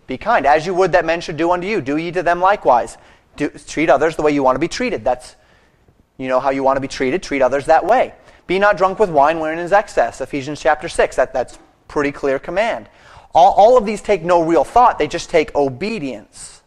be 0.08 0.18
kind. 0.18 0.44
As 0.44 0.66
you 0.66 0.74
would 0.74 0.90
that 0.90 1.04
men 1.04 1.20
should 1.20 1.36
do 1.36 1.52
unto 1.52 1.68
you, 1.68 1.80
do 1.80 1.98
ye 1.98 2.10
to 2.10 2.24
them 2.24 2.40
likewise. 2.40 2.98
Do, 3.36 3.48
treat 3.48 3.90
others 3.90 4.16
the 4.16 4.22
way 4.22 4.32
you 4.32 4.42
want 4.42 4.56
to 4.56 4.60
be 4.60 4.66
treated. 4.66 5.04
That's, 5.04 5.36
you 6.18 6.26
know 6.26 6.40
how 6.40 6.50
you 6.50 6.64
want 6.64 6.76
to 6.76 6.80
be 6.80 6.88
treated. 6.88 7.22
Treat 7.22 7.42
others 7.42 7.66
that 7.66 7.86
way. 7.86 8.12
Be 8.48 8.58
not 8.58 8.76
drunk 8.76 8.98
with 8.98 9.10
wine 9.10 9.38
wherein 9.38 9.60
is 9.60 9.70
excess. 9.70 10.20
Ephesians 10.20 10.60
chapter 10.60 10.88
6. 10.88 11.14
That, 11.14 11.32
that's 11.32 11.60
pretty 11.86 12.10
clear 12.10 12.40
command. 12.40 12.88
All, 13.36 13.52
all 13.52 13.78
of 13.78 13.86
these 13.86 14.02
take 14.02 14.24
no 14.24 14.42
real 14.42 14.64
thought. 14.64 14.98
They 14.98 15.06
just 15.06 15.30
take 15.30 15.54
obedience 15.54 16.59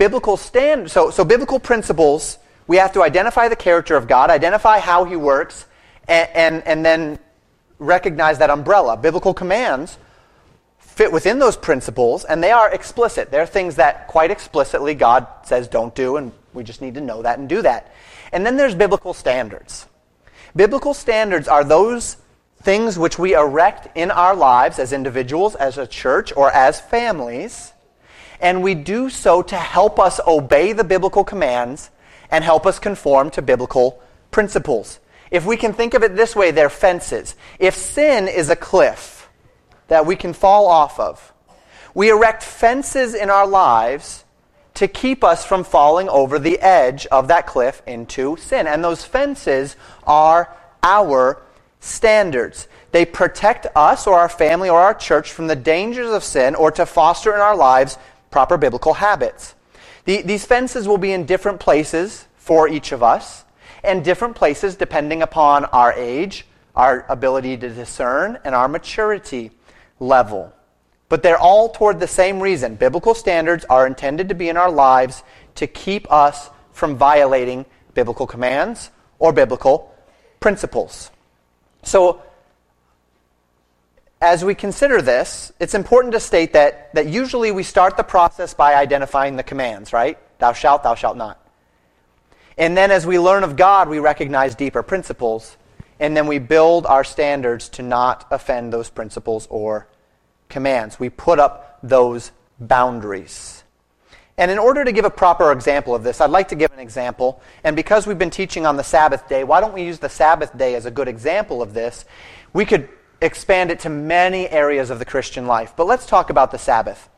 biblical 0.00 0.36
stand 0.36 0.90
so, 0.90 1.10
so 1.10 1.24
biblical 1.24 1.60
principles 1.60 2.38
we 2.66 2.76
have 2.76 2.92
to 2.92 3.02
identify 3.02 3.46
the 3.48 3.60
character 3.66 3.94
of 3.94 4.08
god 4.08 4.30
identify 4.30 4.80
how 4.80 5.04
he 5.04 5.16
works 5.16 5.66
and, 6.10 6.28
and, 6.34 6.66
and 6.66 6.84
then 6.84 7.18
recognize 7.78 8.38
that 8.38 8.50
umbrella. 8.50 8.96
Biblical 8.96 9.32
commands 9.32 9.98
fit 10.78 11.12
within 11.12 11.38
those 11.38 11.56
principles 11.56 12.24
and 12.24 12.42
they 12.42 12.50
are 12.50 12.70
explicit. 12.72 13.30
They're 13.30 13.46
things 13.46 13.76
that 13.76 14.06
quite 14.06 14.30
explicitly 14.30 14.94
god 14.94 15.26
says 15.44 15.68
don't 15.68 15.94
do 15.94 16.16
and 16.16 16.32
we 16.52 16.64
just 16.64 16.82
need 16.82 16.94
to 16.94 17.00
know 17.00 17.22
that 17.22 17.38
and 17.38 17.48
do 17.48 17.62
that. 17.62 17.92
And 18.32 18.44
then 18.44 18.56
there's 18.56 18.74
biblical 18.74 19.14
standards. 19.14 19.86
Biblical 20.54 20.94
standards 20.94 21.48
are 21.48 21.64
those 21.64 22.16
things 22.62 22.98
which 22.98 23.18
we 23.18 23.34
erect 23.34 23.96
in 23.96 24.10
our 24.10 24.34
lives 24.34 24.78
as 24.78 24.92
individuals 24.92 25.54
as 25.54 25.78
a 25.78 25.86
church 25.86 26.32
or 26.36 26.50
as 26.50 26.80
families 26.80 27.72
and 28.40 28.62
we 28.62 28.74
do 28.74 29.10
so 29.10 29.42
to 29.42 29.56
help 29.56 29.98
us 29.98 30.20
obey 30.26 30.72
the 30.72 30.84
biblical 30.84 31.24
commands 31.24 31.90
and 32.30 32.44
help 32.44 32.66
us 32.66 32.78
conform 32.78 33.30
to 33.30 33.42
biblical 33.42 34.02
principles. 34.30 35.00
If 35.30 35.44
we 35.46 35.56
can 35.56 35.72
think 35.72 35.94
of 35.94 36.02
it 36.02 36.16
this 36.16 36.34
way, 36.34 36.50
they're 36.50 36.70
fences. 36.70 37.36
If 37.58 37.74
sin 37.74 38.28
is 38.28 38.50
a 38.50 38.56
cliff 38.56 39.28
that 39.88 40.06
we 40.06 40.16
can 40.16 40.32
fall 40.32 40.66
off 40.66 40.98
of, 40.98 41.32
we 41.94 42.10
erect 42.10 42.42
fences 42.42 43.14
in 43.14 43.30
our 43.30 43.46
lives 43.46 44.24
to 44.74 44.88
keep 44.88 45.22
us 45.22 45.44
from 45.44 45.64
falling 45.64 46.08
over 46.08 46.38
the 46.38 46.58
edge 46.60 47.06
of 47.06 47.28
that 47.28 47.46
cliff 47.46 47.82
into 47.86 48.36
sin. 48.36 48.66
And 48.66 48.82
those 48.82 49.04
fences 49.04 49.76
are 50.06 50.56
our 50.82 51.42
standards. 51.80 52.68
They 52.92 53.04
protect 53.04 53.66
us 53.76 54.06
or 54.06 54.18
our 54.18 54.28
family 54.28 54.68
or 54.68 54.80
our 54.80 54.94
church 54.94 55.32
from 55.32 55.46
the 55.46 55.56
dangers 55.56 56.10
of 56.10 56.24
sin 56.24 56.54
or 56.54 56.70
to 56.72 56.86
foster 56.86 57.34
in 57.34 57.40
our 57.40 57.56
lives 57.56 57.98
proper 58.30 58.56
biblical 58.56 58.94
habits. 58.94 59.54
The, 60.04 60.22
these 60.22 60.44
fences 60.44 60.88
will 60.88 60.98
be 60.98 61.12
in 61.12 61.26
different 61.26 61.60
places 61.60 62.26
for 62.36 62.68
each 62.68 62.92
of 62.92 63.02
us, 63.02 63.44
and 63.84 64.04
different 64.04 64.36
places 64.36 64.76
depending 64.76 65.22
upon 65.22 65.64
our 65.66 65.92
age, 65.92 66.46
our 66.74 67.04
ability 67.08 67.56
to 67.58 67.68
discern, 67.68 68.38
and 68.44 68.54
our 68.54 68.68
maturity 68.68 69.50
level. 69.98 70.52
but 71.10 71.24
they're 71.24 71.38
all 71.38 71.68
toward 71.68 72.00
the 72.00 72.06
same 72.06 72.40
reason. 72.40 72.76
Biblical 72.76 73.14
standards 73.14 73.66
are 73.68 73.86
intended 73.86 74.28
to 74.30 74.34
be 74.34 74.48
in 74.48 74.56
our 74.56 74.70
lives 74.70 75.22
to 75.56 75.66
keep 75.66 76.10
us 76.10 76.50
from 76.72 76.96
violating 76.96 77.66
biblical 77.94 78.26
commands 78.26 78.90
or 79.18 79.32
biblical 79.32 79.92
principles. 80.38 81.10
So, 81.82 82.22
as 84.20 84.44
we 84.44 84.54
consider 84.54 85.00
this, 85.00 85.50
it's 85.58 85.74
important 85.74 86.12
to 86.12 86.20
state 86.20 86.52
that, 86.52 86.94
that 86.94 87.06
usually 87.06 87.52
we 87.52 87.62
start 87.62 87.96
the 87.96 88.02
process 88.02 88.52
by 88.52 88.74
identifying 88.74 89.36
the 89.36 89.42
commands, 89.42 89.92
right? 89.92 90.18
Thou 90.38 90.52
shalt, 90.52 90.82
thou 90.82 90.94
shalt 90.94 91.16
not. 91.16 91.38
And 92.58 92.76
then 92.76 92.90
as 92.90 93.06
we 93.06 93.18
learn 93.18 93.44
of 93.44 93.56
God, 93.56 93.88
we 93.88 93.98
recognize 93.98 94.54
deeper 94.54 94.82
principles, 94.82 95.56
and 95.98 96.14
then 96.14 96.26
we 96.26 96.38
build 96.38 96.84
our 96.84 97.04
standards 97.04 97.70
to 97.70 97.82
not 97.82 98.26
offend 98.30 98.72
those 98.72 98.90
principles 98.90 99.46
or 99.50 99.88
commands. 100.50 101.00
We 101.00 101.08
put 101.08 101.38
up 101.38 101.78
those 101.82 102.32
boundaries. 102.58 103.64
And 104.36 104.50
in 104.50 104.58
order 104.58 104.84
to 104.84 104.92
give 104.92 105.06
a 105.06 105.10
proper 105.10 105.52
example 105.52 105.94
of 105.94 106.02
this, 106.02 106.20
I'd 106.20 106.30
like 106.30 106.48
to 106.48 106.54
give 106.54 106.72
an 106.72 106.78
example. 106.78 107.40
And 107.64 107.74
because 107.74 108.06
we've 108.06 108.18
been 108.18 108.30
teaching 108.30 108.66
on 108.66 108.76
the 108.76 108.84
Sabbath 108.84 109.28
day, 109.28 109.44
why 109.44 109.60
don't 109.60 109.72
we 109.72 109.82
use 109.82 109.98
the 109.98 110.08
Sabbath 110.10 110.56
day 110.56 110.74
as 110.74 110.84
a 110.84 110.90
good 110.90 111.08
example 111.08 111.62
of 111.62 111.72
this? 111.72 112.04
We 112.52 112.66
could 112.66 112.88
expand 113.20 113.70
it 113.70 113.80
to 113.80 113.88
many 113.88 114.48
areas 114.48 114.90
of 114.90 114.98
the 114.98 115.04
Christian 115.04 115.46
life. 115.46 115.74
But 115.76 115.86
let's 115.86 116.06
talk 116.06 116.30
about 116.30 116.50
the 116.50 116.58
Sabbath. 116.58 117.08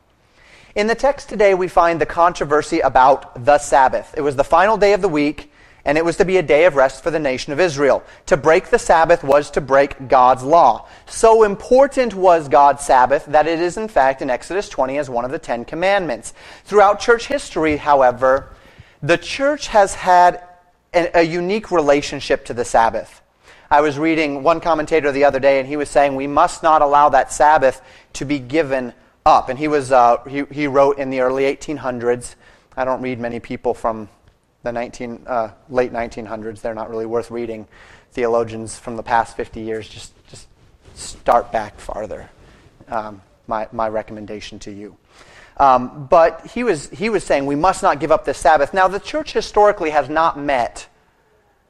In 0.75 0.87
the 0.87 0.95
text 0.95 1.29
today, 1.29 1.53
we 1.53 1.67
find 1.67 2.01
the 2.01 2.05
controversy 2.05 2.79
about 2.79 3.45
the 3.45 3.59
Sabbath. 3.59 4.13
It 4.17 4.21
was 4.21 4.35
the 4.35 4.43
final 4.43 4.75
day 4.75 4.93
of 4.93 5.01
the 5.01 5.09
week, 5.09 5.51
and 5.85 5.97
it 5.97 6.05
was 6.05 6.17
to 6.17 6.25
be 6.25 6.37
a 6.37 6.43
day 6.43 6.65
of 6.65 6.75
rest 6.75 7.03
for 7.03 7.11
the 7.11 7.19
nation 7.19 7.53
of 7.53 7.59
Israel. 7.59 8.03
To 8.27 8.37
break 8.37 8.69
the 8.69 8.79
Sabbath 8.79 9.23
was 9.23 9.51
to 9.51 9.61
break 9.61 10.07
God's 10.07 10.43
law. 10.43 10.87
So 11.05 11.43
important 11.43 12.15
was 12.15 12.47
God's 12.47 12.83
Sabbath 12.83 13.25
that 13.25 13.47
it 13.47 13.59
is, 13.59 13.77
in 13.77 13.87
fact, 13.87 14.21
in 14.21 14.29
Exodus 14.29 14.69
20 14.69 14.97
as 14.97 15.09
one 15.09 15.25
of 15.25 15.31
the 15.31 15.39
Ten 15.39 15.63
Commandments. 15.65 16.33
Throughout 16.63 16.99
church 16.99 17.27
history, 17.27 17.77
however, 17.77 18.53
the 19.03 19.17
church 19.17 19.67
has 19.67 19.93
had 19.93 20.41
a, 20.93 21.19
a 21.19 21.21
unique 21.21 21.69
relationship 21.69 22.45
to 22.45 22.53
the 22.53 22.65
Sabbath. 22.65 23.21
I 23.73 23.81
was 23.81 23.97
reading 23.97 24.43
one 24.43 24.61
commentator 24.61 25.11
the 25.11 25.23
other 25.23 25.39
day, 25.39 25.57
and 25.57 25.67
he 25.67 25.77
was 25.77 25.89
saying 25.89 26.15
we 26.15 26.27
must 26.27 26.61
not 26.61 26.83
allow 26.83 27.09
that 27.09 27.31
Sabbath 27.31 27.81
to 28.13 28.23
be 28.23 28.37
given 28.37 28.93
up. 29.25 29.49
And 29.49 29.57
he, 29.57 29.67
was, 29.67 29.91
uh, 29.91 30.17
he, 30.25 30.43
he 30.51 30.67
wrote 30.67 30.99
in 30.99 31.09
the 31.09 31.21
early 31.21 31.45
1800s. 31.45 32.35
I 32.77 32.85
don't 32.85 33.01
read 33.01 33.19
many 33.19 33.39
people 33.39 33.73
from 33.73 34.09
the 34.61 34.71
19, 34.71 35.23
uh, 35.25 35.49
late 35.69 35.91
1900s. 35.91 36.61
They're 36.61 36.75
not 36.75 36.91
really 36.91 37.07
worth 37.07 37.31
reading. 37.31 37.67
Theologians 38.11 38.77
from 38.77 38.95
the 38.95 39.01
past 39.01 39.35
50 39.35 39.61
years, 39.61 39.89
just, 39.89 40.13
just 40.27 40.47
start 40.93 41.51
back 41.51 41.79
farther. 41.79 42.29
Um, 42.89 43.23
my, 43.47 43.67
my 43.71 43.89
recommendation 43.89 44.59
to 44.59 44.71
you. 44.71 44.95
Um, 45.57 46.05
but 46.05 46.45
he 46.45 46.63
was, 46.63 46.91
he 46.91 47.09
was 47.09 47.23
saying 47.23 47.47
we 47.47 47.55
must 47.55 47.81
not 47.81 47.99
give 47.99 48.11
up 48.11 48.23
the 48.23 48.35
Sabbath. 48.35 48.71
Now, 48.71 48.87
the 48.87 48.99
church 48.99 49.33
historically 49.33 49.89
has 49.89 50.09
not 50.09 50.37
met 50.37 50.87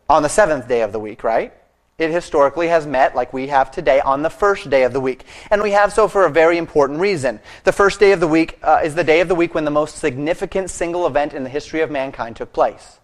on 0.10 0.22
the 0.22 0.28
seventh 0.28 0.68
day 0.68 0.82
of 0.82 0.91
the 0.91 0.99
week, 0.99 1.24
right? 1.24 1.54
It 1.98 2.10
historically 2.10 2.70
has 2.70 2.88
met, 2.88 3.16
like 3.16 3.34
we 3.34 3.48
have 3.48 3.70
today, 3.70 4.02
on 4.02 4.24
the 4.24 4.30
first 4.30 4.70
day 4.70 4.84
of 4.84 4.94
the 4.94 5.00
week. 5.00 5.26
And 5.52 5.62
we 5.62 5.72
have 5.72 5.94
so 5.94 6.08
for 6.08 6.26
a 6.26 6.30
very 6.30 6.58
important 6.58 7.00
reason. 7.00 7.39
The 7.66 7.72
first 7.72 8.00
day 8.00 8.14
of 8.14 8.20
the 8.20 8.28
week 8.28 8.58
uh, 8.64 8.82
is 8.84 8.96
the 8.96 9.04
day 9.04 9.22
of 9.22 9.28
the 9.28 9.36
week 9.36 9.54
when 9.54 9.66
the 9.66 9.72
most 9.72 9.98
significant 9.98 10.72
single 10.72 11.06
event 11.06 11.34
in 11.34 11.44
the 11.44 11.50
history 11.50 11.82
of 11.82 11.91
mankind 11.91 12.36
took 12.36 12.52
place 12.52 13.00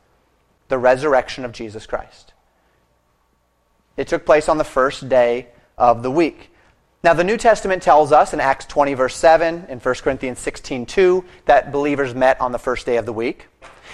the 0.70 0.78
resurrection 0.78 1.46
of 1.46 1.52
Jesus 1.52 1.86
Christ. 1.86 2.34
It 3.98 4.08
took 4.08 4.26
place 4.26 4.48
on 4.48 4.58
the 4.58 4.64
first 4.64 5.10
day 5.10 5.48
of 5.78 6.04
the 6.04 6.12
week. 6.12 6.52
Now, 7.04 7.14
the 7.14 7.24
New 7.24 7.38
Testament 7.38 7.82
tells 7.82 8.12
us 8.12 8.34
in 8.34 8.40
Acts 8.40 8.66
20, 8.66 8.94
verse 8.94 9.16
7, 9.16 9.66
in 9.70 9.80
1 9.80 9.96
Corinthians 9.96 10.40
16, 10.40 10.86
2, 10.86 11.26
that 11.46 11.72
believers 11.72 12.14
met 12.14 12.40
on 12.40 12.52
the 12.52 12.60
first 12.60 12.86
day 12.86 12.98
of 12.98 13.06
the 13.06 13.14
week. 13.14 13.48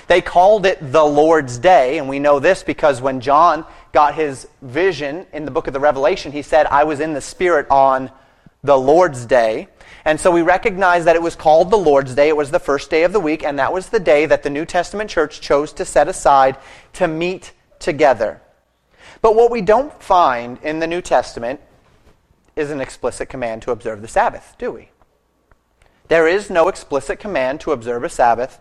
They 0.07 0.21
called 0.21 0.65
it 0.65 0.77
the 0.91 1.03
Lord's 1.03 1.57
Day, 1.57 1.97
and 1.97 2.07
we 2.07 2.19
know 2.19 2.39
this 2.39 2.63
because 2.63 3.01
when 3.01 3.21
John 3.21 3.65
got 3.91 4.15
his 4.15 4.47
vision 4.61 5.25
in 5.33 5.45
the 5.45 5.51
book 5.51 5.67
of 5.67 5.73
the 5.73 5.79
Revelation, 5.79 6.31
he 6.31 6.41
said, 6.41 6.67
I 6.67 6.83
was 6.83 6.99
in 6.99 7.13
the 7.13 7.21
Spirit 7.21 7.67
on 7.71 8.11
the 8.63 8.77
Lord's 8.77 9.25
Day. 9.25 9.67
And 10.03 10.19
so 10.19 10.29
we 10.29 10.43
recognize 10.43 11.05
that 11.05 11.15
it 11.15 11.21
was 11.21 11.35
called 11.35 11.71
the 11.71 11.77
Lord's 11.77 12.13
Day. 12.13 12.29
It 12.29 12.37
was 12.37 12.51
the 12.51 12.59
first 12.59 12.91
day 12.91 13.03
of 13.03 13.13
the 13.13 13.19
week, 13.19 13.43
and 13.43 13.57
that 13.57 13.73
was 13.73 13.89
the 13.89 13.99
day 13.99 14.27
that 14.27 14.43
the 14.43 14.49
New 14.51 14.65
Testament 14.65 15.09
church 15.09 15.41
chose 15.41 15.73
to 15.73 15.85
set 15.85 16.07
aside 16.07 16.57
to 16.93 17.07
meet 17.07 17.53
together. 17.79 18.41
But 19.21 19.35
what 19.35 19.49
we 19.49 19.61
don't 19.61 19.91
find 20.03 20.59
in 20.61 20.79
the 20.79 20.87
New 20.87 21.01
Testament 21.01 21.59
is 22.55 22.69
an 22.69 22.79
explicit 22.79 23.29
command 23.29 23.63
to 23.63 23.71
observe 23.71 24.01
the 24.01 24.07
Sabbath, 24.07 24.55
do 24.59 24.71
we? 24.71 24.89
There 26.07 26.27
is 26.27 26.51
no 26.51 26.67
explicit 26.67 27.19
command 27.19 27.59
to 27.61 27.71
observe 27.71 28.03
a 28.03 28.09
Sabbath 28.09 28.59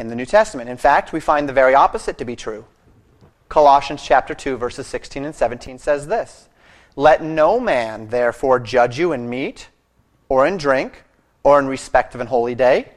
in 0.00 0.08
the 0.08 0.16
New 0.16 0.26
Testament. 0.26 0.68
In 0.68 0.76
fact, 0.76 1.12
we 1.12 1.20
find 1.20 1.48
the 1.48 1.52
very 1.52 1.74
opposite 1.74 2.18
to 2.18 2.24
be 2.24 2.34
true. 2.34 2.64
Colossians 3.48 4.02
chapter 4.02 4.34
2 4.34 4.56
verses 4.56 4.86
16 4.86 5.24
and 5.24 5.34
17 5.34 5.78
says 5.78 6.06
this: 6.06 6.48
Let 6.96 7.22
no 7.22 7.60
man 7.60 8.08
therefore 8.08 8.58
judge 8.58 8.98
you 8.98 9.12
in 9.12 9.28
meat 9.28 9.68
or 10.28 10.46
in 10.46 10.56
drink 10.56 11.04
or 11.42 11.58
in 11.58 11.66
respect 11.66 12.14
of 12.14 12.20
an 12.20 12.28
holy 12.28 12.54
day 12.54 12.92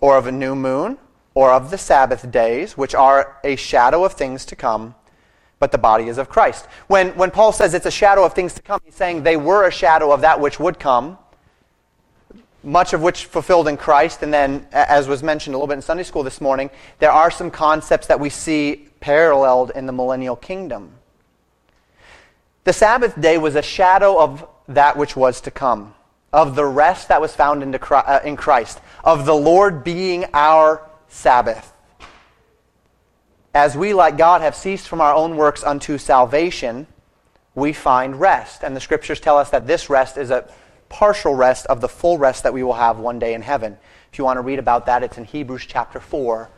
or 0.00 0.16
of 0.16 0.26
a 0.26 0.32
new 0.32 0.54
moon 0.54 0.98
or 1.34 1.52
of 1.52 1.70
the 1.70 1.78
Sabbath 1.78 2.30
days, 2.30 2.76
which 2.76 2.94
are 2.94 3.38
a 3.42 3.56
shadow 3.56 4.04
of 4.04 4.12
things 4.12 4.44
to 4.44 4.56
come, 4.56 4.94
but 5.58 5.72
the 5.72 5.78
body 5.78 6.08
is 6.08 6.18
of 6.18 6.28
Christ. 6.28 6.66
When, 6.88 7.10
when 7.16 7.30
Paul 7.30 7.52
says 7.52 7.72
it's 7.72 7.86
a 7.86 7.90
shadow 7.90 8.24
of 8.24 8.34
things 8.34 8.52
to 8.54 8.62
come, 8.62 8.80
he's 8.84 8.94
saying 8.94 9.22
they 9.22 9.36
were 9.36 9.66
a 9.66 9.70
shadow 9.70 10.12
of 10.12 10.20
that 10.20 10.40
which 10.40 10.60
would 10.60 10.78
come, 10.78 11.16
much 12.62 12.92
of 12.92 13.02
which 13.02 13.26
fulfilled 13.26 13.68
in 13.68 13.76
Christ. 13.76 14.22
And 14.22 14.32
then, 14.32 14.66
as 14.72 15.08
was 15.08 15.22
mentioned 15.22 15.54
a 15.54 15.58
little 15.58 15.68
bit 15.68 15.74
in 15.74 15.82
Sunday 15.82 16.02
school 16.02 16.22
this 16.22 16.40
morning, 16.40 16.70
there 16.98 17.10
are 17.10 17.30
some 17.30 17.50
concepts 17.50 18.06
that 18.06 18.20
we 18.20 18.28
see 18.30 18.88
paralleled 19.00 19.72
in 19.74 19.86
the 19.86 19.92
millennial 19.92 20.36
kingdom. 20.36 20.92
The 22.64 22.72
Sabbath 22.72 23.20
day 23.20 23.38
was 23.38 23.56
a 23.56 23.62
shadow 23.62 24.20
of 24.20 24.46
that 24.68 24.96
which 24.96 25.16
was 25.16 25.40
to 25.42 25.50
come, 25.50 25.94
of 26.32 26.54
the 26.54 26.64
rest 26.64 27.08
that 27.08 27.20
was 27.20 27.34
found 27.34 27.62
uh, 27.62 28.20
in 28.24 28.36
Christ, 28.36 28.80
of 29.02 29.26
the 29.26 29.34
Lord 29.34 29.82
being 29.82 30.26
our 30.32 30.88
Sabbath. 31.08 31.72
As 33.54 33.76
we, 33.76 33.92
like 33.92 34.16
God, 34.16 34.40
have 34.40 34.54
ceased 34.54 34.88
from 34.88 35.00
our 35.00 35.12
own 35.12 35.36
works 35.36 35.62
unto 35.62 35.98
salvation, 35.98 36.86
we 37.54 37.72
find 37.72 38.18
rest. 38.18 38.62
And 38.62 38.74
the 38.74 38.80
scriptures 38.80 39.20
tell 39.20 39.36
us 39.36 39.50
that 39.50 39.66
this 39.66 39.90
rest 39.90 40.16
is 40.16 40.30
a 40.30 40.48
partial 40.92 41.34
rest 41.34 41.64
of 41.66 41.80
the 41.80 41.88
full 41.88 42.18
rest 42.18 42.42
that 42.42 42.52
we 42.52 42.62
will 42.62 42.74
have 42.74 42.98
one 42.98 43.18
day 43.18 43.32
in 43.32 43.40
heaven. 43.40 43.78
If 44.12 44.18
you 44.18 44.24
want 44.24 44.36
to 44.36 44.42
read 44.42 44.58
about 44.58 44.84
that, 44.86 45.02
it's 45.02 45.16
in 45.16 45.24
Hebrews 45.24 45.64
chapter 45.66 45.98
4, 45.98 46.50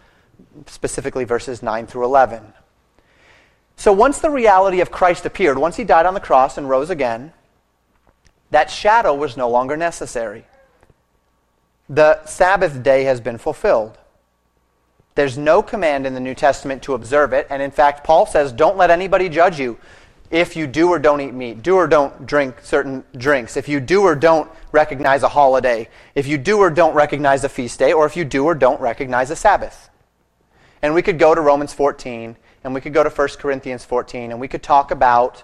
specifically 0.67 1.23
verses 1.23 1.63
9 1.63 1.87
through 1.87 2.05
11. 2.05 2.43
So 3.77 3.93
once 3.93 4.19
the 4.19 4.31
reality 4.31 4.81
of 4.81 4.91
Christ 4.91 5.25
appeared, 5.25 5.57
once 5.57 5.77
he 5.77 5.85
died 5.85 6.05
on 6.05 6.15
the 6.15 6.21
cross 6.21 6.59
and 6.59 6.69
rose 6.69 6.91
again, 6.91 7.33
that 8.51 8.71
shadow 8.71 9.15
was 9.15 9.37
no 9.37 9.49
longer 9.49 9.77
necessary. 9.77 10.45
The 11.89 12.25
Sabbath 12.25 12.83
day 12.83 13.05
has 13.05 13.21
been 13.21 13.39
fulfilled. 13.39 13.99
There's 15.15 15.39
no 15.39 15.63
command 15.63 16.09
in 16.09 16.15
the 16.15 16.21
New 16.21 16.35
Testament 16.35 16.83
to 16.83 16.95
observe 16.95 17.33
it, 17.33 17.47
and 17.51 17.63
in 17.63 17.71
fact, 17.71 18.03
Paul 18.03 18.27
says, 18.27 18.53
Don't 18.53 18.77
let 18.77 18.91
anybody 18.91 19.29
judge 19.29 19.61
you 19.61 19.79
if 20.31 20.57
you 20.57 20.67
do 20.67 20.89
or 20.89 20.99
don't 20.99 21.21
eat 21.21 21.35
meat, 21.35 21.63
do 21.63 21.77
or 21.77 21.87
don't 21.87 22.27
drink 22.27 22.57
certain 22.63 23.05
drinks, 23.17 23.57
if 23.57 23.69
you 23.69 23.81
do 23.81 24.03
or 24.03 24.15
don't 24.15 24.51
recognize 24.73 25.23
a 25.23 25.29
holiday, 25.29 25.89
if 26.15 26.27
you 26.27 26.39
do 26.39 26.59
or 26.59 26.71
don't 26.71 26.95
recognize 26.95 27.45
a 27.45 27.49
feast 27.49 27.79
day, 27.79 27.93
or 27.93 28.07
if 28.07 28.17
you 28.17 28.25
do 28.25 28.45
or 28.45 28.55
don't 28.55 28.81
recognize 28.81 29.31
a 29.31 29.37
Sabbath. 29.37 29.91
And 30.83 30.95
we 30.95 31.03
could 31.03 31.19
go 31.19 31.35
to 31.35 31.41
Romans 31.41 31.73
14, 31.73 32.37
and 32.65 32.75
we 32.75 32.81
could 32.81 32.95
go 32.95 33.03
to 33.03 33.11
1 33.11 33.29
Corinthians 33.39 33.85
14, 33.85 34.31
and 34.31 34.41
we 34.41 34.49
could 34.49 34.63
talk 34.63 34.91
about 34.91 35.43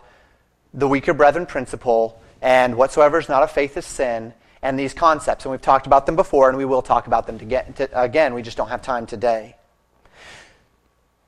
the 0.72 0.88
weaker 0.88 1.14
brethren 1.14 1.46
principle 1.46 2.20
and 2.42 2.76
whatsoever 2.76 3.18
is 3.18 3.28
not 3.28 3.42
of 3.42 3.50
faith 3.50 3.76
is 3.76 3.84
sin 3.84 4.32
and 4.62 4.78
these 4.78 4.94
concepts. 4.94 5.44
And 5.44 5.52
we've 5.52 5.60
talked 5.60 5.86
about 5.86 6.06
them 6.06 6.16
before, 6.16 6.48
and 6.48 6.58
we 6.58 6.64
will 6.64 6.82
talk 6.82 7.06
about 7.06 7.26
them 7.26 7.38
to 7.38 7.44
get, 7.44 7.76
to, 7.76 8.02
again. 8.02 8.34
We 8.34 8.42
just 8.42 8.56
don't 8.56 8.68
have 8.68 8.82
time 8.82 9.06
today. 9.06 9.56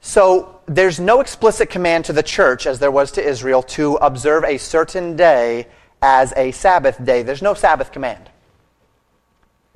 So 0.05 0.61
there's 0.67 0.99
no 0.99 1.21
explicit 1.21 1.71
command 1.71 2.05
to 2.07 2.13
the 2.13 2.25
church, 2.25 2.67
as 2.67 2.81
there 2.81 2.91
was 2.91 3.13
to 3.13 3.27
Israel, 3.27 3.63
to 3.63 3.95
observe 3.97 4.43
a 4.45 4.59
certain 4.59 5.15
day 5.15 5.69
as 6.03 6.35
a 6.37 6.51
Sabbath 6.51 7.03
day. 7.03 7.23
There's 7.23 7.41
no 7.41 7.55
Sabbath 7.55 7.93
command. 7.93 8.29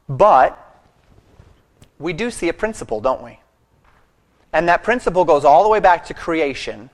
But 0.08 0.58
we 2.00 2.12
do 2.12 2.32
see 2.32 2.48
a 2.48 2.52
principle, 2.52 3.00
don't 3.00 3.22
we? 3.22 3.38
And 4.52 4.68
that 4.68 4.82
principle 4.82 5.24
goes 5.24 5.44
all 5.44 5.62
the 5.62 5.68
way 5.68 5.78
back 5.78 6.06
to 6.06 6.14
creation, 6.14 6.90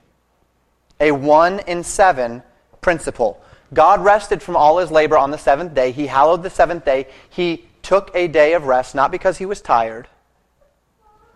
a 0.99 1.11
one 1.11 1.59
in 1.61 1.83
seven 1.83 2.43
principle. 2.81 3.41
God 3.73 4.03
rested 4.03 4.43
from 4.43 4.55
all 4.55 4.77
his 4.77 4.91
labor 4.91 5.17
on 5.17 5.31
the 5.31 5.39
seventh 5.39 5.73
day. 5.73 5.91
He 5.91 6.05
hallowed 6.05 6.43
the 6.43 6.51
seventh 6.51 6.85
day. 6.85 7.07
He 7.31 7.67
took 7.81 8.11
a 8.13 8.27
day 8.27 8.53
of 8.53 8.65
rest, 8.65 8.93
not 8.93 9.09
because 9.11 9.39
he 9.39 9.47
was 9.47 9.59
tired, 9.59 10.07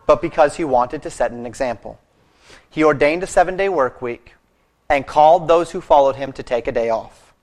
but 0.08 0.22
because 0.22 0.56
he 0.56 0.64
wanted 0.64 1.04
to 1.04 1.12
set 1.12 1.32
an 1.32 1.46
example. 1.46 2.00
He 2.70 2.84
ordained 2.84 3.22
a 3.22 3.28
seven 3.28 3.56
day 3.56 3.70
work 3.70 4.02
week 4.02 4.34
and 4.90 5.06
called 5.06 5.48
those 5.48 5.72
who 5.72 5.82
followed 5.82 6.16
him 6.16 6.32
to 6.34 6.42
take 6.42 6.66
a 6.68 6.72
day 6.72 6.90
off. 6.90 7.34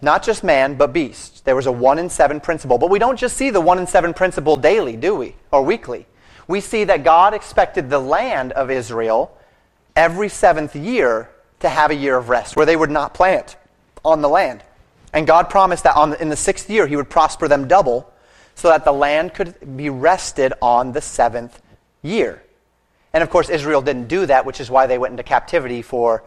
Not 0.00 0.22
just 0.22 0.44
man, 0.44 0.74
but 0.74 0.92
beasts. 0.92 1.40
There 1.40 1.56
was 1.56 1.66
a 1.66 1.72
1 1.72 1.98
in 1.98 2.08
7 2.08 2.40
principle. 2.40 2.78
But 2.78 2.90
we 2.90 2.98
don't 2.98 3.18
just 3.18 3.36
see 3.36 3.50
the 3.50 3.60
1 3.60 3.78
in 3.78 3.86
7 3.86 4.14
principle 4.14 4.56
daily, 4.56 4.96
do 4.96 5.14
we? 5.14 5.34
Or 5.50 5.62
weekly. 5.62 6.06
We 6.48 6.60
see 6.60 6.84
that 6.84 7.04
God 7.04 7.34
expected 7.34 7.90
the 7.90 7.98
land 7.98 8.52
of 8.52 8.70
Israel 8.70 9.36
every 9.94 10.28
seventh 10.28 10.76
year 10.76 11.30
to 11.60 11.68
have 11.68 11.90
a 11.90 11.94
year 11.94 12.16
of 12.16 12.28
rest, 12.28 12.56
where 12.56 12.66
they 12.66 12.76
would 12.76 12.90
not 12.90 13.14
plant 13.14 13.56
on 14.04 14.22
the 14.22 14.28
land. 14.28 14.62
And 15.12 15.26
God 15.26 15.48
promised 15.48 15.84
that 15.84 15.94
the, 15.94 16.20
in 16.20 16.28
the 16.28 16.36
sixth 16.36 16.68
year 16.70 16.86
he 16.86 16.96
would 16.96 17.10
prosper 17.10 17.48
them 17.48 17.66
double 17.66 18.12
so 18.56 18.68
that 18.68 18.84
the 18.84 18.92
land 18.92 19.34
could 19.34 19.76
be 19.76 19.88
rested 19.90 20.52
on 20.60 20.90
the 20.92 21.00
seventh 21.00 21.62
year. 22.02 22.42
And 23.12 23.22
of 23.22 23.30
course, 23.30 23.48
Israel 23.48 23.82
didn't 23.82 24.08
do 24.08 24.26
that, 24.26 24.44
which 24.44 24.60
is 24.60 24.70
why 24.70 24.86
they 24.86 24.98
went 24.98 25.12
into 25.12 25.22
captivity 25.22 25.82
for 25.82 26.24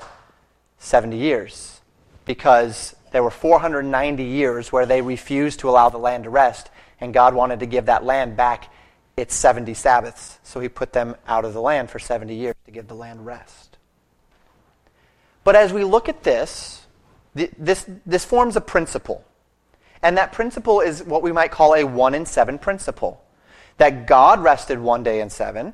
70 0.77 1.17
years. 1.17 1.81
Because 2.25 2.95
there 3.11 3.23
were 3.23 3.31
490 3.31 4.23
years 4.23 4.71
where 4.71 4.85
they 4.85 5.01
refused 5.01 5.59
to 5.61 5.69
allow 5.69 5.89
the 5.89 5.97
land 5.97 6.25
to 6.25 6.29
rest, 6.29 6.69
and 7.01 7.13
God 7.13 7.33
wanted 7.33 7.59
to 7.61 7.65
give 7.65 7.87
that 7.87 8.05
land 8.05 8.37
back 8.37 8.71
its 9.17 9.33
70 9.33 9.73
Sabbaths. 9.73 10.39
So 10.43 10.59
he 10.59 10.69
put 10.69 10.93
them 10.93 11.15
out 11.27 11.45
of 11.45 11.53
the 11.53 11.61
land 11.61 11.89
for 11.89 11.97
70 11.97 12.33
years 12.35 12.55
to 12.65 12.71
give 12.71 12.87
the 12.87 12.95
land 12.95 13.25
rest. 13.25 13.77
But 15.43 15.55
as 15.55 15.73
we 15.73 15.83
look 15.83 16.07
at 16.07 16.23
this, 16.23 16.85
this, 17.33 17.89
this 18.05 18.23
forms 18.23 18.55
a 18.55 18.61
principle. 18.61 19.25
And 20.01 20.17
that 20.17 20.31
principle 20.31 20.79
is 20.79 21.03
what 21.03 21.21
we 21.21 21.31
might 21.31 21.51
call 21.51 21.75
a 21.75 21.83
1 21.83 22.15
in 22.15 22.25
7 22.25 22.57
principle. 22.57 23.23
That 23.77 24.07
God 24.07 24.41
rested 24.41 24.79
one 24.79 25.03
day 25.03 25.21
in 25.21 25.29
seven, 25.29 25.73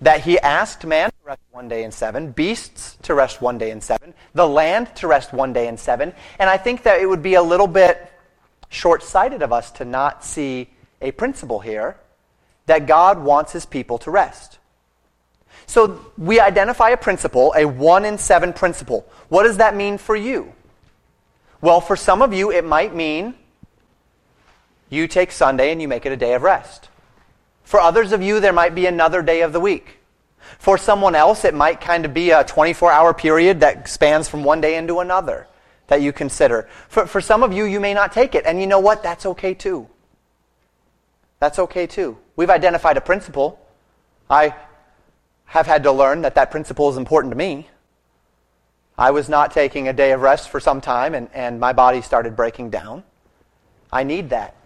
that 0.00 0.22
he 0.22 0.38
asked 0.40 0.84
man 0.84 1.10
to 1.10 1.16
rest 1.24 1.40
one 1.52 1.68
day 1.68 1.84
in 1.84 1.92
seven, 1.92 2.32
beasts 2.32 2.96
to 3.02 3.14
rest 3.14 3.40
one 3.40 3.58
day 3.58 3.70
in 3.70 3.80
seven, 3.80 4.12
the 4.34 4.48
land 4.48 4.94
to 4.96 5.06
rest 5.06 5.32
one 5.32 5.52
day 5.52 5.68
in 5.68 5.76
seven. 5.76 6.12
And 6.40 6.50
I 6.50 6.56
think 6.56 6.82
that 6.82 7.00
it 7.00 7.06
would 7.06 7.22
be 7.22 7.34
a 7.34 7.42
little 7.42 7.68
bit 7.68 8.10
short 8.68 9.02
sighted 9.02 9.42
of 9.42 9.52
us 9.52 9.70
to 9.72 9.84
not 9.84 10.24
see 10.24 10.70
a 11.00 11.12
principle 11.12 11.60
here 11.60 11.96
that 12.66 12.86
God 12.86 13.20
wants 13.22 13.52
his 13.52 13.64
people 13.64 13.98
to 13.98 14.10
rest. 14.10 14.58
So 15.66 16.04
we 16.16 16.40
identify 16.40 16.90
a 16.90 16.96
principle, 16.96 17.52
a 17.56 17.64
one 17.64 18.04
in 18.04 18.18
seven 18.18 18.52
principle. 18.52 19.06
What 19.28 19.44
does 19.44 19.58
that 19.58 19.76
mean 19.76 19.98
for 19.98 20.16
you? 20.16 20.52
Well, 21.60 21.80
for 21.80 21.96
some 21.96 22.22
of 22.22 22.32
you, 22.32 22.50
it 22.50 22.64
might 22.64 22.94
mean 22.94 23.34
you 24.88 25.06
take 25.06 25.32
Sunday 25.32 25.72
and 25.72 25.80
you 25.80 25.88
make 25.88 26.06
it 26.06 26.12
a 26.12 26.16
day 26.16 26.34
of 26.34 26.42
rest. 26.42 26.88
For 27.64 27.80
others 27.80 28.12
of 28.12 28.22
you, 28.22 28.40
there 28.40 28.52
might 28.52 28.74
be 28.74 28.86
another 28.86 29.22
day 29.22 29.42
of 29.42 29.52
the 29.52 29.60
week. 29.60 29.98
For 30.58 30.78
someone 30.78 31.14
else, 31.14 31.44
it 31.44 31.54
might 31.54 31.80
kind 31.80 32.04
of 32.04 32.14
be 32.14 32.30
a 32.30 32.44
24 32.44 32.90
hour 32.90 33.12
period 33.12 33.60
that 33.60 33.88
spans 33.88 34.28
from 34.28 34.44
one 34.44 34.60
day 34.60 34.76
into 34.76 35.00
another 35.00 35.46
that 35.88 36.00
you 36.00 36.12
consider. 36.12 36.68
For, 36.88 37.06
for 37.06 37.20
some 37.20 37.42
of 37.42 37.52
you, 37.52 37.64
you 37.64 37.80
may 37.80 37.92
not 37.92 38.12
take 38.12 38.34
it. 38.34 38.46
And 38.46 38.60
you 38.60 38.66
know 38.66 38.80
what? 38.80 39.02
That's 39.02 39.26
okay 39.26 39.54
too. 39.54 39.88
That's 41.40 41.58
okay 41.58 41.86
too. 41.86 42.18
We've 42.36 42.50
identified 42.50 42.96
a 42.96 43.00
principle. 43.00 43.60
I 44.30 44.54
have 45.46 45.66
had 45.66 45.82
to 45.84 45.92
learn 45.92 46.22
that 46.22 46.34
that 46.34 46.50
principle 46.50 46.88
is 46.90 46.96
important 46.96 47.32
to 47.32 47.36
me. 47.36 47.68
I 48.96 49.12
was 49.12 49.28
not 49.28 49.52
taking 49.52 49.88
a 49.88 49.92
day 49.92 50.12
of 50.12 50.20
rest 50.20 50.48
for 50.48 50.58
some 50.58 50.80
time, 50.80 51.14
and, 51.14 51.28
and 51.32 51.60
my 51.60 51.72
body 51.72 52.02
started 52.02 52.34
breaking 52.34 52.70
down. 52.70 53.04
I 53.92 54.02
need 54.02 54.30
that. 54.30 54.56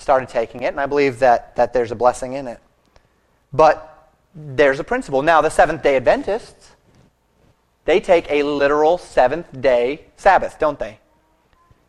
Started 0.00 0.28
taking 0.28 0.62
it, 0.62 0.68
and 0.68 0.80
I 0.80 0.86
believe 0.86 1.20
that, 1.20 1.54
that 1.54 1.72
there's 1.72 1.92
a 1.92 1.94
blessing 1.94 2.32
in 2.32 2.48
it. 2.48 2.58
But 3.52 4.10
there's 4.34 4.80
a 4.80 4.84
principle. 4.84 5.22
Now, 5.22 5.40
the 5.40 5.50
Seventh 5.50 5.82
day 5.82 5.94
Adventists, 5.94 6.70
they 7.84 8.00
take 8.00 8.30
a 8.30 8.42
literal 8.42 8.98
seventh 8.98 9.60
day 9.60 10.06
Sabbath, 10.16 10.58
don't 10.58 10.78
they? 10.78 10.98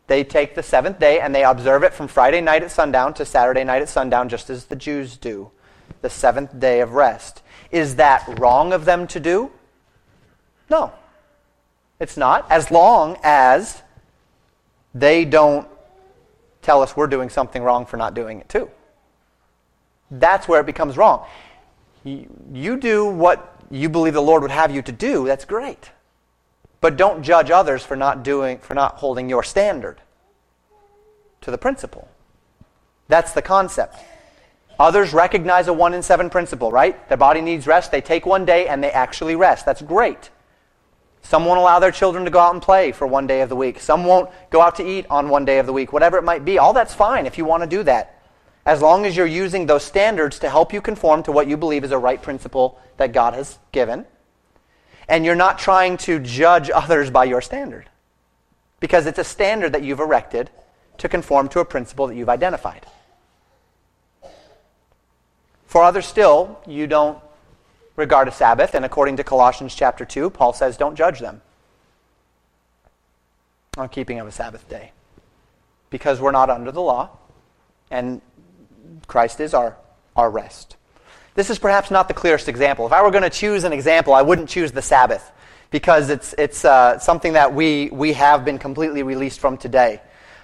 They 0.06 0.24
take 0.24 0.54
the 0.54 0.62
seventh 0.62 0.98
day 0.98 1.20
and 1.20 1.34
they 1.34 1.44
observe 1.44 1.84
it 1.84 1.94
from 1.94 2.08
Friday 2.08 2.40
night 2.40 2.62
at 2.62 2.70
sundown 2.70 3.14
to 3.14 3.24
Saturday 3.24 3.64
night 3.64 3.82
at 3.82 3.88
sundown, 3.88 4.28
just 4.28 4.50
as 4.50 4.66
the 4.66 4.76
Jews 4.76 5.16
do. 5.16 5.50
The 6.00 6.10
seventh 6.10 6.58
day 6.58 6.80
of 6.80 6.92
rest. 6.92 7.42
Is 7.70 7.96
that 7.96 8.38
wrong 8.38 8.72
of 8.72 8.84
them 8.84 9.06
to 9.06 9.20
do? 9.20 9.50
No. 10.68 10.92
It's 12.00 12.16
not, 12.16 12.50
as 12.50 12.70
long 12.70 13.16
as 13.22 13.82
they 14.92 15.24
don't 15.24 15.68
tell 16.62 16.82
us 16.82 16.96
we're 16.96 17.06
doing 17.06 17.28
something 17.28 17.62
wrong 17.62 17.84
for 17.84 17.96
not 17.96 18.14
doing 18.14 18.40
it 18.40 18.48
too. 18.48 18.70
That's 20.10 20.48
where 20.48 20.60
it 20.60 20.66
becomes 20.66 20.96
wrong. 20.96 21.26
You 22.04 22.76
do 22.76 23.06
what 23.06 23.62
you 23.70 23.88
believe 23.88 24.14
the 24.14 24.22
Lord 24.22 24.42
would 24.42 24.50
have 24.50 24.70
you 24.74 24.82
to 24.82 24.92
do, 24.92 25.26
that's 25.26 25.44
great. 25.44 25.90
But 26.80 26.96
don't 26.96 27.22
judge 27.22 27.50
others 27.50 27.84
for 27.84 27.96
not 27.96 28.22
doing 28.22 28.58
for 28.58 28.74
not 28.74 28.96
holding 28.96 29.28
your 29.28 29.42
standard 29.42 30.00
to 31.40 31.50
the 31.50 31.58
principle. 31.58 32.08
That's 33.08 33.32
the 33.32 33.42
concept. 33.42 33.96
Others 34.78 35.12
recognize 35.12 35.68
a 35.68 35.72
1 35.72 35.94
in 35.94 36.02
7 36.02 36.30
principle, 36.30 36.72
right? 36.72 37.08
Their 37.08 37.18
body 37.18 37.40
needs 37.40 37.66
rest, 37.66 37.90
they 37.92 38.00
take 38.00 38.26
one 38.26 38.44
day 38.44 38.66
and 38.66 38.82
they 38.82 38.90
actually 38.90 39.36
rest. 39.36 39.64
That's 39.64 39.82
great. 39.82 40.30
Some 41.22 41.44
won't 41.44 41.60
allow 41.60 41.78
their 41.78 41.92
children 41.92 42.24
to 42.24 42.30
go 42.30 42.40
out 42.40 42.52
and 42.52 42.62
play 42.62 42.92
for 42.92 43.06
one 43.06 43.26
day 43.26 43.40
of 43.40 43.48
the 43.48 43.56
week. 43.56 43.80
Some 43.80 44.04
won't 44.04 44.28
go 44.50 44.60
out 44.60 44.76
to 44.76 44.86
eat 44.86 45.06
on 45.08 45.28
one 45.28 45.44
day 45.44 45.58
of 45.58 45.66
the 45.66 45.72
week. 45.72 45.92
Whatever 45.92 46.18
it 46.18 46.24
might 46.24 46.44
be, 46.44 46.58
all 46.58 46.72
that's 46.72 46.94
fine 46.94 47.26
if 47.26 47.38
you 47.38 47.44
want 47.44 47.62
to 47.62 47.68
do 47.68 47.82
that. 47.84 48.22
As 48.66 48.82
long 48.82 49.06
as 49.06 49.16
you're 49.16 49.26
using 49.26 49.66
those 49.66 49.84
standards 49.84 50.38
to 50.40 50.50
help 50.50 50.72
you 50.72 50.80
conform 50.80 51.22
to 51.24 51.32
what 51.32 51.48
you 51.48 51.56
believe 51.56 51.84
is 51.84 51.90
a 51.90 51.98
right 51.98 52.20
principle 52.20 52.78
that 52.96 53.12
God 53.12 53.34
has 53.34 53.58
given. 53.72 54.04
And 55.08 55.24
you're 55.24 55.34
not 55.34 55.58
trying 55.58 55.96
to 55.98 56.18
judge 56.18 56.70
others 56.74 57.10
by 57.10 57.24
your 57.24 57.40
standard. 57.40 57.88
Because 58.80 59.06
it's 59.06 59.18
a 59.18 59.24
standard 59.24 59.72
that 59.72 59.82
you've 59.82 60.00
erected 60.00 60.50
to 60.98 61.08
conform 61.08 61.48
to 61.48 61.60
a 61.60 61.64
principle 61.64 62.08
that 62.08 62.16
you've 62.16 62.28
identified. 62.28 62.86
For 65.66 65.82
others 65.82 66.06
still, 66.06 66.60
you 66.66 66.86
don't 66.86 67.18
regard 67.96 68.28
a 68.28 68.32
Sabbath, 68.32 68.74
and 68.74 68.84
according 68.84 69.16
to 69.16 69.24
Colossians 69.24 69.74
chapter 69.74 70.04
2, 70.04 70.30
Paul 70.30 70.52
says, 70.52 70.76
don't 70.76 70.96
judge 70.96 71.20
them 71.20 71.42
on 73.76 73.88
keeping 73.88 74.18
of 74.18 74.26
a 74.26 74.32
Sabbath 74.32 74.68
day. 74.68 74.92
Because 75.90 76.20
we're 76.20 76.32
not 76.32 76.50
under 76.50 76.72
the 76.72 76.80
law, 76.80 77.10
and 77.90 78.20
Christ 79.06 79.40
is 79.40 79.52
our, 79.54 79.76
our 80.16 80.30
rest. 80.30 80.76
This 81.34 81.50
is 81.50 81.58
perhaps 81.58 81.90
not 81.90 82.08
the 82.08 82.14
clearest 82.14 82.48
example. 82.48 82.86
If 82.86 82.92
I 82.92 83.02
were 83.02 83.10
going 83.10 83.22
to 83.22 83.30
choose 83.30 83.64
an 83.64 83.72
example, 83.72 84.14
I 84.14 84.22
wouldn't 84.22 84.48
choose 84.48 84.72
the 84.72 84.82
Sabbath 84.82 85.30
because 85.70 86.10
it's, 86.10 86.34
it's 86.36 86.64
uh, 86.64 86.98
something 86.98 87.32
that 87.32 87.54
we, 87.54 87.88
we 87.90 88.12
have 88.12 88.44
been 88.44 88.58
completely 88.58 89.02
released 89.02 89.40
from 89.40 89.56
today. 89.56 90.00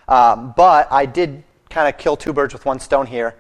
Um, 0.09 0.55
but 0.57 0.90
I 0.90 1.05
did 1.05 1.44
kind 1.68 1.92
of 1.92 1.99
kill 1.99 2.16
two 2.16 2.32
birds 2.32 2.55
with 2.55 2.64
one 2.64 2.80
stone 2.80 3.07
here 3.07 3.34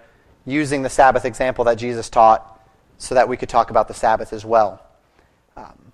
using 0.44 0.82
the 0.82 0.90
Sabbath 0.90 1.24
example 1.24 1.64
that 1.64 1.76
Jesus 1.76 2.10
taught 2.10 2.57
so 2.98 3.14
that 3.14 3.28
we 3.28 3.36
could 3.36 3.48
talk 3.48 3.70
about 3.70 3.88
the 3.88 3.94
Sabbath 3.94 4.32
as 4.32 4.44
well. 4.44 4.82
Um, 5.56 5.92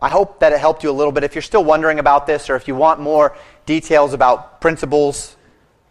I 0.00 0.08
hope 0.08 0.40
that 0.40 0.52
it 0.52 0.60
helped 0.60 0.82
you 0.84 0.90
a 0.90 0.92
little 0.92 1.12
bit. 1.12 1.24
If 1.24 1.34
you're 1.34 1.42
still 1.42 1.64
wondering 1.64 1.98
about 1.98 2.26
this, 2.26 2.48
or 2.48 2.56
if 2.56 2.68
you 2.68 2.74
want 2.74 3.00
more 3.00 3.36
details 3.66 4.14
about 4.14 4.60
principles, 4.60 5.36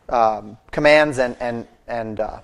um, 0.07 0.57
commands, 0.71 1.19
and, 1.19 1.35
and, 1.39 1.67
and 1.87 2.19
uh, 2.19 2.39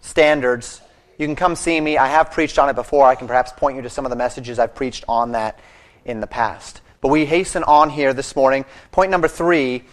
standards, 0.00 0.80
you 1.18 1.26
can 1.26 1.36
come 1.36 1.54
see 1.54 1.80
me. 1.80 1.98
I 1.98 2.08
have 2.08 2.30
preached 2.30 2.58
on 2.58 2.68
it 2.68 2.74
before. 2.74 3.06
I 3.06 3.14
can 3.14 3.28
perhaps 3.28 3.52
point 3.52 3.76
you 3.76 3.82
to 3.82 3.90
some 3.90 4.06
of 4.06 4.10
the 4.10 4.16
messages 4.16 4.58
I've 4.58 4.74
preached 4.74 5.04
on 5.06 5.32
that 5.32 5.60
in 6.04 6.20
the 6.20 6.26
past. 6.26 6.80
But 7.00 7.08
we 7.08 7.24
hasten 7.24 7.62
on 7.64 7.90
here 7.90 8.12
this 8.12 8.34
morning. 8.34 8.64
Point 8.90 9.10
number 9.10 9.28
three 9.28 9.84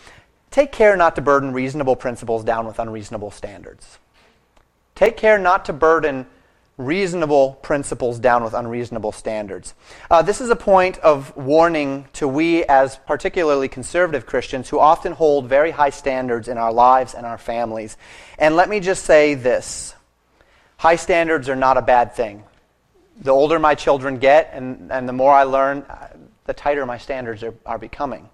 take 0.49 0.71
care 0.71 0.95
not 0.95 1.15
to 1.15 1.21
burden 1.21 1.53
reasonable 1.53 1.95
principles 1.95 2.43
down 2.43 2.65
with 2.65 2.79
unreasonable 2.79 3.31
standards. 3.31 3.99
Take 4.95 5.17
care 5.17 5.37
not 5.37 5.65
to 5.65 5.73
burden 5.73 6.25
reasonable 6.77 7.53
principles 7.63 8.19
down 8.19 8.43
with 8.43 8.53
unreasonable 8.53 9.11
standards. 9.11 9.73
Uh, 10.11 10.21
this 10.21 10.39
is 10.39 10.49
a 10.49 10.55
point 10.55 10.99
of 10.99 11.35
warning 11.35 12.07
to 12.13 12.27
we, 12.27 12.63
as 12.65 12.97
particularly 13.07 13.67
conservative 13.67 14.27
Christians, 14.27 14.69
who 14.69 14.79
often 14.79 15.13
hold 15.13 15.49
very 15.49 15.71
high 15.71 15.89
standards 15.89 16.47
in 16.47 16.57
our 16.57 16.71
lives 16.71 17.15
and 17.15 17.25
our 17.25 17.39
families. 17.39 17.97
And 18.37 18.55
let 18.55 18.69
me 18.69 18.79
just 18.79 19.05
say 19.05 19.33
this 19.33 19.95
high 20.77 20.97
standards 20.97 21.49
are 21.49 21.55
not 21.55 21.77
a 21.77 21.81
bad 21.81 22.13
thing. 22.13 22.43
The 23.19 23.31
older 23.31 23.57
my 23.57 23.73
children 23.73 24.19
get 24.19 24.51
and, 24.53 24.91
and 24.91 25.09
the 25.09 25.13
more 25.13 25.33
I 25.33 25.43
learn, 25.43 25.83
the 26.45 26.53
tighter 26.53 26.85
my 26.85 26.99
standards 26.99 27.43
are, 27.43 27.55
are 27.65 27.79
becoming. 27.79 28.29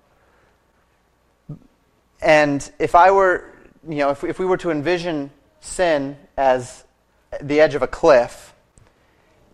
And 2.21 2.69
if 2.77 2.93
I 2.93 3.11
were, 3.11 3.53
you 3.87 3.97
know, 3.97 4.09
if, 4.09 4.25
if 4.25 4.39
we 4.39 4.45
were 4.45 4.57
to 4.57 4.71
envision 4.71 5.31
sin 5.61 6.17
as 6.35 6.83
the 7.41 7.59
edge 7.59 7.75
of 7.75 7.81
a 7.81 7.87
cliff, 7.87 8.53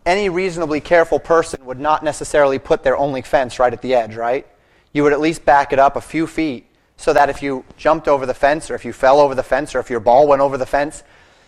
any 0.05 0.29
reasonably 0.29 0.81
careful 0.81 1.19
person 1.19 1.65
would 1.65 1.79
not 1.79 2.03
necessarily 2.03 2.59
put 2.59 2.83
their 2.83 2.97
only 2.97 3.21
fence 3.21 3.59
right 3.59 3.71
at 3.71 3.81
the 3.81 3.93
edge, 3.93 4.15
right? 4.15 4.47
You 4.93 5.03
would 5.03 5.13
at 5.13 5.19
least 5.19 5.45
back 5.45 5.71
it 5.71 5.79
up 5.79 5.95
a 5.95 6.01
few 6.01 6.25
feet 6.25 6.65
so 6.97 7.13
that 7.13 7.29
if 7.29 7.43
you 7.43 7.63
jumped 7.77 8.07
over 8.07 8.25
the 8.25 8.33
fence 8.33 8.71
or 8.71 8.75
if 8.75 8.85
you 8.85 8.91
fell 8.91 9.19
over 9.19 9.35
the 9.35 9.43
fence 9.43 9.75
or 9.75 9.79
if 9.79 9.89
your 9.89 9.99
ball 9.99 10.27
went 10.27 10.41
over 10.41 10.57
the 10.57 10.65
fence, 10.65 11.03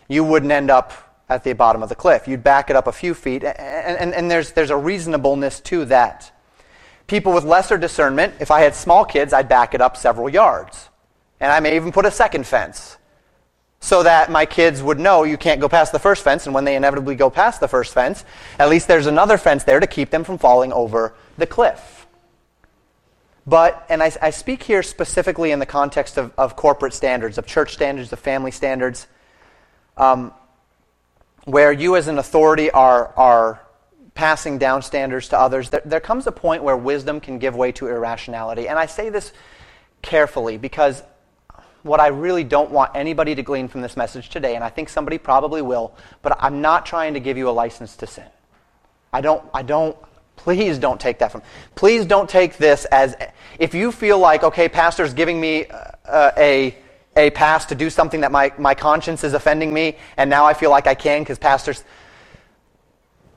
you 0.08 0.24
wouldn't 0.24 0.52
end 0.52 0.70
up 0.70 0.94
at 1.28 1.44
the 1.44 1.54
bottom 1.54 1.82
of 1.82 1.90
the 1.90 1.96
cliff. 1.96 2.28
You'd 2.28 2.44
back 2.44 2.70
it 2.70 2.76
up 2.76 2.88
a 2.88 2.92
few 2.92 3.14
feet, 3.14 3.44
and, 3.44 3.58
and, 3.58 4.14
and 4.14 4.30
there's, 4.30 4.52
there's 4.52 4.70
a 4.70 4.78
reasonableness 4.78 5.62
to 5.62 5.86
that. 5.86 6.32
People 7.08 7.34
with 7.34 7.46
lesser 7.46 7.78
discernment, 7.78 8.36
if 8.40 8.52
I 8.52 8.62
had 8.62 8.76
small 8.76 9.06
kids, 9.06 9.34
I'd 9.34 9.50
back 9.50 9.74
it 9.74 9.82
up 9.82 9.98
several 9.98 10.30
yards. 10.30 10.90
And 11.40 11.52
I 11.52 11.60
may 11.60 11.76
even 11.76 11.92
put 11.92 12.06
a 12.06 12.12
second 12.12 12.46
fence 12.46 12.98
so 13.82 14.04
that 14.04 14.32
my 14.32 14.46
kids 14.46 14.82
would 14.82 15.00
know 15.00 15.24
you 15.24 15.38
can't 15.38 15.60
go 15.60 15.68
past 15.68 15.92
the 15.92 16.00
first 16.00 16.24
fence, 16.24 16.46
and 16.46 16.54
when 16.54 16.64
they 16.64 16.76
inevitably 16.76 17.16
go 17.16 17.32
past 17.32 17.60
the 17.60 17.68
first 17.68 17.94
fence, 17.94 18.24
at 18.60 18.70
least 18.70 18.88
there's 18.88 19.08
another 19.08 19.38
fence 19.38 19.64
there 19.64 19.80
to 19.80 19.88
keep 19.88 20.12
them 20.12 20.24
from 20.24 20.38
falling 20.38 20.72
over 20.72 21.14
the 21.38 21.48
cliff. 21.48 22.06
But, 23.48 23.84
and 23.90 24.04
I, 24.04 24.12
I 24.22 24.30
speak 24.30 24.62
here 24.62 24.84
specifically 24.84 25.52
in 25.52 25.58
the 25.58 25.66
context 25.66 26.18
of, 26.18 26.32
of, 26.38 26.56
corporate 26.56 26.94
standards, 26.94 27.40
of 27.40 27.48
church 27.48 27.74
standards, 27.74 28.14
of 28.14 28.20
family 28.20 28.52
standards, 28.52 29.08
um, 29.98 30.32
where 31.46 31.72
you 31.72 31.96
as 31.96 32.08
an 32.08 32.20
authority 32.20 32.70
are, 32.70 33.12
are 33.18 33.62
passing 34.14 34.60
down 34.60 34.84
standards 34.84 35.30
to 35.30 35.40
others. 35.40 35.72
There, 35.72 35.82
there 35.84 36.00
comes 36.00 36.28
a 36.28 36.32
point 36.32 36.62
where 36.62 36.78
wisdom 36.78 37.20
can 37.20 37.40
give 37.40 37.56
way 37.56 37.72
to 37.74 37.88
irrationality. 37.88 38.68
And 38.68 38.78
I 38.78 38.86
say 38.86 39.10
this 39.10 39.34
carefully 40.04 40.58
because 40.58 41.02
what 41.84 42.00
I 42.00 42.08
really 42.08 42.44
don't 42.44 42.72
want 42.72 42.92
anybody 42.96 43.36
to 43.36 43.44
glean 43.44 43.68
from 43.68 43.82
this 43.82 43.98
message 43.98 44.30
today, 44.30 44.56
and 44.56 44.64
I 44.64 44.70
think 44.70 44.90
somebody 44.90 45.18
probably 45.18 45.62
will, 45.62 45.94
but 46.22 46.38
I'm 46.40 46.62
not 46.62 46.86
trying 46.86 47.16
to 47.16 47.20
give 47.20 47.38
you 47.38 47.50
a 47.50 47.52
license 47.52 47.96
to 47.98 48.08
sin. 48.08 48.28
I 49.12 49.22
don't, 49.22 49.44
I 49.54 49.64
don't, 49.64 49.98
please 50.36 50.78
don't 50.78 51.00
take 51.00 51.20
that 51.20 51.32
from, 51.32 51.42
please 51.76 52.06
don't 52.06 52.30
take 52.30 52.58
this 52.58 52.86
as, 52.86 53.16
if 53.60 53.74
you 53.74 53.92
feel 53.92 54.20
like, 54.20 54.44
okay, 54.44 54.70
pastor's 54.70 55.14
giving 55.14 55.42
me 55.42 55.66
uh, 56.06 56.32
a, 56.38 56.76
a 57.16 57.30
pass 57.32 57.66
to 57.66 57.76
do 57.76 57.90
something 57.90 58.22
that 58.22 58.32
my, 58.32 58.54
my 58.58 58.76
conscience 58.76 59.24
is 59.24 59.34
offending 59.34 59.74
me, 59.74 59.98
and 60.18 60.30
now 60.30 60.46
I 60.46 60.54
feel 60.54 60.70
like 60.70 60.88
I 60.88 60.96
can 60.96 61.22
because 61.22 61.40
pastor's, 61.40 61.84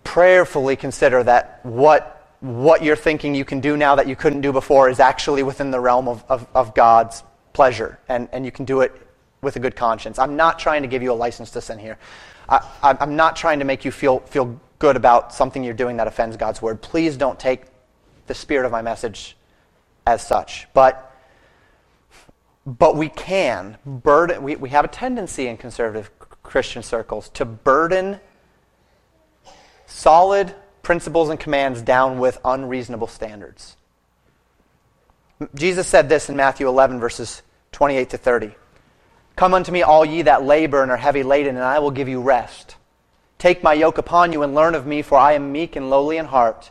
prayerfully 0.04 0.76
consider 0.76 1.22
that 1.22 1.60
what, 1.62 2.36
what 2.40 2.82
you're 2.82 2.94
thinking 2.94 3.34
you 3.34 3.44
can 3.44 3.60
do 3.60 3.76
now 3.76 3.94
that 3.94 4.06
you 4.06 4.14
couldn't 4.14 4.42
do 4.42 4.52
before 4.52 4.90
is 4.90 5.00
actually 5.00 5.42
within 5.42 5.70
the 5.70 5.80
realm 5.80 6.08
of, 6.08 6.22
of, 6.28 6.46
of 6.54 6.74
God's 6.74 7.22
pleasure, 7.54 7.98
and, 8.08 8.28
and 8.32 8.44
you 8.44 8.52
can 8.52 8.66
do 8.66 8.82
it 8.82 8.92
with 9.40 9.56
a 9.56 9.60
good 9.60 9.74
conscience. 9.74 10.18
I'm 10.18 10.36
not 10.36 10.58
trying 10.58 10.82
to 10.82 10.88
give 10.88 11.02
you 11.02 11.12
a 11.12 11.14
license 11.14 11.50
to 11.52 11.62
sin 11.62 11.78
here. 11.78 11.98
I, 12.48 12.60
am 12.82 13.16
not 13.16 13.36
trying 13.36 13.60
to 13.60 13.64
make 13.64 13.86
you 13.86 13.90
feel, 13.90 14.20
feel 14.20 14.60
good 14.78 14.96
about 14.96 15.32
something 15.32 15.64
you're 15.64 15.72
doing 15.72 15.96
that 15.96 16.06
offends 16.06 16.36
God's 16.36 16.60
word. 16.60 16.82
Please 16.82 17.16
don't 17.16 17.40
take 17.40 17.62
the 18.26 18.34
spirit 18.34 18.66
of 18.66 18.72
my 18.72 18.82
message 18.82 19.36
as 20.06 20.26
such. 20.26 20.66
But, 20.74 21.16
but 22.66 22.96
we 22.96 23.08
can 23.08 23.78
burden, 23.86 24.42
we, 24.42 24.56
we 24.56 24.68
have 24.70 24.84
a 24.84 24.88
tendency 24.88 25.46
in 25.46 25.56
conservative 25.56 26.10
Christian 26.42 26.82
circles 26.82 27.30
to 27.30 27.44
burden 27.44 28.20
solid 29.86 30.54
principles 30.82 31.30
and 31.30 31.40
commands 31.40 31.80
down 31.80 32.18
with 32.18 32.38
unreasonable 32.44 33.06
standards. 33.06 33.76
Jesus 35.54 35.86
said 35.86 36.08
this 36.08 36.28
in 36.28 36.36
Matthew 36.36 36.68
11, 36.68 37.00
verses 37.00 37.42
28 37.72 38.10
to 38.10 38.18
30. 38.18 38.54
Come 39.36 39.54
unto 39.54 39.72
me, 39.72 39.82
all 39.82 40.04
ye 40.04 40.22
that 40.22 40.44
labor 40.44 40.82
and 40.82 40.90
are 40.90 40.96
heavy 40.96 41.22
laden, 41.22 41.56
and 41.56 41.64
I 41.64 41.80
will 41.80 41.90
give 41.90 42.08
you 42.08 42.20
rest. 42.20 42.76
Take 43.38 43.62
my 43.62 43.72
yoke 43.72 43.98
upon 43.98 44.32
you 44.32 44.42
and 44.42 44.54
learn 44.54 44.74
of 44.74 44.86
me, 44.86 45.02
for 45.02 45.18
I 45.18 45.32
am 45.32 45.52
meek 45.52 45.76
and 45.76 45.90
lowly 45.90 46.16
in 46.16 46.26
heart, 46.26 46.70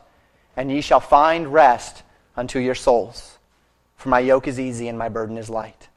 and 0.56 0.72
ye 0.72 0.82
shall 0.82 1.00
find 1.00 1.54
rest 1.54 2.04
unto 2.36 2.60
your 2.60 2.76
souls. 2.76 3.38
For 3.98 4.10
my 4.10 4.20
yoke 4.20 4.48
is 4.48 4.60
easy 4.60 4.88
and 4.88 4.98
my 4.98 5.10
burden 5.10 5.38
is 5.38 5.50
light. 5.50 5.88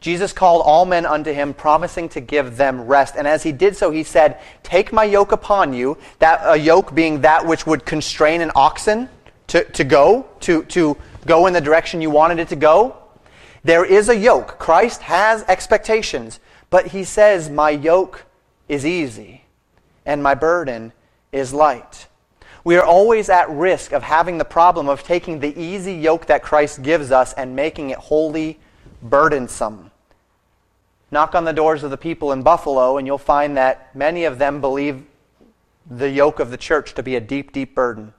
Jesus 0.00 0.32
called 0.32 0.62
all 0.64 0.84
men 0.84 1.06
unto 1.06 1.32
him, 1.32 1.54
promising 1.54 2.08
to 2.10 2.20
give 2.20 2.56
them 2.56 2.82
rest. 2.86 3.14
And 3.16 3.28
as 3.28 3.44
he 3.44 3.52
did 3.52 3.76
so, 3.76 3.92
he 3.92 4.02
said, 4.02 4.40
Take 4.64 4.92
my 4.92 5.04
yoke 5.04 5.30
upon 5.30 5.72
you, 5.72 5.96
that 6.18 6.40
a 6.42 6.56
yoke 6.56 6.92
being 6.92 7.20
that 7.20 7.46
which 7.46 7.66
would 7.66 7.86
constrain 7.86 8.40
an 8.40 8.50
oxen 8.56 9.08
to, 9.48 9.62
to 9.72 9.84
go, 9.84 10.26
to, 10.40 10.64
to 10.64 10.96
go 11.26 11.46
in 11.46 11.52
the 11.52 11.60
direction 11.60 12.00
you 12.00 12.10
wanted 12.10 12.38
it 12.38 12.48
to 12.48 12.56
go. 12.56 12.96
There 13.64 13.84
is 13.84 14.08
a 14.08 14.16
yoke. 14.16 14.58
Christ 14.58 15.02
has 15.02 15.44
expectations, 15.44 16.40
but 16.70 16.88
he 16.88 17.04
says, 17.04 17.48
My 17.48 17.70
yoke 17.70 18.24
is 18.68 18.84
easy 18.84 19.44
and 20.04 20.22
my 20.22 20.34
burden 20.34 20.92
is 21.30 21.52
light. 21.52 22.08
We 22.64 22.76
are 22.76 22.84
always 22.84 23.28
at 23.28 23.50
risk 23.50 23.92
of 23.92 24.02
having 24.02 24.38
the 24.38 24.44
problem 24.44 24.88
of 24.88 25.02
taking 25.02 25.40
the 25.40 25.58
easy 25.60 25.94
yoke 25.94 26.26
that 26.26 26.42
Christ 26.42 26.82
gives 26.82 27.10
us 27.10 27.32
and 27.32 27.56
making 27.56 27.90
it 27.90 27.98
wholly 27.98 28.60
burdensome. 29.02 29.90
Knock 31.10 31.34
on 31.34 31.44
the 31.44 31.52
doors 31.52 31.82
of 31.82 31.90
the 31.90 31.96
people 31.96 32.32
in 32.32 32.42
Buffalo, 32.42 32.98
and 32.98 33.06
you'll 33.06 33.18
find 33.18 33.56
that 33.56 33.94
many 33.94 34.24
of 34.24 34.38
them 34.38 34.60
believe 34.60 35.04
the 35.90 36.08
yoke 36.08 36.40
of 36.40 36.50
the 36.50 36.56
church 36.56 36.94
to 36.94 37.02
be 37.02 37.16
a 37.16 37.20
deep, 37.20 37.52
deep 37.52 37.74
burden. 37.74 38.14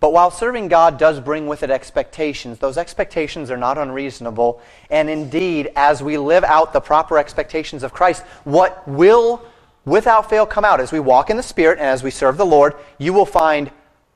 But 0.00 0.14
while 0.14 0.30
serving 0.30 0.68
God 0.68 0.98
does 0.98 1.20
bring 1.20 1.46
with 1.46 1.62
it 1.62 1.70
expectations, 1.70 2.58
those 2.58 2.78
expectations 2.78 3.50
are 3.50 3.56
not 3.58 3.76
unreasonable. 3.76 4.62
And 4.88 5.10
indeed, 5.10 5.70
as 5.76 6.02
we 6.02 6.16
live 6.16 6.42
out 6.42 6.72
the 6.72 6.80
proper 6.80 7.18
expectations 7.18 7.82
of 7.82 7.92
Christ, 7.92 8.22
what 8.44 8.86
will 8.88 9.44
without 9.84 10.30
fail 10.30 10.46
come 10.46 10.64
out 10.64 10.80
as 10.80 10.90
we 10.90 11.00
walk 11.00 11.28
in 11.28 11.36
the 11.36 11.42
Spirit 11.42 11.78
and 11.78 11.86
as 11.86 12.02
we 12.02 12.10
serve 12.10 12.38
the 12.38 12.46
Lord, 12.46 12.74
you 12.96 13.12
will 13.12 13.26
find 13.26 13.70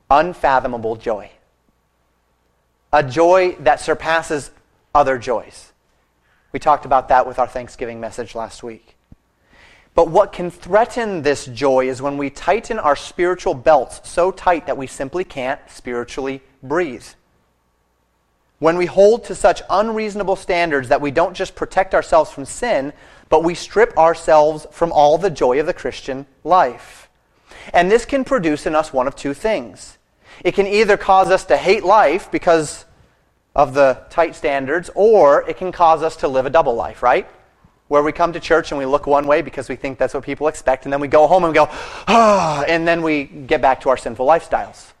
unfathomable 0.09 0.95
joy. 0.95 1.29
A 2.91 3.03
joy 3.03 3.55
that 3.59 3.79
surpasses 3.79 4.49
other 4.93 5.19
joys. 5.19 5.71
We 6.51 6.59
talked 6.59 6.85
about 6.85 7.09
that 7.09 7.27
with 7.27 7.37
our 7.37 7.47
Thanksgiving 7.47 7.99
message 7.99 8.33
last 8.33 8.63
week. 8.63 8.94
But 9.95 10.09
what 10.09 10.33
can 10.33 10.51
threaten 10.51 11.21
this 11.21 11.45
joy 11.45 11.87
is 11.87 12.01
when 12.01 12.17
we 12.17 12.29
tighten 12.29 12.77
our 12.77 12.97
spiritual 12.97 13.53
belts 13.53 14.01
so 14.07 14.29
tight 14.29 14.67
that 14.67 14.77
we 14.77 14.87
simply 14.87 15.23
can't 15.23 15.59
spiritually 15.69 16.41
breathe. 16.61 17.05
When 18.59 18.77
we 18.77 18.85
hold 18.85 19.23
to 19.25 19.35
such 19.35 19.61
unreasonable 19.69 20.35
standards 20.35 20.89
that 20.89 21.01
we 21.01 21.11
don't 21.11 21.33
just 21.33 21.55
protect 21.55 21.95
ourselves 21.95 22.29
from 22.29 22.45
sin, 22.45 22.91
but 23.29 23.43
we 23.43 23.55
strip 23.55 23.97
ourselves 23.97 24.67
from 24.71 24.91
all 24.91 25.17
the 25.17 25.29
joy 25.29 25.59
of 25.61 25.65
the 25.65 25.73
Christian 25.73 26.25
life. 26.43 27.09
And 27.73 27.89
this 27.89 28.05
can 28.05 28.25
produce 28.25 28.65
in 28.65 28.75
us 28.75 28.91
one 28.91 29.07
of 29.07 29.15
two 29.15 29.33
things. 29.33 29.97
It 30.43 30.53
can 30.53 30.67
either 30.67 30.97
cause 30.97 31.31
us 31.31 31.45
to 31.45 31.57
hate 31.57 31.85
life 31.85 32.29
because 32.29 32.85
of 33.55 33.73
the 33.73 34.03
tight 34.09 34.35
standards, 34.35 34.89
or 34.93 35.47
it 35.49 35.57
can 35.57 35.71
cause 35.71 36.03
us 36.03 36.17
to 36.17 36.27
live 36.27 36.45
a 36.45 36.49
double 36.49 36.75
life, 36.75 37.01
right? 37.01 37.27
Where 37.87 38.01
we 38.01 38.11
come 38.11 38.33
to 38.33 38.39
church 38.39 38.71
and 38.71 38.79
we 38.79 38.85
look 38.85 39.05
one 39.05 39.27
way 39.27 39.41
because 39.41 39.69
we 39.69 39.75
think 39.75 39.97
that's 39.97 40.13
what 40.13 40.23
people 40.23 40.47
expect, 40.47 40.85
and 40.85 40.93
then 40.93 40.99
we 40.99 41.07
go 41.07 41.27
home 41.27 41.43
and 41.43 41.51
we 41.51 41.55
go, 41.55 41.67
ah, 42.07 42.63
and 42.67 42.87
then 42.87 43.01
we 43.01 43.25
get 43.25 43.61
back 43.61 43.81
to 43.81 43.89
our 43.89 43.97
sinful 43.97 44.25
lifestyles. 44.25 44.91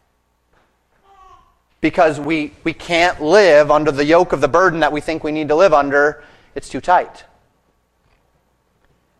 Because 1.81 2.19
we, 2.19 2.53
we 2.63 2.73
can't 2.73 3.21
live 3.21 3.71
under 3.71 3.91
the 3.91 4.05
yoke 4.05 4.33
of 4.33 4.41
the 4.41 4.47
burden 4.47 4.79
that 4.81 4.91
we 4.91 5.01
think 5.01 5.23
we 5.23 5.31
need 5.31 5.47
to 5.49 5.55
live 5.55 5.73
under, 5.73 6.23
it's 6.53 6.69
too 6.69 6.81
tight. 6.81 7.25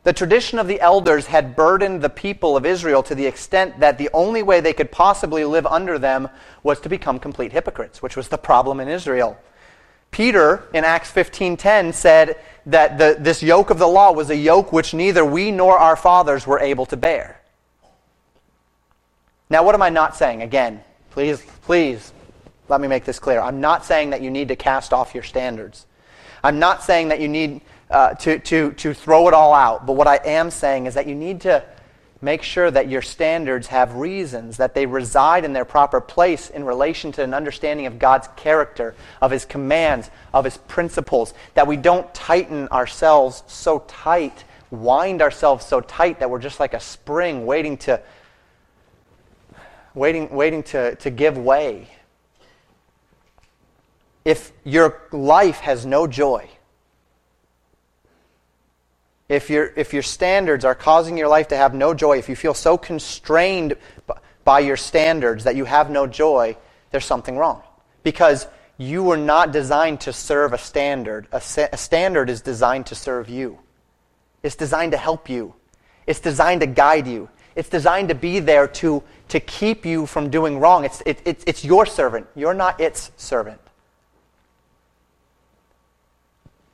The 0.03 0.13
tradition 0.13 0.59
of 0.59 0.67
the 0.67 0.79
elders 0.79 1.25
had 1.25 1.55
burdened 1.55 2.03
the 2.03 2.11
people 2.11 2.55
of 2.55 2.63
Israel 2.63 3.01
to 3.03 3.15
the 3.15 3.25
extent 3.25 3.79
that 3.79 3.97
the 3.97 4.11
only 4.13 4.43
way 4.43 4.61
they 4.61 4.73
could 4.73 4.91
possibly 4.91 5.43
live 5.45 5.65
under 5.65 5.97
them 5.97 6.29
was 6.61 6.79
to 6.81 6.89
become 6.89 7.17
complete 7.17 7.51
hypocrites, 7.51 8.03
which 8.03 8.15
was 8.15 8.27
the 8.27 8.37
problem 8.37 8.79
in 8.79 8.87
Israel. 8.87 9.35
Peter 10.11 10.63
in 10.73 10.85
Acts 10.85 11.11
15:10 11.11 11.91
said 11.91 12.37
that 12.65 12.97
the, 12.97 13.17
this 13.19 13.43
yoke 13.43 13.69
of 13.69 13.77
the 13.77 13.87
law 13.87 14.11
was 14.11 14.29
a 14.29 14.35
yoke 14.35 14.73
which 14.73 14.93
neither 14.93 15.23
we 15.23 15.51
nor 15.51 15.77
our 15.77 15.95
fathers 15.95 16.47
were 16.47 16.59
able 16.59 16.85
to 16.87 16.97
bear. 16.97 17.41
Now, 19.49 19.63
what 19.63 19.75
am 19.75 19.81
I 19.81 19.89
not 19.89 20.15
saying? 20.15 20.41
Again, 20.41 20.83
please, 21.11 21.43
please, 21.61 22.11
let 22.67 22.81
me 22.81 22.87
make 22.87 23.05
this 23.05 23.19
clear. 23.19 23.39
I'm 23.39 23.61
not 23.61 23.85
saying 23.85 24.09
that 24.09 24.21
you 24.21 24.31
need 24.31 24.47
to 24.47 24.55
cast 24.55 24.93
off 24.93 25.13
your 25.13 25.23
standards. 25.23 25.85
I'm 26.43 26.57
not 26.57 26.83
saying 26.83 27.09
that 27.09 27.19
you 27.19 27.27
need 27.27 27.61
uh, 27.91 28.15
to, 28.15 28.39
to, 28.39 28.71
to 28.73 28.93
throw 28.93 29.27
it 29.27 29.33
all 29.33 29.53
out. 29.53 29.85
But 29.85 29.93
what 29.93 30.07
I 30.07 30.19
am 30.25 30.49
saying 30.49 30.87
is 30.87 30.95
that 30.95 31.05
you 31.07 31.15
need 31.15 31.41
to 31.41 31.63
Make 32.25 32.41
sure 32.41 32.71
that 32.71 32.89
your 32.89 33.03
standards 33.03 33.67
have 33.67 33.97
reasons, 33.97 34.57
that 34.57 34.73
they 34.73 34.87
reside 34.87 35.45
in 35.45 35.53
their 35.53 35.63
proper 35.63 36.01
place 36.01 36.49
in 36.49 36.63
relation 36.63 37.11
to 37.11 37.23
an 37.23 37.35
understanding 37.35 37.85
of 37.85 37.99
God's 37.99 38.27
character, 38.35 38.95
of 39.21 39.29
His 39.29 39.45
commands, 39.45 40.09
of 40.33 40.43
His 40.43 40.57
principles, 40.57 41.35
that 41.53 41.67
we 41.67 41.77
don't 41.77 42.11
tighten 42.15 42.67
ourselves 42.69 43.43
so 43.45 43.83
tight, 43.87 44.43
wind 44.71 45.21
ourselves 45.21 45.67
so 45.67 45.81
tight 45.81 46.17
that 46.17 46.27
we're 46.27 46.39
just 46.39 46.59
like 46.59 46.73
a 46.73 46.79
spring 46.79 47.45
waiting 47.45 47.77
to 47.77 48.01
waiting, 49.93 50.27
waiting 50.31 50.63
to, 50.63 50.95
to 50.95 51.11
give 51.11 51.37
way. 51.37 51.89
If 54.25 54.51
your 54.63 54.99
life 55.11 55.59
has 55.59 55.85
no 55.85 56.07
joy, 56.07 56.49
if, 59.27 59.49
your 59.49 59.71
if 59.75 59.93
your 59.93 60.03
standards 60.03 60.65
are 60.65 60.75
causing 60.75 61.17
your 61.17 61.27
life 61.27 61.47
to 61.49 61.57
have 61.57 61.73
no 61.73 61.93
joy, 61.93 62.17
if 62.17 62.29
you 62.29 62.35
feel 62.35 62.53
so 62.53 62.77
constrained 62.77 63.75
by 64.43 64.59
your 64.59 64.77
standards 64.77 65.45
that 65.45 65.55
you 65.55 65.65
have 65.65 65.89
no 65.89 66.05
joy, 66.07 66.55
there's 66.91 67.05
something 67.05 67.37
wrong. 67.37 67.63
Because 68.03 68.47
you 68.77 69.03
were 69.03 69.17
not 69.17 69.51
designed 69.51 70.01
to 70.01 70.13
serve 70.13 70.53
a 70.53 70.57
standard. 70.57 71.27
A, 71.31 71.41
a 71.71 71.77
standard 71.77 72.29
is 72.29 72.41
designed 72.41 72.85
to 72.87 72.95
serve 72.95 73.29
you, 73.29 73.57
it's 74.43 74.55
designed 74.55 74.91
to 74.91 74.97
help 74.97 75.29
you, 75.29 75.55
it's 76.05 76.19
designed 76.19 76.61
to 76.61 76.67
guide 76.67 77.07
you, 77.07 77.29
It's 77.55 77.69
designed 77.69 78.09
to 78.09 78.15
be 78.15 78.39
there 78.39 78.67
to, 78.67 79.01
to 79.29 79.39
keep 79.39 79.85
you 79.85 80.05
from 80.05 80.29
doing 80.29 80.59
wrong. 80.59 80.83
It's, 80.83 81.01
it, 81.05 81.21
it, 81.25 81.43
it's 81.47 81.63
your 81.63 81.85
servant. 81.85 82.27
You're 82.35 82.53
not 82.53 82.79
its 82.81 83.11
servant. 83.15 83.61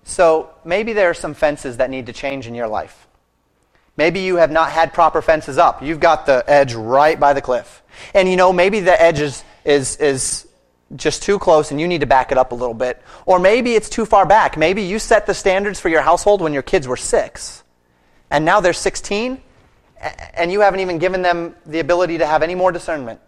So 0.03 0.49
maybe 0.65 0.93
there 0.93 1.09
are 1.09 1.13
some 1.13 1.33
fences 1.33 1.77
that 1.77 1.89
need 1.89 2.07
to 2.07 2.13
change 2.13 2.47
in 2.47 2.55
your 2.55 2.67
life. 2.67 3.07
Maybe 3.97 4.21
you 4.21 4.37
have 4.37 4.51
not 4.51 4.71
had 4.71 4.93
proper 4.93 5.21
fences 5.21 5.57
up. 5.57 5.83
You've 5.83 5.99
got 5.99 6.25
the 6.25 6.43
edge 6.47 6.73
right 6.73 7.19
by 7.19 7.33
the 7.33 7.41
cliff. 7.41 7.83
And 8.13 8.29
you 8.29 8.35
know, 8.35 8.53
maybe 8.53 8.79
the 8.79 8.99
edge 8.99 9.19
is, 9.19 9.43
is, 9.65 9.97
is 9.97 10.47
just 10.95 11.23
too 11.23 11.39
close 11.39 11.71
and 11.71 11.79
you 11.79 11.87
need 11.87 12.01
to 12.01 12.07
back 12.07 12.31
it 12.31 12.37
up 12.37 12.51
a 12.51 12.55
little 12.55 12.73
bit. 12.73 13.01
Or 13.25 13.39
maybe 13.39 13.75
it's 13.75 13.89
too 13.89 14.05
far 14.05 14.25
back. 14.25 14.57
Maybe 14.57 14.83
you 14.83 14.97
set 14.97 15.25
the 15.25 15.33
standards 15.33 15.79
for 15.79 15.89
your 15.89 16.01
household 16.01 16.41
when 16.41 16.53
your 16.53 16.63
kids 16.63 16.87
were 16.87 16.97
six. 16.97 17.63
And 18.29 18.45
now 18.45 18.61
they're 18.61 18.73
16 18.73 19.41
and 20.33 20.51
you 20.51 20.61
haven't 20.61 20.79
even 20.79 20.97
given 20.97 21.21
them 21.21 21.55
the 21.65 21.79
ability 21.79 22.17
to 22.17 22.25
have 22.25 22.41
any 22.41 22.55
more 22.55 22.71
discernment, 22.71 23.19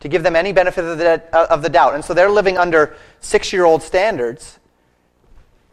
to 0.00 0.08
give 0.08 0.22
them 0.22 0.36
any 0.36 0.52
benefit 0.52 0.84
of 0.84 0.98
the, 0.98 1.22
of 1.34 1.62
the 1.62 1.68
doubt. 1.68 1.94
And 1.94 2.04
so 2.04 2.12
they're 2.12 2.30
living 2.30 2.58
under 2.58 2.96
six 3.20 3.52
year 3.52 3.64
old 3.64 3.82
standards, 3.82 4.57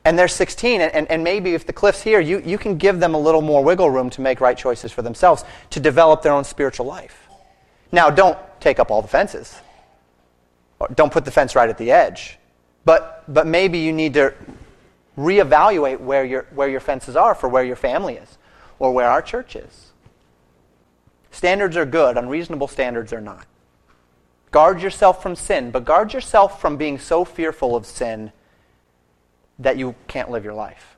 and 0.05 0.17
they're 0.17 0.27
16. 0.27 0.81
And, 0.81 0.93
and, 0.93 1.11
and, 1.11 1.23
maybe 1.23 1.55
if 1.55 1.65
the 1.65 1.73
cliff's 1.73 2.01
here, 2.01 2.19
you, 2.19 2.41
you 2.45 2.57
can 2.57 2.77
give 2.77 2.99
them 2.99 3.15
a 3.15 3.19
little 3.19 3.41
more 3.41 3.63
wiggle 3.63 3.89
room 3.89 4.09
to 4.11 4.21
make 4.21 4.39
right 4.39 4.57
choices 4.57 4.91
for 4.91 5.01
themselves, 5.01 5.43
to 5.71 5.79
develop 5.79 6.21
their 6.21 6.31
own 6.31 6.43
spiritual 6.43 6.85
life. 6.85 7.27
Now, 7.91 8.09
don't 8.09 8.37
take 8.61 8.79
up 8.79 8.91
all 8.91 9.01
the 9.01 9.07
fences, 9.07 9.59
or 10.79 10.87
don't 10.95 11.11
put 11.11 11.25
the 11.25 11.31
fence 11.31 11.55
right 11.55 11.69
at 11.69 11.77
the 11.77 11.91
edge. 11.91 12.37
But, 12.85 13.23
but 13.27 13.47
maybe 13.47 13.79
you 13.79 13.91
need 13.91 14.13
to 14.13 14.33
reevaluate 15.17 15.99
where 15.99 16.23
your, 16.23 16.45
where 16.53 16.69
your 16.69 16.79
fences 16.79 17.15
are 17.15 17.33
for 17.33 17.49
where 17.49 17.63
your 17.63 17.75
family 17.75 18.15
is 18.15 18.37
or 18.77 18.91
where 18.91 19.09
our 19.09 19.21
church 19.21 19.55
is. 19.55 19.91
Standards 21.31 21.75
are 21.75 21.85
good, 21.85 22.17
unreasonable 22.17 22.67
standards 22.67 23.11
are 23.11 23.21
not. 23.21 23.47
Guard 24.51 24.81
yourself 24.81 25.21
from 25.21 25.35
sin, 25.35 25.71
but 25.71 25.83
guard 25.83 26.13
yourself 26.13 26.61
from 26.61 26.77
being 26.77 26.99
so 26.99 27.25
fearful 27.25 27.75
of 27.75 27.85
sin 27.85 28.31
that 29.59 29.77
you 29.77 29.95
can't 30.07 30.29
live 30.29 30.43
your 30.43 30.53
life. 30.53 30.97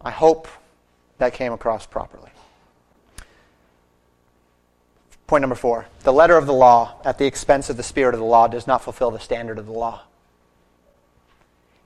I 0.00 0.10
hope 0.10 0.48
that 1.18 1.32
came 1.32 1.52
across 1.52 1.86
properly. 1.86 2.30
Point 5.26 5.40
number 5.40 5.56
four 5.56 5.86
the 6.02 6.12
letter 6.12 6.36
of 6.36 6.46
the 6.46 6.52
law 6.52 6.96
at 7.04 7.18
the 7.18 7.26
expense 7.26 7.70
of 7.70 7.76
the 7.76 7.82
spirit 7.82 8.14
of 8.14 8.20
the 8.20 8.26
law 8.26 8.46
does 8.46 8.66
not 8.66 8.82
fulfill 8.82 9.10
the 9.10 9.18
standard 9.18 9.58
of 9.58 9.66
the 9.66 9.72
law. 9.72 10.02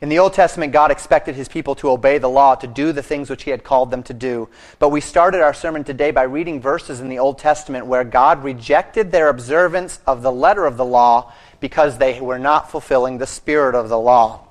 In 0.00 0.08
the 0.08 0.20
Old 0.20 0.32
Testament, 0.32 0.72
God 0.72 0.92
expected 0.92 1.34
his 1.34 1.48
people 1.48 1.74
to 1.76 1.90
obey 1.90 2.18
the 2.18 2.28
law, 2.28 2.54
to 2.54 2.68
do 2.68 2.92
the 2.92 3.02
things 3.02 3.28
which 3.28 3.42
he 3.42 3.50
had 3.50 3.64
called 3.64 3.90
them 3.90 4.04
to 4.04 4.14
do. 4.14 4.48
But 4.78 4.90
we 4.90 5.00
started 5.00 5.40
our 5.40 5.54
sermon 5.54 5.82
today 5.82 6.12
by 6.12 6.22
reading 6.22 6.60
verses 6.60 7.00
in 7.00 7.08
the 7.08 7.18
Old 7.18 7.38
Testament 7.38 7.86
where 7.86 8.04
God 8.04 8.44
rejected 8.44 9.10
their 9.10 9.28
observance 9.28 10.00
of 10.06 10.22
the 10.22 10.30
letter 10.30 10.66
of 10.66 10.76
the 10.76 10.84
law 10.84 11.32
because 11.60 11.98
they 11.98 12.20
were 12.20 12.38
not 12.38 12.70
fulfilling 12.70 13.18
the 13.18 13.26
spirit 13.26 13.74
of 13.74 13.88
the 13.88 13.98
law. 13.98 14.46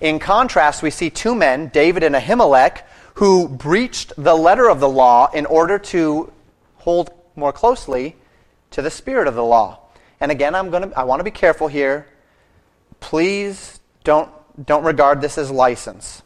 In 0.00 0.18
contrast, 0.18 0.82
we 0.82 0.90
see 0.90 1.10
two 1.10 1.34
men, 1.34 1.68
David 1.68 2.02
and 2.02 2.14
Ahimelech, 2.14 2.82
who 3.14 3.48
breached 3.48 4.12
the 4.16 4.34
letter 4.34 4.68
of 4.68 4.80
the 4.80 4.88
law 4.88 5.30
in 5.32 5.46
order 5.46 5.78
to 5.78 6.32
hold 6.76 7.10
more 7.36 7.52
closely 7.52 8.16
to 8.70 8.82
the 8.82 8.90
spirit 8.90 9.28
of 9.28 9.34
the 9.34 9.44
law. 9.44 9.78
And 10.20 10.30
again, 10.30 10.54
I'm 10.54 10.70
going 10.70 10.90
to 10.90 10.98
I 10.98 11.04
want 11.04 11.20
to 11.20 11.24
be 11.24 11.30
careful 11.30 11.68
here. 11.68 12.08
Please 13.00 13.80
don't 14.02 14.30
don't 14.62 14.84
regard 14.84 15.20
this 15.20 15.38
as 15.38 15.50
license. 15.50 16.22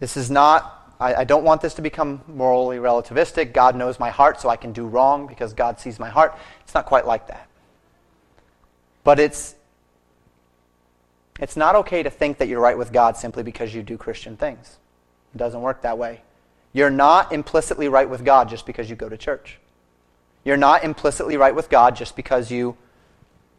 This 0.00 0.16
is 0.16 0.30
not, 0.30 0.94
I, 0.98 1.14
I, 1.14 1.24
don't 1.24 1.44
want 1.44 1.60
this 1.60 1.74
to 1.74 1.82
become 1.82 2.22
morally 2.26 2.78
relativistic. 2.78 3.52
God 3.52 3.76
knows 3.76 4.00
my 4.00 4.10
heart, 4.10 4.40
so 4.40 4.48
I 4.48 4.56
can 4.56 4.72
do 4.72 4.84
wrong 4.84 5.28
because 5.28 5.52
God 5.52 5.78
sees 5.78 6.00
my 6.00 6.08
heart. 6.10 6.36
It's 6.62 6.74
not 6.74 6.86
quite 6.86 7.06
like 7.06 7.28
that. 7.28 7.48
But 9.04 9.18
it's, 9.18 9.54
it's 11.40 11.56
not 11.56 11.74
okay 11.76 12.02
to 12.02 12.10
think 12.10 12.38
that 12.38 12.48
you're 12.48 12.60
right 12.60 12.78
with 12.78 12.92
God 12.92 13.16
simply 13.16 13.42
because 13.42 13.74
you 13.74 13.82
do 13.82 13.96
Christian 13.96 14.36
things. 14.36 14.78
It 15.34 15.38
doesn't 15.38 15.60
work 15.60 15.82
that 15.82 15.98
way. 15.98 16.22
You're 16.72 16.90
not 16.90 17.32
implicitly 17.32 17.88
right 17.88 18.08
with 18.08 18.24
God 18.24 18.48
just 18.48 18.64
because 18.66 18.88
you 18.88 18.96
go 18.96 19.08
to 19.08 19.16
church. 19.16 19.58
You're 20.44 20.56
not 20.56 20.84
implicitly 20.84 21.36
right 21.36 21.54
with 21.54 21.68
God 21.68 21.96
just 21.96 22.16
because 22.16 22.50
you 22.50 22.76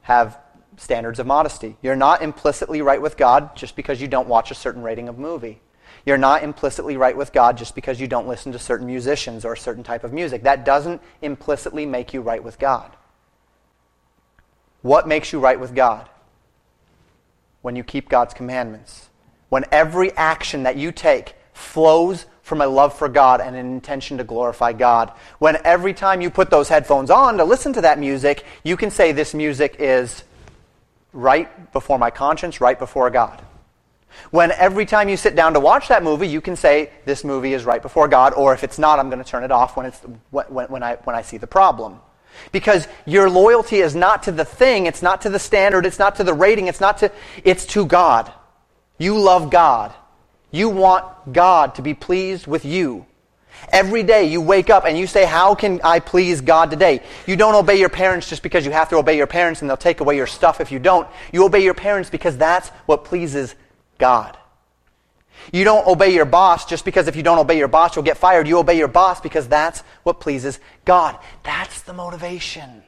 have 0.02 0.38
standards 0.78 1.20
of 1.20 1.28
modesty. 1.28 1.78
You're 1.82 1.96
not 1.96 2.22
implicitly 2.22 2.82
right 2.82 3.02
with 3.02 3.18
God 3.18 3.56
just 3.56 3.76
because 3.76 4.02
you 4.02 4.08
don't 4.08 4.28
watch 4.28 4.52
a 4.52 4.56
certain 4.56 4.82
rating 4.82 5.08
of 5.08 5.18
movie. 5.18 5.62
You're 6.06 6.18
not 6.18 6.44
implicitly 6.44 6.98
right 6.98 7.16
with 7.16 7.32
God 7.32 7.58
just 7.58 7.76
because 7.76 8.02
you 8.02 8.08
don't 8.08 8.28
listen 8.28 8.52
to 8.52 8.60
certain 8.60 8.88
musicians 8.88 9.46
or 9.46 9.54
a 9.54 9.58
certain 9.58 9.84
type 9.84 10.04
of 10.04 10.12
music. 10.12 10.44
That 10.44 10.66
doesn't 10.66 11.02
implicitly 11.22 11.86
make 11.86 12.14
you 12.14 12.22
right 12.22 12.44
with 12.44 12.60
God. 12.60 12.96
What 14.84 15.08
makes 15.08 15.34
you 15.34 15.40
right 15.40 15.60
with 15.60 15.74
God? 15.74 16.08
When 17.62 17.76
you 17.76 17.84
keep 17.84 18.10
God's 18.10 18.36
commandments. 18.36 19.10
When 19.50 19.66
every 19.72 20.12
action 20.12 20.64
that 20.64 20.76
you 20.76 20.92
take 20.92 21.36
flows 21.54 22.26
from 22.44 22.62
a 22.62 22.68
love 22.68 22.96
for 22.96 23.08
God 23.08 23.40
and 23.40 23.56
an 23.56 23.66
intention 23.66 24.18
to 24.18 24.24
glorify 24.24 24.74
God. 24.74 25.12
When 25.40 25.58
every 25.64 25.94
time 25.94 26.22
you 26.22 26.30
put 26.30 26.50
those 26.50 26.68
headphones 26.68 27.10
on 27.10 27.38
to 27.38 27.46
listen 27.46 27.72
to 27.74 27.82
that 27.82 27.98
music, 27.98 28.44
you 28.64 28.76
can 28.76 28.92
say 28.92 29.14
this 29.14 29.34
music 29.34 29.78
is 29.80 30.24
right 31.14 31.72
before 31.72 31.98
my 31.98 32.10
conscience, 32.10 32.60
right 32.60 32.78
before 32.78 33.10
God. 33.10 33.42
When 34.32 34.52
every 34.52 34.86
time 34.86 35.08
you 35.08 35.16
sit 35.16 35.36
down 35.36 35.54
to 35.54 35.60
watch 35.60 35.88
that 35.88 36.04
movie, 36.04 36.28
you 36.28 36.42
can 36.42 36.56
say, 36.56 36.92
this 37.06 37.24
movie 37.24 37.54
is 37.54 37.64
right 37.64 37.82
before 37.82 38.08
God, 38.08 38.34
or 38.34 38.54
if 38.54 38.64
it's 38.64 38.78
not, 38.78 39.00
I'm 39.00 39.10
going 39.10 39.24
to 39.24 39.30
turn 39.30 39.44
it 39.44 39.52
off 39.52 39.78
when, 39.78 39.86
it's, 39.86 40.00
when, 40.30 40.46
when, 40.48 40.84
I, 40.84 40.96
when 40.98 41.16
I 41.16 41.22
see 41.22 41.38
the 41.38 41.48
problem. 41.48 42.00
Because 42.52 42.88
your 43.06 43.30
loyalty 43.30 43.78
is 43.78 43.96
not 43.96 44.24
to 44.24 44.32
the 44.32 44.46
thing, 44.46 44.86
it's 44.86 45.02
not 45.02 45.22
to 45.22 45.30
the 45.30 45.40
standard, 45.40 45.86
it's 45.86 46.00
not 46.00 46.16
to 46.16 46.24
the 46.24 46.34
rating, 46.34 46.68
it's 46.68 46.82
not 46.82 47.00
to, 47.00 47.12
it's 47.44 47.66
to 47.68 47.86
God. 47.86 48.32
You 48.98 49.20
love 49.20 49.50
God. 49.50 49.94
You 50.52 50.70
want 50.70 51.34
God 51.34 51.76
to 51.76 51.82
be 51.82 51.94
pleased 51.94 52.48
with 52.48 52.64
you. 52.64 53.06
Every 53.72 54.04
day 54.04 54.26
you 54.26 54.42
wake 54.42 54.70
up 54.70 54.86
and 54.86 54.98
you 54.98 55.08
say, 55.08 55.26
How 55.26 55.56
can 55.56 55.80
I 55.84 56.00
please 56.00 56.42
God 56.42 56.70
today? 56.70 57.02
You 57.26 57.36
don't 57.36 57.56
obey 57.56 57.80
your 57.80 57.90
parents 57.90 58.30
just 58.30 58.44
because 58.44 58.66
you 58.66 58.72
have 58.72 58.90
to 58.90 58.98
obey 58.98 59.18
your 59.18 59.28
parents 59.28 59.62
and 59.62 59.70
they'll 59.70 59.78
take 59.78 60.00
away 60.00 60.16
your 60.16 60.28
stuff 60.28 60.62
if 60.62 60.72
you 60.72 60.80
don't. 60.80 61.08
You 61.32 61.46
obey 61.46 61.64
your 61.64 61.74
parents 61.74 62.10
because 62.10 62.38
that's 62.38 62.70
what 62.86 63.06
pleases 63.06 63.56
God. 63.98 64.38
You 65.52 65.64
don't 65.64 65.86
obey 65.88 66.14
your 66.14 66.26
boss 66.26 66.66
just 66.66 66.86
because 66.86 67.08
if 67.08 67.16
you 67.16 67.24
don't 67.24 67.40
obey 67.40 67.58
your 67.58 67.68
boss, 67.68 67.96
you'll 67.96 68.06
get 68.06 68.18
fired. 68.18 68.48
You 68.48 68.60
obey 68.60 68.78
your 68.78 68.88
boss 68.88 69.22
because 69.22 69.48
that's 69.48 69.82
what 70.04 70.20
pleases 70.20 70.60
God. 70.86 71.18
That's 71.44 71.82
the 71.82 71.94
motivation. 71.94 72.84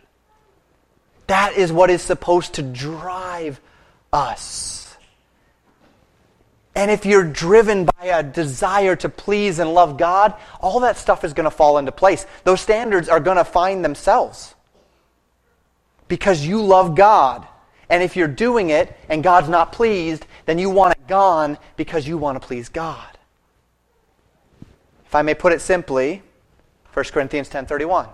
That 1.28 1.54
is 1.54 1.72
what 1.72 1.90
is 1.90 2.02
supposed 2.02 2.56
to 2.56 2.62
drive 2.62 3.60
us. 4.14 4.86
And 6.76 6.92
if 6.92 7.06
you're 7.06 7.24
driven 7.24 7.86
by 7.86 8.06
a 8.08 8.22
desire 8.22 8.98
to 8.98 9.08
please 9.08 9.60
and 9.60 9.74
love 9.74 9.98
God, 9.98 10.34
all 10.60 10.82
that 10.82 10.98
stuff 10.98 11.24
is 11.24 11.34
going 11.34 11.46
to 11.46 11.52
fall 11.52 11.78
into 11.78 11.94
place. 11.94 12.26
Those 12.44 12.60
standards 12.60 13.08
are 13.08 13.22
going 13.22 13.38
to 13.38 13.46
find 13.46 13.84
themselves. 13.84 14.54
Because 16.10 16.46
you 16.46 16.62
love 16.62 16.94
God. 16.94 17.48
And 17.90 18.04
if 18.04 18.16
you're 18.18 18.28
doing 18.28 18.72
it 18.72 18.96
and 19.08 19.24
God's 19.24 19.48
not 19.48 19.72
pleased, 19.72 20.26
then 20.46 20.58
you 20.58 20.70
want 20.70 20.94
it 20.94 21.08
gone 21.08 21.58
because 21.76 22.08
you 22.08 22.18
want 22.18 22.42
to 22.42 22.46
please 22.46 22.70
God. 22.70 23.18
If 25.06 25.16
I 25.16 25.22
may 25.22 25.34
put 25.34 25.54
it 25.54 25.62
simply, 25.62 26.24
1 26.94 27.06
Corinthians 27.12 27.50
10:31. 27.50 28.08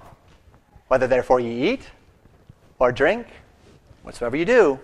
Whether 0.87 1.07
therefore 1.07 1.39
ye 1.39 1.71
eat 1.71 1.89
or 2.77 2.91
drink, 2.91 3.27
whatsoever 4.03 4.35
you 4.35 4.45
do, 4.45 4.79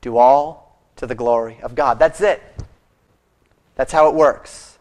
do 0.00 0.16
all 0.16 0.80
to 0.96 1.06
the 1.06 1.14
glory 1.14 1.58
of 1.62 1.74
God. 1.74 1.98
That's 1.98 2.20
it. 2.20 2.42
That's 3.74 3.92
how 3.92 4.08
it 4.08 4.14
works. 4.14 4.78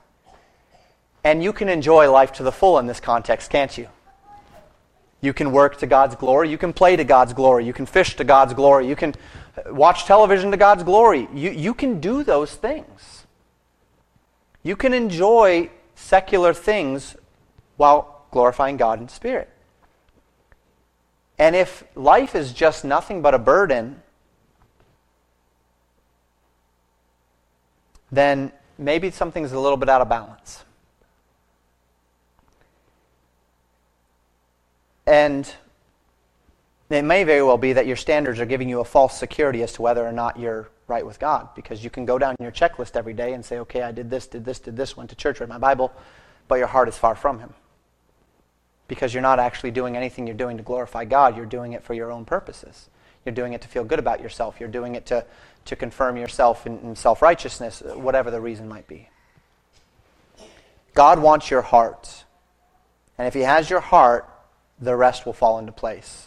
And 1.23 1.43
you 1.43 1.51
can 1.51 1.67
enjoy 1.67 2.09
life 2.09 2.31
to 2.33 2.43
the 2.43 2.51
full 2.51 2.79
in 2.79 2.88
this 2.88 2.99
context, 2.99 3.49
can't 3.49 3.77
you? 3.77 3.89
You 5.19 5.33
can 5.33 5.51
work 5.51 5.77
to 5.79 5.88
God's 5.88 6.15
glory. 6.15 6.49
You 6.49 6.57
can 6.57 6.73
play 6.73 6.95
to 6.95 7.03
God's 7.03 7.33
glory. 7.33 7.65
You 7.65 7.73
can 7.73 7.85
fish 7.85 8.15
to 8.15 8.23
God's 8.23 8.53
glory. 8.53 8.88
You 8.88 8.95
can 8.95 9.15
watch 9.68 10.05
television 10.05 10.51
to 10.51 10.58
God's 10.58 10.84
glory. 10.84 11.28
You, 11.34 11.51
you 11.51 11.74
can 11.74 11.99
do 11.99 12.24
those 12.24 12.53
things. 12.53 13.26
You 14.64 14.76
can 14.76 14.93
enjoy 14.93 15.70
secular 15.95 16.53
things 16.53 17.16
while 17.78 18.26
glorifying 18.32 18.78
God 18.78 18.99
in 18.99 19.10
spirit. 19.10 19.49
And 21.39 21.55
if 21.55 21.84
life 21.95 22.36
is 22.36 22.51
just 22.51 22.84
nothing 22.84 23.22
but 23.22 23.34
a 23.34 23.39
burden, 23.39 24.01
then 28.12 28.51
maybe 28.78 29.12
something's 29.12 29.51
a 29.51 29.60
little 29.60 29.78
bit 29.78 29.89
out 29.89 30.01
of 30.01 30.10
balance. 30.10 30.64
And 35.05 35.49
it 36.89 37.03
may 37.03 37.23
very 37.23 37.43
well 37.43 37.57
be 37.57 37.73
that 37.73 37.85
your 37.85 37.95
standards 37.95 38.39
are 38.39 38.45
giving 38.45 38.69
you 38.69 38.79
a 38.79 38.85
false 38.85 39.17
security 39.17 39.61
as 39.61 39.73
to 39.73 39.81
whether 39.81 40.05
or 40.05 40.11
not 40.11 40.39
you're 40.39 40.69
right 40.88 41.05
with 41.05 41.19
God. 41.19 41.49
Because 41.53 41.83
you 41.83 41.89
can 41.89 42.05
go 42.05 42.17
down 42.17 42.35
your 42.39 42.51
checklist 42.51 42.95
every 42.95 43.13
day 43.13 43.33
and 43.33 43.43
say, 43.43 43.59
okay, 43.59 43.81
I 43.81 43.91
did 43.91 44.09
this, 44.09 44.27
did 44.27 44.45
this, 44.45 44.59
did 44.59 44.77
this, 44.77 44.95
went 44.95 45.09
to 45.09 45.15
church, 45.15 45.39
read 45.39 45.49
my 45.49 45.57
Bible, 45.57 45.91
but 46.47 46.55
your 46.55 46.67
heart 46.67 46.88
is 46.88 46.97
far 46.97 47.15
from 47.15 47.39
Him. 47.39 47.53
Because 48.88 49.13
you're 49.13 49.21
not 49.21 49.39
actually 49.39 49.71
doing 49.71 49.97
anything 49.97 50.27
you're 50.27 50.35
doing 50.35 50.55
to 50.57 50.63
glorify 50.63 51.03
God, 51.03 51.35
you're 51.35 51.45
doing 51.45 51.73
it 51.73 51.83
for 51.83 51.93
your 51.93 52.11
own 52.11 52.23
purposes. 52.23 52.89
You're 53.25 53.35
doing 53.35 53.51
it 53.51 53.61
to 53.61 53.67
feel 53.67 53.83
good 53.83 53.99
about 53.99 54.21
yourself, 54.21 54.57
you're 54.59 54.69
doing 54.69 54.95
it 54.95 55.05
to, 55.07 55.25
to 55.65 55.75
confirm 55.75 56.15
yourself 56.15 56.65
in, 56.65 56.79
in 56.79 56.95
self 56.95 57.21
righteousness, 57.21 57.83
whatever 57.85 58.31
the 58.31 58.39
reason 58.39 58.69
might 58.69 58.88
be. 58.88 59.09
God 60.93 61.19
wants 61.19 61.51
your 61.51 61.61
heart. 61.61 62.23
And 63.17 63.27
if 63.27 63.33
He 63.33 63.41
has 63.41 63.69
your 63.69 63.81
heart, 63.81 64.29
the 64.79 64.95
rest 64.95 65.25
will 65.25 65.33
fall 65.33 65.59
into 65.59 65.73
place. 65.73 66.26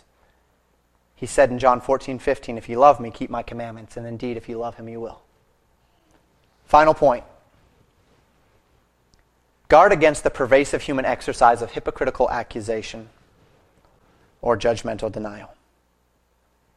He 1.20 1.26
said 1.26 1.50
in 1.50 1.58
John 1.58 1.82
14, 1.82 2.18
15, 2.18 2.56
If 2.56 2.66
you 2.66 2.78
love 2.78 2.98
me, 2.98 3.10
keep 3.10 3.28
my 3.28 3.42
commandments. 3.42 3.98
And 3.98 4.06
indeed, 4.06 4.38
if 4.38 4.48
you 4.48 4.56
love 4.56 4.76
Him, 4.76 4.88
you 4.88 5.00
will. 5.00 5.20
Final 6.64 6.94
point 6.94 7.24
guard 9.68 9.92
against 9.92 10.24
the 10.24 10.30
pervasive 10.30 10.82
human 10.82 11.04
exercise 11.04 11.62
of 11.62 11.72
hypocritical 11.72 12.28
accusation 12.30 13.08
or 14.40 14.56
judgmental 14.56 15.12
denial. 15.12 15.52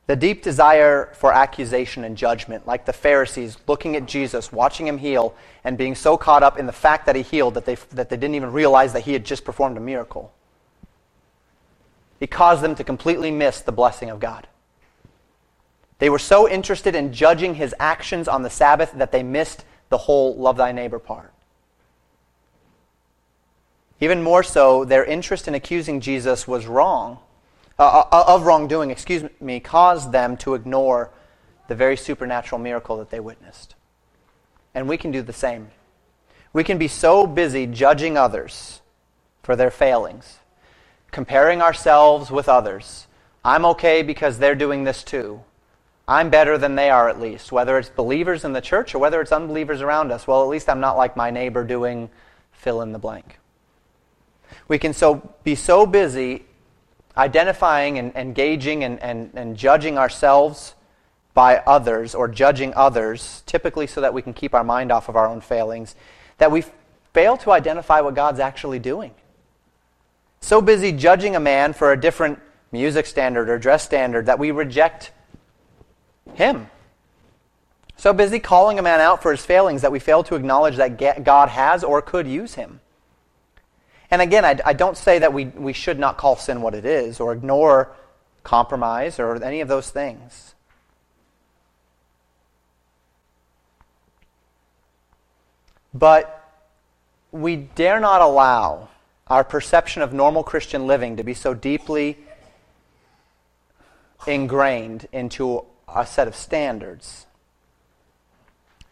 The 0.05 0.15
deep 0.17 0.43
desire 0.43 1.09
for 1.13 1.33
accusation 1.33 2.03
and 2.03 2.17
judgment, 2.17 2.67
like 2.67 2.85
the 2.85 2.93
Pharisees 2.93 3.57
looking 3.65 3.95
at 3.95 4.05
Jesus, 4.05 4.51
watching 4.51 4.85
him 4.85 4.97
heal, 4.97 5.33
and 5.63 5.77
being 5.77 5.95
so 5.95 6.17
caught 6.17 6.43
up 6.43 6.59
in 6.59 6.67
the 6.67 6.73
fact 6.73 7.05
that 7.05 7.15
he 7.15 7.21
healed 7.21 7.53
that 7.53 7.65
they, 7.65 7.75
that 7.91 8.09
they 8.09 8.17
didn't 8.17 8.35
even 8.35 8.51
realize 8.51 8.91
that 8.93 9.03
he 9.03 9.13
had 9.13 9.25
just 9.25 9.45
performed 9.45 9.77
a 9.77 9.79
miracle. 9.79 10.33
It 12.23 12.31
caused 12.31 12.63
them 12.63 12.73
to 12.75 12.85
completely 12.85 13.31
miss 13.31 13.59
the 13.59 13.73
blessing 13.73 14.09
of 14.09 14.21
God. 14.21 14.47
They 15.99 16.09
were 16.09 16.17
so 16.17 16.47
interested 16.47 16.95
in 16.95 17.11
judging 17.11 17.55
his 17.55 17.75
actions 17.81 18.29
on 18.29 18.43
the 18.43 18.49
Sabbath 18.49 18.93
that 18.93 19.11
they 19.11 19.23
missed 19.23 19.65
the 19.89 19.97
whole 19.97 20.33
love 20.37 20.55
thy 20.55 20.71
neighbor 20.71 20.99
part. 20.99 21.33
Even 23.99 24.23
more 24.23 24.41
so, 24.41 24.85
their 24.85 25.03
interest 25.03 25.49
in 25.49 25.53
accusing 25.53 25.99
Jesus 25.99 26.47
was 26.47 26.65
wrong, 26.65 27.19
uh, 27.77 28.05
uh, 28.09 28.23
of 28.25 28.43
wrongdoing, 28.43 28.89
excuse 28.89 29.25
me, 29.41 29.59
caused 29.59 30.13
them 30.13 30.37
to 30.37 30.53
ignore 30.53 31.11
the 31.67 31.75
very 31.75 31.97
supernatural 31.97 32.59
miracle 32.59 32.95
that 32.99 33.09
they 33.09 33.19
witnessed. 33.19 33.75
And 34.73 34.87
we 34.87 34.95
can 34.95 35.11
do 35.11 35.21
the 35.21 35.33
same. 35.33 35.71
We 36.53 36.63
can 36.63 36.77
be 36.77 36.87
so 36.87 37.27
busy 37.27 37.67
judging 37.67 38.17
others 38.17 38.79
for 39.41 39.57
their 39.57 39.71
failings, 39.71 40.39
comparing 41.13 41.61
ourselves 41.61 42.29
with 42.29 42.49
others. 42.49 43.07
I'm 43.45 43.65
okay 43.65 44.01
because 44.01 44.39
they're 44.39 44.55
doing 44.55 44.83
this 44.83 45.03
too. 45.03 45.41
I'm 46.07 46.29
better 46.29 46.57
than 46.57 46.75
they 46.75 46.89
are, 46.89 47.07
at 47.07 47.21
least, 47.21 47.51
whether 47.51 47.77
it's 47.77 47.89
believers 47.89 48.43
in 48.43 48.51
the 48.51 48.59
church 48.59 48.93
or 48.93 48.99
whether 48.99 49.21
it's 49.21 49.31
unbelievers 49.31 49.81
around 49.81 50.11
us. 50.11 50.27
Well, 50.27 50.41
at 50.41 50.49
least 50.49 50.67
I'm 50.67 50.81
not 50.81 50.97
like 50.97 51.15
my 51.15 51.29
neighbor 51.29 51.63
doing 51.63 52.09
fill 52.51 52.81
in 52.81 52.91
the 52.91 52.99
blank. 52.99 53.39
We 54.67 54.77
can 54.77 54.93
so 54.93 55.33
be 55.43 55.55
so 55.55 55.85
busy 55.85 56.45
identifying 57.15 57.99
and 57.99 58.13
engaging 58.15 58.83
and, 58.83 58.99
and, 58.99 59.31
and 59.35 59.55
judging 59.55 59.97
ourselves 59.97 60.73
by 61.33 61.57
others 61.65 62.15
or 62.15 62.27
judging 62.27 62.73
others, 62.75 63.43
typically 63.45 63.87
so 63.87 64.01
that 64.01 64.13
we 64.13 64.21
can 64.21 64.33
keep 64.33 64.53
our 64.53 64.63
mind 64.63 64.91
off 64.91 65.09
of 65.09 65.15
our 65.15 65.27
own 65.27 65.41
failings, 65.41 65.95
that 66.37 66.51
we 66.51 66.63
fail 67.13 67.37
to 67.37 67.51
identify 67.51 68.01
what 68.01 68.15
God's 68.15 68.39
actually 68.39 68.79
doing. 68.79 69.13
So 70.43 70.61
busy 70.61 70.91
judging 70.91 71.37
a 71.37 71.39
man 71.39 71.71
for 71.71 71.93
a 71.93 71.99
different 71.99 72.37
music 72.69 73.05
standard 73.05 73.47
or 73.47 73.57
dress 73.57 73.81
standard 73.81 74.25
that 74.25 74.39
we 74.39 74.51
reject 74.51 75.11
him. 76.33 76.69
So 77.95 78.11
busy 78.11 78.41
calling 78.41 78.77
a 78.77 78.81
man 78.81 78.99
out 78.99 79.23
for 79.23 79.31
his 79.31 79.45
failings 79.45 79.83
that 79.83 79.91
we 79.93 79.99
fail 79.99 80.21
to 80.23 80.35
acknowledge 80.35 80.75
that 80.75 81.23
God 81.23 81.47
has 81.47 81.81
or 81.81 82.01
could 82.01 82.27
use 82.27 82.55
him. 82.55 82.81
And 84.11 84.21
again, 84.21 84.43
I, 84.43 84.59
I, 84.65 84.73
don't 84.73 84.97
say 84.97 85.17
that 85.19 85.31
we, 85.31 85.45
we 85.45 85.71
should 85.71 85.97
not 85.97 86.17
call 86.17 86.35
sin 86.35 86.61
what 86.61 86.75
it 86.75 86.83
is 86.83 87.21
or 87.21 87.31
ignore 87.31 87.95
compromise 88.43 89.19
or 89.19 89.41
any 89.41 89.61
of 89.61 89.69
those 89.69 89.91
things. 89.91 90.55
But 95.93 96.53
we 97.31 97.55
dare 97.55 98.01
not 98.01 98.19
allow 98.21 98.89
our 99.33 99.43
perception 99.43 100.03
of 100.03 100.13
normal 100.13 100.43
Christian 100.43 100.85
living 100.85 101.17
to 101.17 101.23
be 101.23 101.33
so 101.33 101.55
deeply 101.55 102.19
ingrained 104.27 105.07
into 105.11 105.65
a 105.87 106.05
set 106.05 106.27
of 106.27 106.35
standards 106.35 107.25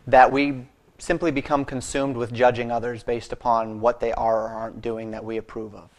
that 0.07 0.31
we 0.31 0.65
simply 0.97 1.29
become 1.29 1.63
consumed 1.63 2.17
with 2.17 2.33
judging 2.33 2.71
others 2.71 3.03
based 3.03 3.31
upon 3.31 3.81
what 3.81 3.99
they 3.99 4.11
are 4.13 4.45
or 4.45 4.47
aren't 4.47 4.81
doing 4.81 5.11
that 5.11 5.23
we 5.23 5.37
approve 5.37 5.75
of. 5.75 5.91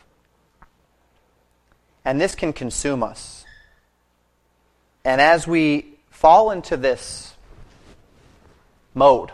And 2.04 2.20
this 2.20 2.34
can 2.34 2.52
consume 2.52 3.04
us. 3.04 3.44
And 5.04 5.20
as 5.20 5.46
we 5.46 5.98
fall 6.10 6.50
into 6.50 6.76
this 6.76 7.32
mode, 8.92 9.30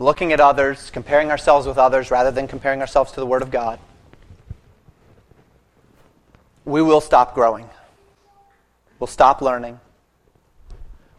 looking 0.00 0.32
at 0.32 0.40
others, 0.40 0.90
comparing 0.90 1.30
ourselves 1.30 1.64
with 1.64 1.78
others 1.78 2.10
rather 2.10 2.32
than 2.32 2.48
comparing 2.48 2.80
ourselves 2.80 3.12
to 3.12 3.20
the 3.20 3.26
Word 3.26 3.42
of 3.42 3.52
God, 3.52 3.78
we 6.66 6.82
will 6.82 7.00
stop 7.00 7.34
growing. 7.34 7.70
We'll 8.98 9.06
stop 9.06 9.40
learning. 9.40 9.80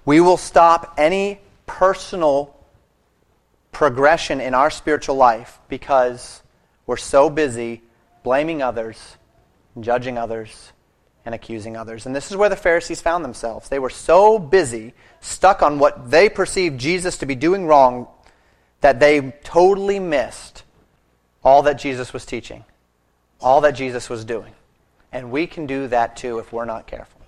We 0.06 0.20
will 0.20 0.38
stop 0.38 0.93
any 0.98 1.39
personal 1.66 2.56
progression 3.72 4.41
in 4.41 4.54
our 4.54 4.70
spiritual 4.70 5.16
life 5.16 5.60
because 5.70 6.43
we're 6.86 6.98
so 6.98 7.30
busy 7.30 7.82
blaming 8.24 8.62
others, 8.62 9.18
judging 9.80 10.18
others, 10.18 10.74
and 11.26 11.34
accusing 11.34 11.78
others. 11.78 12.06
And 12.06 12.16
this 12.16 12.30
is 12.30 12.38
where 12.38 12.50
the 12.50 12.56
Pharisees 12.56 13.02
found 13.02 13.24
themselves. 13.24 13.70
They 13.70 13.80
were 13.80 13.89
so 13.89 14.39
busy, 14.39 14.93
stuck 15.22 15.62
on 15.62 15.80
what 15.80 16.12
they 16.12 16.30
perceived 16.30 16.80
Jesus 16.80 17.18
to 17.20 17.26
be 17.26 17.36
doing 17.36 17.68
wrong, 17.68 18.08
that 18.82 19.00
they 19.00 19.32
totally 19.43 20.00
missed 20.00 20.64
all 21.43 21.62
that 21.64 21.76
Jesus 21.76 22.12
was 22.12 22.26
teaching, 22.26 22.66
all 23.39 23.62
that 23.62 23.72
Jesus 23.72 24.10
was 24.10 24.26
doing. 24.26 24.54
And 25.12 25.32
we 25.32 25.47
can 25.47 25.66
do 25.66 25.88
that 25.88 26.18
too 26.18 26.39
if 26.39 26.51
we're 26.51 26.66
not 26.66 26.88
careful. 26.88 27.22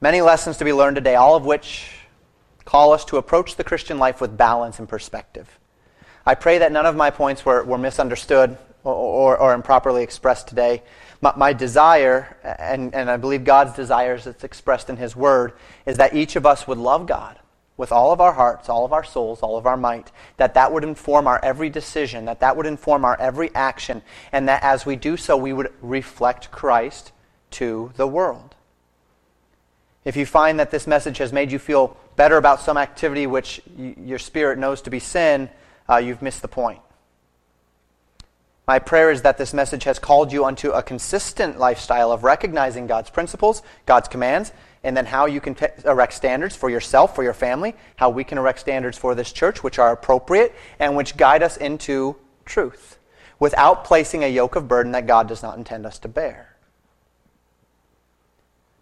Many 0.00 0.20
lessons 0.20 0.58
to 0.58 0.64
be 0.64 0.72
learned 0.72 0.96
today, 0.96 1.14
all 1.14 1.34
of 1.34 1.46
which 1.46 1.90
call 2.64 2.92
us 2.92 3.04
to 3.06 3.16
approach 3.16 3.56
the 3.56 3.64
Christian 3.64 3.98
life 3.98 4.20
with 4.20 4.36
balance 4.36 4.78
and 4.78 4.88
perspective. 4.88 5.58
I 6.26 6.34
pray 6.34 6.58
that 6.58 6.72
none 6.72 6.86
of 6.86 6.96
my 6.96 7.10
points 7.10 7.44
were, 7.44 7.64
were 7.64 7.78
misunderstood 7.78 8.56
or, 8.82 8.94
or, 8.94 9.36
or, 9.38 9.54
improperly 9.54 10.02
expressed 10.02 10.48
today. 10.48 10.82
My, 11.20 11.32
my 11.36 11.52
desire, 11.52 12.36
and, 12.42 12.94
and 12.94 13.10
I 13.10 13.16
believe 13.16 13.44
God's 13.44 13.74
desire 13.74 14.14
as 14.14 14.26
it's 14.26 14.44
expressed 14.44 14.90
in 14.90 14.96
His 14.96 15.16
Word, 15.16 15.54
is 15.86 15.96
that 15.96 16.14
each 16.14 16.36
of 16.36 16.44
us 16.44 16.66
would 16.66 16.78
love 16.78 17.06
God 17.06 17.38
with 17.76 17.90
all 17.90 18.12
of 18.12 18.20
our 18.20 18.32
hearts, 18.32 18.68
all 18.68 18.84
of 18.84 18.92
our 18.92 19.02
souls, 19.02 19.40
all 19.40 19.56
of 19.56 19.66
our 19.66 19.76
might, 19.76 20.12
that 20.36 20.54
that 20.54 20.72
would 20.72 20.84
inform 20.84 21.26
our 21.26 21.40
every 21.44 21.68
decision, 21.68 22.24
that 22.24 22.40
that 22.40 22.56
would 22.56 22.66
inform 22.66 23.04
our 23.04 23.20
every 23.20 23.52
action, 23.54 24.02
and 24.30 24.48
that 24.48 24.62
as 24.62 24.86
we 24.86 24.94
do 24.94 25.16
so, 25.16 25.36
we 25.36 25.52
would 25.52 25.72
reflect 25.80 26.50
Christ 26.50 27.12
to 27.52 27.92
the 27.96 28.06
world. 28.06 28.54
If 30.04 30.16
you 30.16 30.26
find 30.26 30.60
that 30.60 30.70
this 30.70 30.86
message 30.86 31.18
has 31.18 31.32
made 31.32 31.50
you 31.50 31.58
feel 31.58 31.96
better 32.14 32.36
about 32.36 32.60
some 32.60 32.76
activity 32.76 33.26
which 33.26 33.60
y- 33.76 33.94
your 33.98 34.18
spirit 34.18 34.58
knows 34.58 34.82
to 34.82 34.90
be 34.90 35.00
sin, 35.00 35.50
uh, 35.88 35.96
you've 35.96 36.22
missed 36.22 36.42
the 36.42 36.48
point. 36.48 36.80
My 38.66 38.78
prayer 38.78 39.10
is 39.10 39.22
that 39.22 39.36
this 39.36 39.52
message 39.52 39.84
has 39.84 39.98
called 39.98 40.32
you 40.32 40.44
unto 40.44 40.70
a 40.70 40.82
consistent 40.82 41.58
lifestyle 41.58 42.12
of 42.12 42.24
recognizing 42.24 42.86
God's 42.86 43.10
principles, 43.10 43.62
God's 43.84 44.08
commands, 44.08 44.52
and 44.84 44.96
then 44.96 45.06
how 45.06 45.26
you 45.26 45.40
can 45.40 45.54
t- 45.54 45.66
erect 45.84 46.12
standards 46.12 46.54
for 46.54 46.70
yourself, 46.70 47.14
for 47.14 47.24
your 47.24 47.34
family, 47.34 47.74
how 47.96 48.10
we 48.10 48.22
can 48.22 48.38
erect 48.38 48.60
standards 48.60 48.96
for 48.96 49.14
this 49.14 49.32
church, 49.32 49.64
which 49.64 49.78
are 49.78 49.90
appropriate 49.90 50.54
and 50.78 50.94
which 50.94 51.16
guide 51.16 51.42
us 51.42 51.56
into 51.56 52.14
truth 52.44 52.98
without 53.40 53.84
placing 53.84 54.22
a 54.22 54.28
yoke 54.28 54.54
of 54.56 54.68
burden 54.68 54.92
that 54.92 55.06
God 55.06 55.26
does 55.26 55.42
not 55.42 55.58
intend 55.58 55.86
us 55.86 55.98
to 56.00 56.08
bear. 56.08 56.54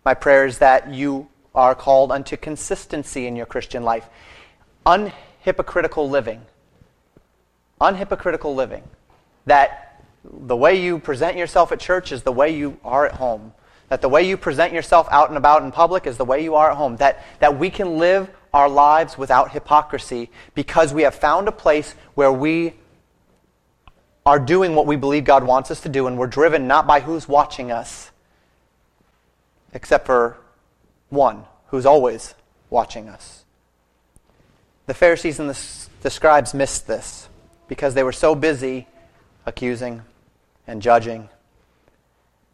My 0.05 0.15
prayer 0.15 0.45
is 0.45 0.59
that 0.59 0.93
you 0.93 1.29
are 1.55 1.75
called 1.75 2.11
unto 2.11 2.37
consistency 2.37 3.27
in 3.27 3.37
your 3.37 3.47
Christian 3.47 3.83
life, 3.85 4.09
unhypocritical 4.85 6.11
living. 6.11 6.43
Unhypocritical 7.81 8.55
living. 8.55 8.83
That 9.47 10.03
the 10.25 10.57
way 10.57 10.81
you 10.81 10.99
present 10.99 11.37
yourself 11.37 11.73
at 11.73 11.81
church 11.81 12.13
is 12.13 12.23
the 12.23 12.33
way 12.33 12.55
you 12.55 12.79
are 12.85 13.07
at 13.07 13.13
home. 13.13 13.53
That 13.93 14.01
the 14.01 14.09
way 14.09 14.27
you 14.27 14.39
present 14.39 14.73
yourself 14.73 15.07
out 15.11 15.29
and 15.29 15.37
about 15.37 15.63
in 15.63 15.71
public 15.71 16.07
is 16.07 16.17
the 16.17 16.25
way 16.25 16.43
you 16.43 16.55
are 16.55 16.71
at 16.71 16.79
home. 16.79 16.97
That, 16.97 17.23
that 17.41 17.59
we 17.59 17.69
can 17.69 17.99
live 17.99 18.31
our 18.55 18.67
lives 18.67 19.19
without 19.19 19.51
hypocrisy 19.51 20.31
because 20.55 20.95
we 20.95 21.03
have 21.03 21.15
found 21.15 21.47
a 21.47 21.53
place 21.53 21.95
where 22.15 22.33
we 22.33 22.73
are 24.25 24.39
doing 24.39 24.75
what 24.75 24.87
we 24.87 24.97
believe 24.97 25.25
God 25.25 25.45
wants 25.45 25.71
us 25.71 25.83
to 25.83 25.91
do 25.91 26.07
and 26.07 26.17
we're 26.17 26.27
driven 26.27 26.67
not 26.67 26.87
by 26.87 27.01
who's 27.01 27.29
watching 27.29 27.71
us, 27.71 28.11
except 29.75 30.07
for 30.07 30.39
one 31.11 31.45
who's 31.67 31.85
always 31.85 32.35
watching 32.71 33.11
us. 33.11 33.45
The 34.87 34.95
Pharisees 34.95 35.39
and 35.39 35.51
the, 35.51 35.89
the 36.01 36.09
scribes 36.09 36.55
missed 36.55 36.87
this 36.87 37.29
because 37.69 37.93
they 37.93 38.05
were 38.05 38.13
so 38.13 38.35
busy 38.35 38.89
accusing 39.45 40.01
and 40.67 40.81
judging 40.81 41.29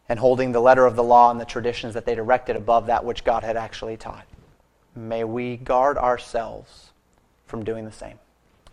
and 0.09 0.19
holding 0.19 0.53
the 0.53 0.61
letter 0.61 0.87
of 0.87 0.97
the 0.97 1.03
law 1.03 1.31
and 1.31 1.41
the 1.41 1.45
traditions 1.45 1.95
that 1.95 2.07
they 2.07 2.15
directed 2.15 2.57
above 2.57 2.87
that 2.87 3.05
which 3.05 3.25
God 3.25 3.43
had 3.43 3.57
actually 3.57 3.97
taught. 3.97 4.27
May 4.95 5.25
we 5.25 5.57
guard 5.57 5.99
ourselves 5.99 6.91
from 7.47 7.65
doing 7.65 7.85
the 7.85 7.93
same. 7.93 8.19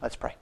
Let's 0.01 0.15
pray. 0.15 0.35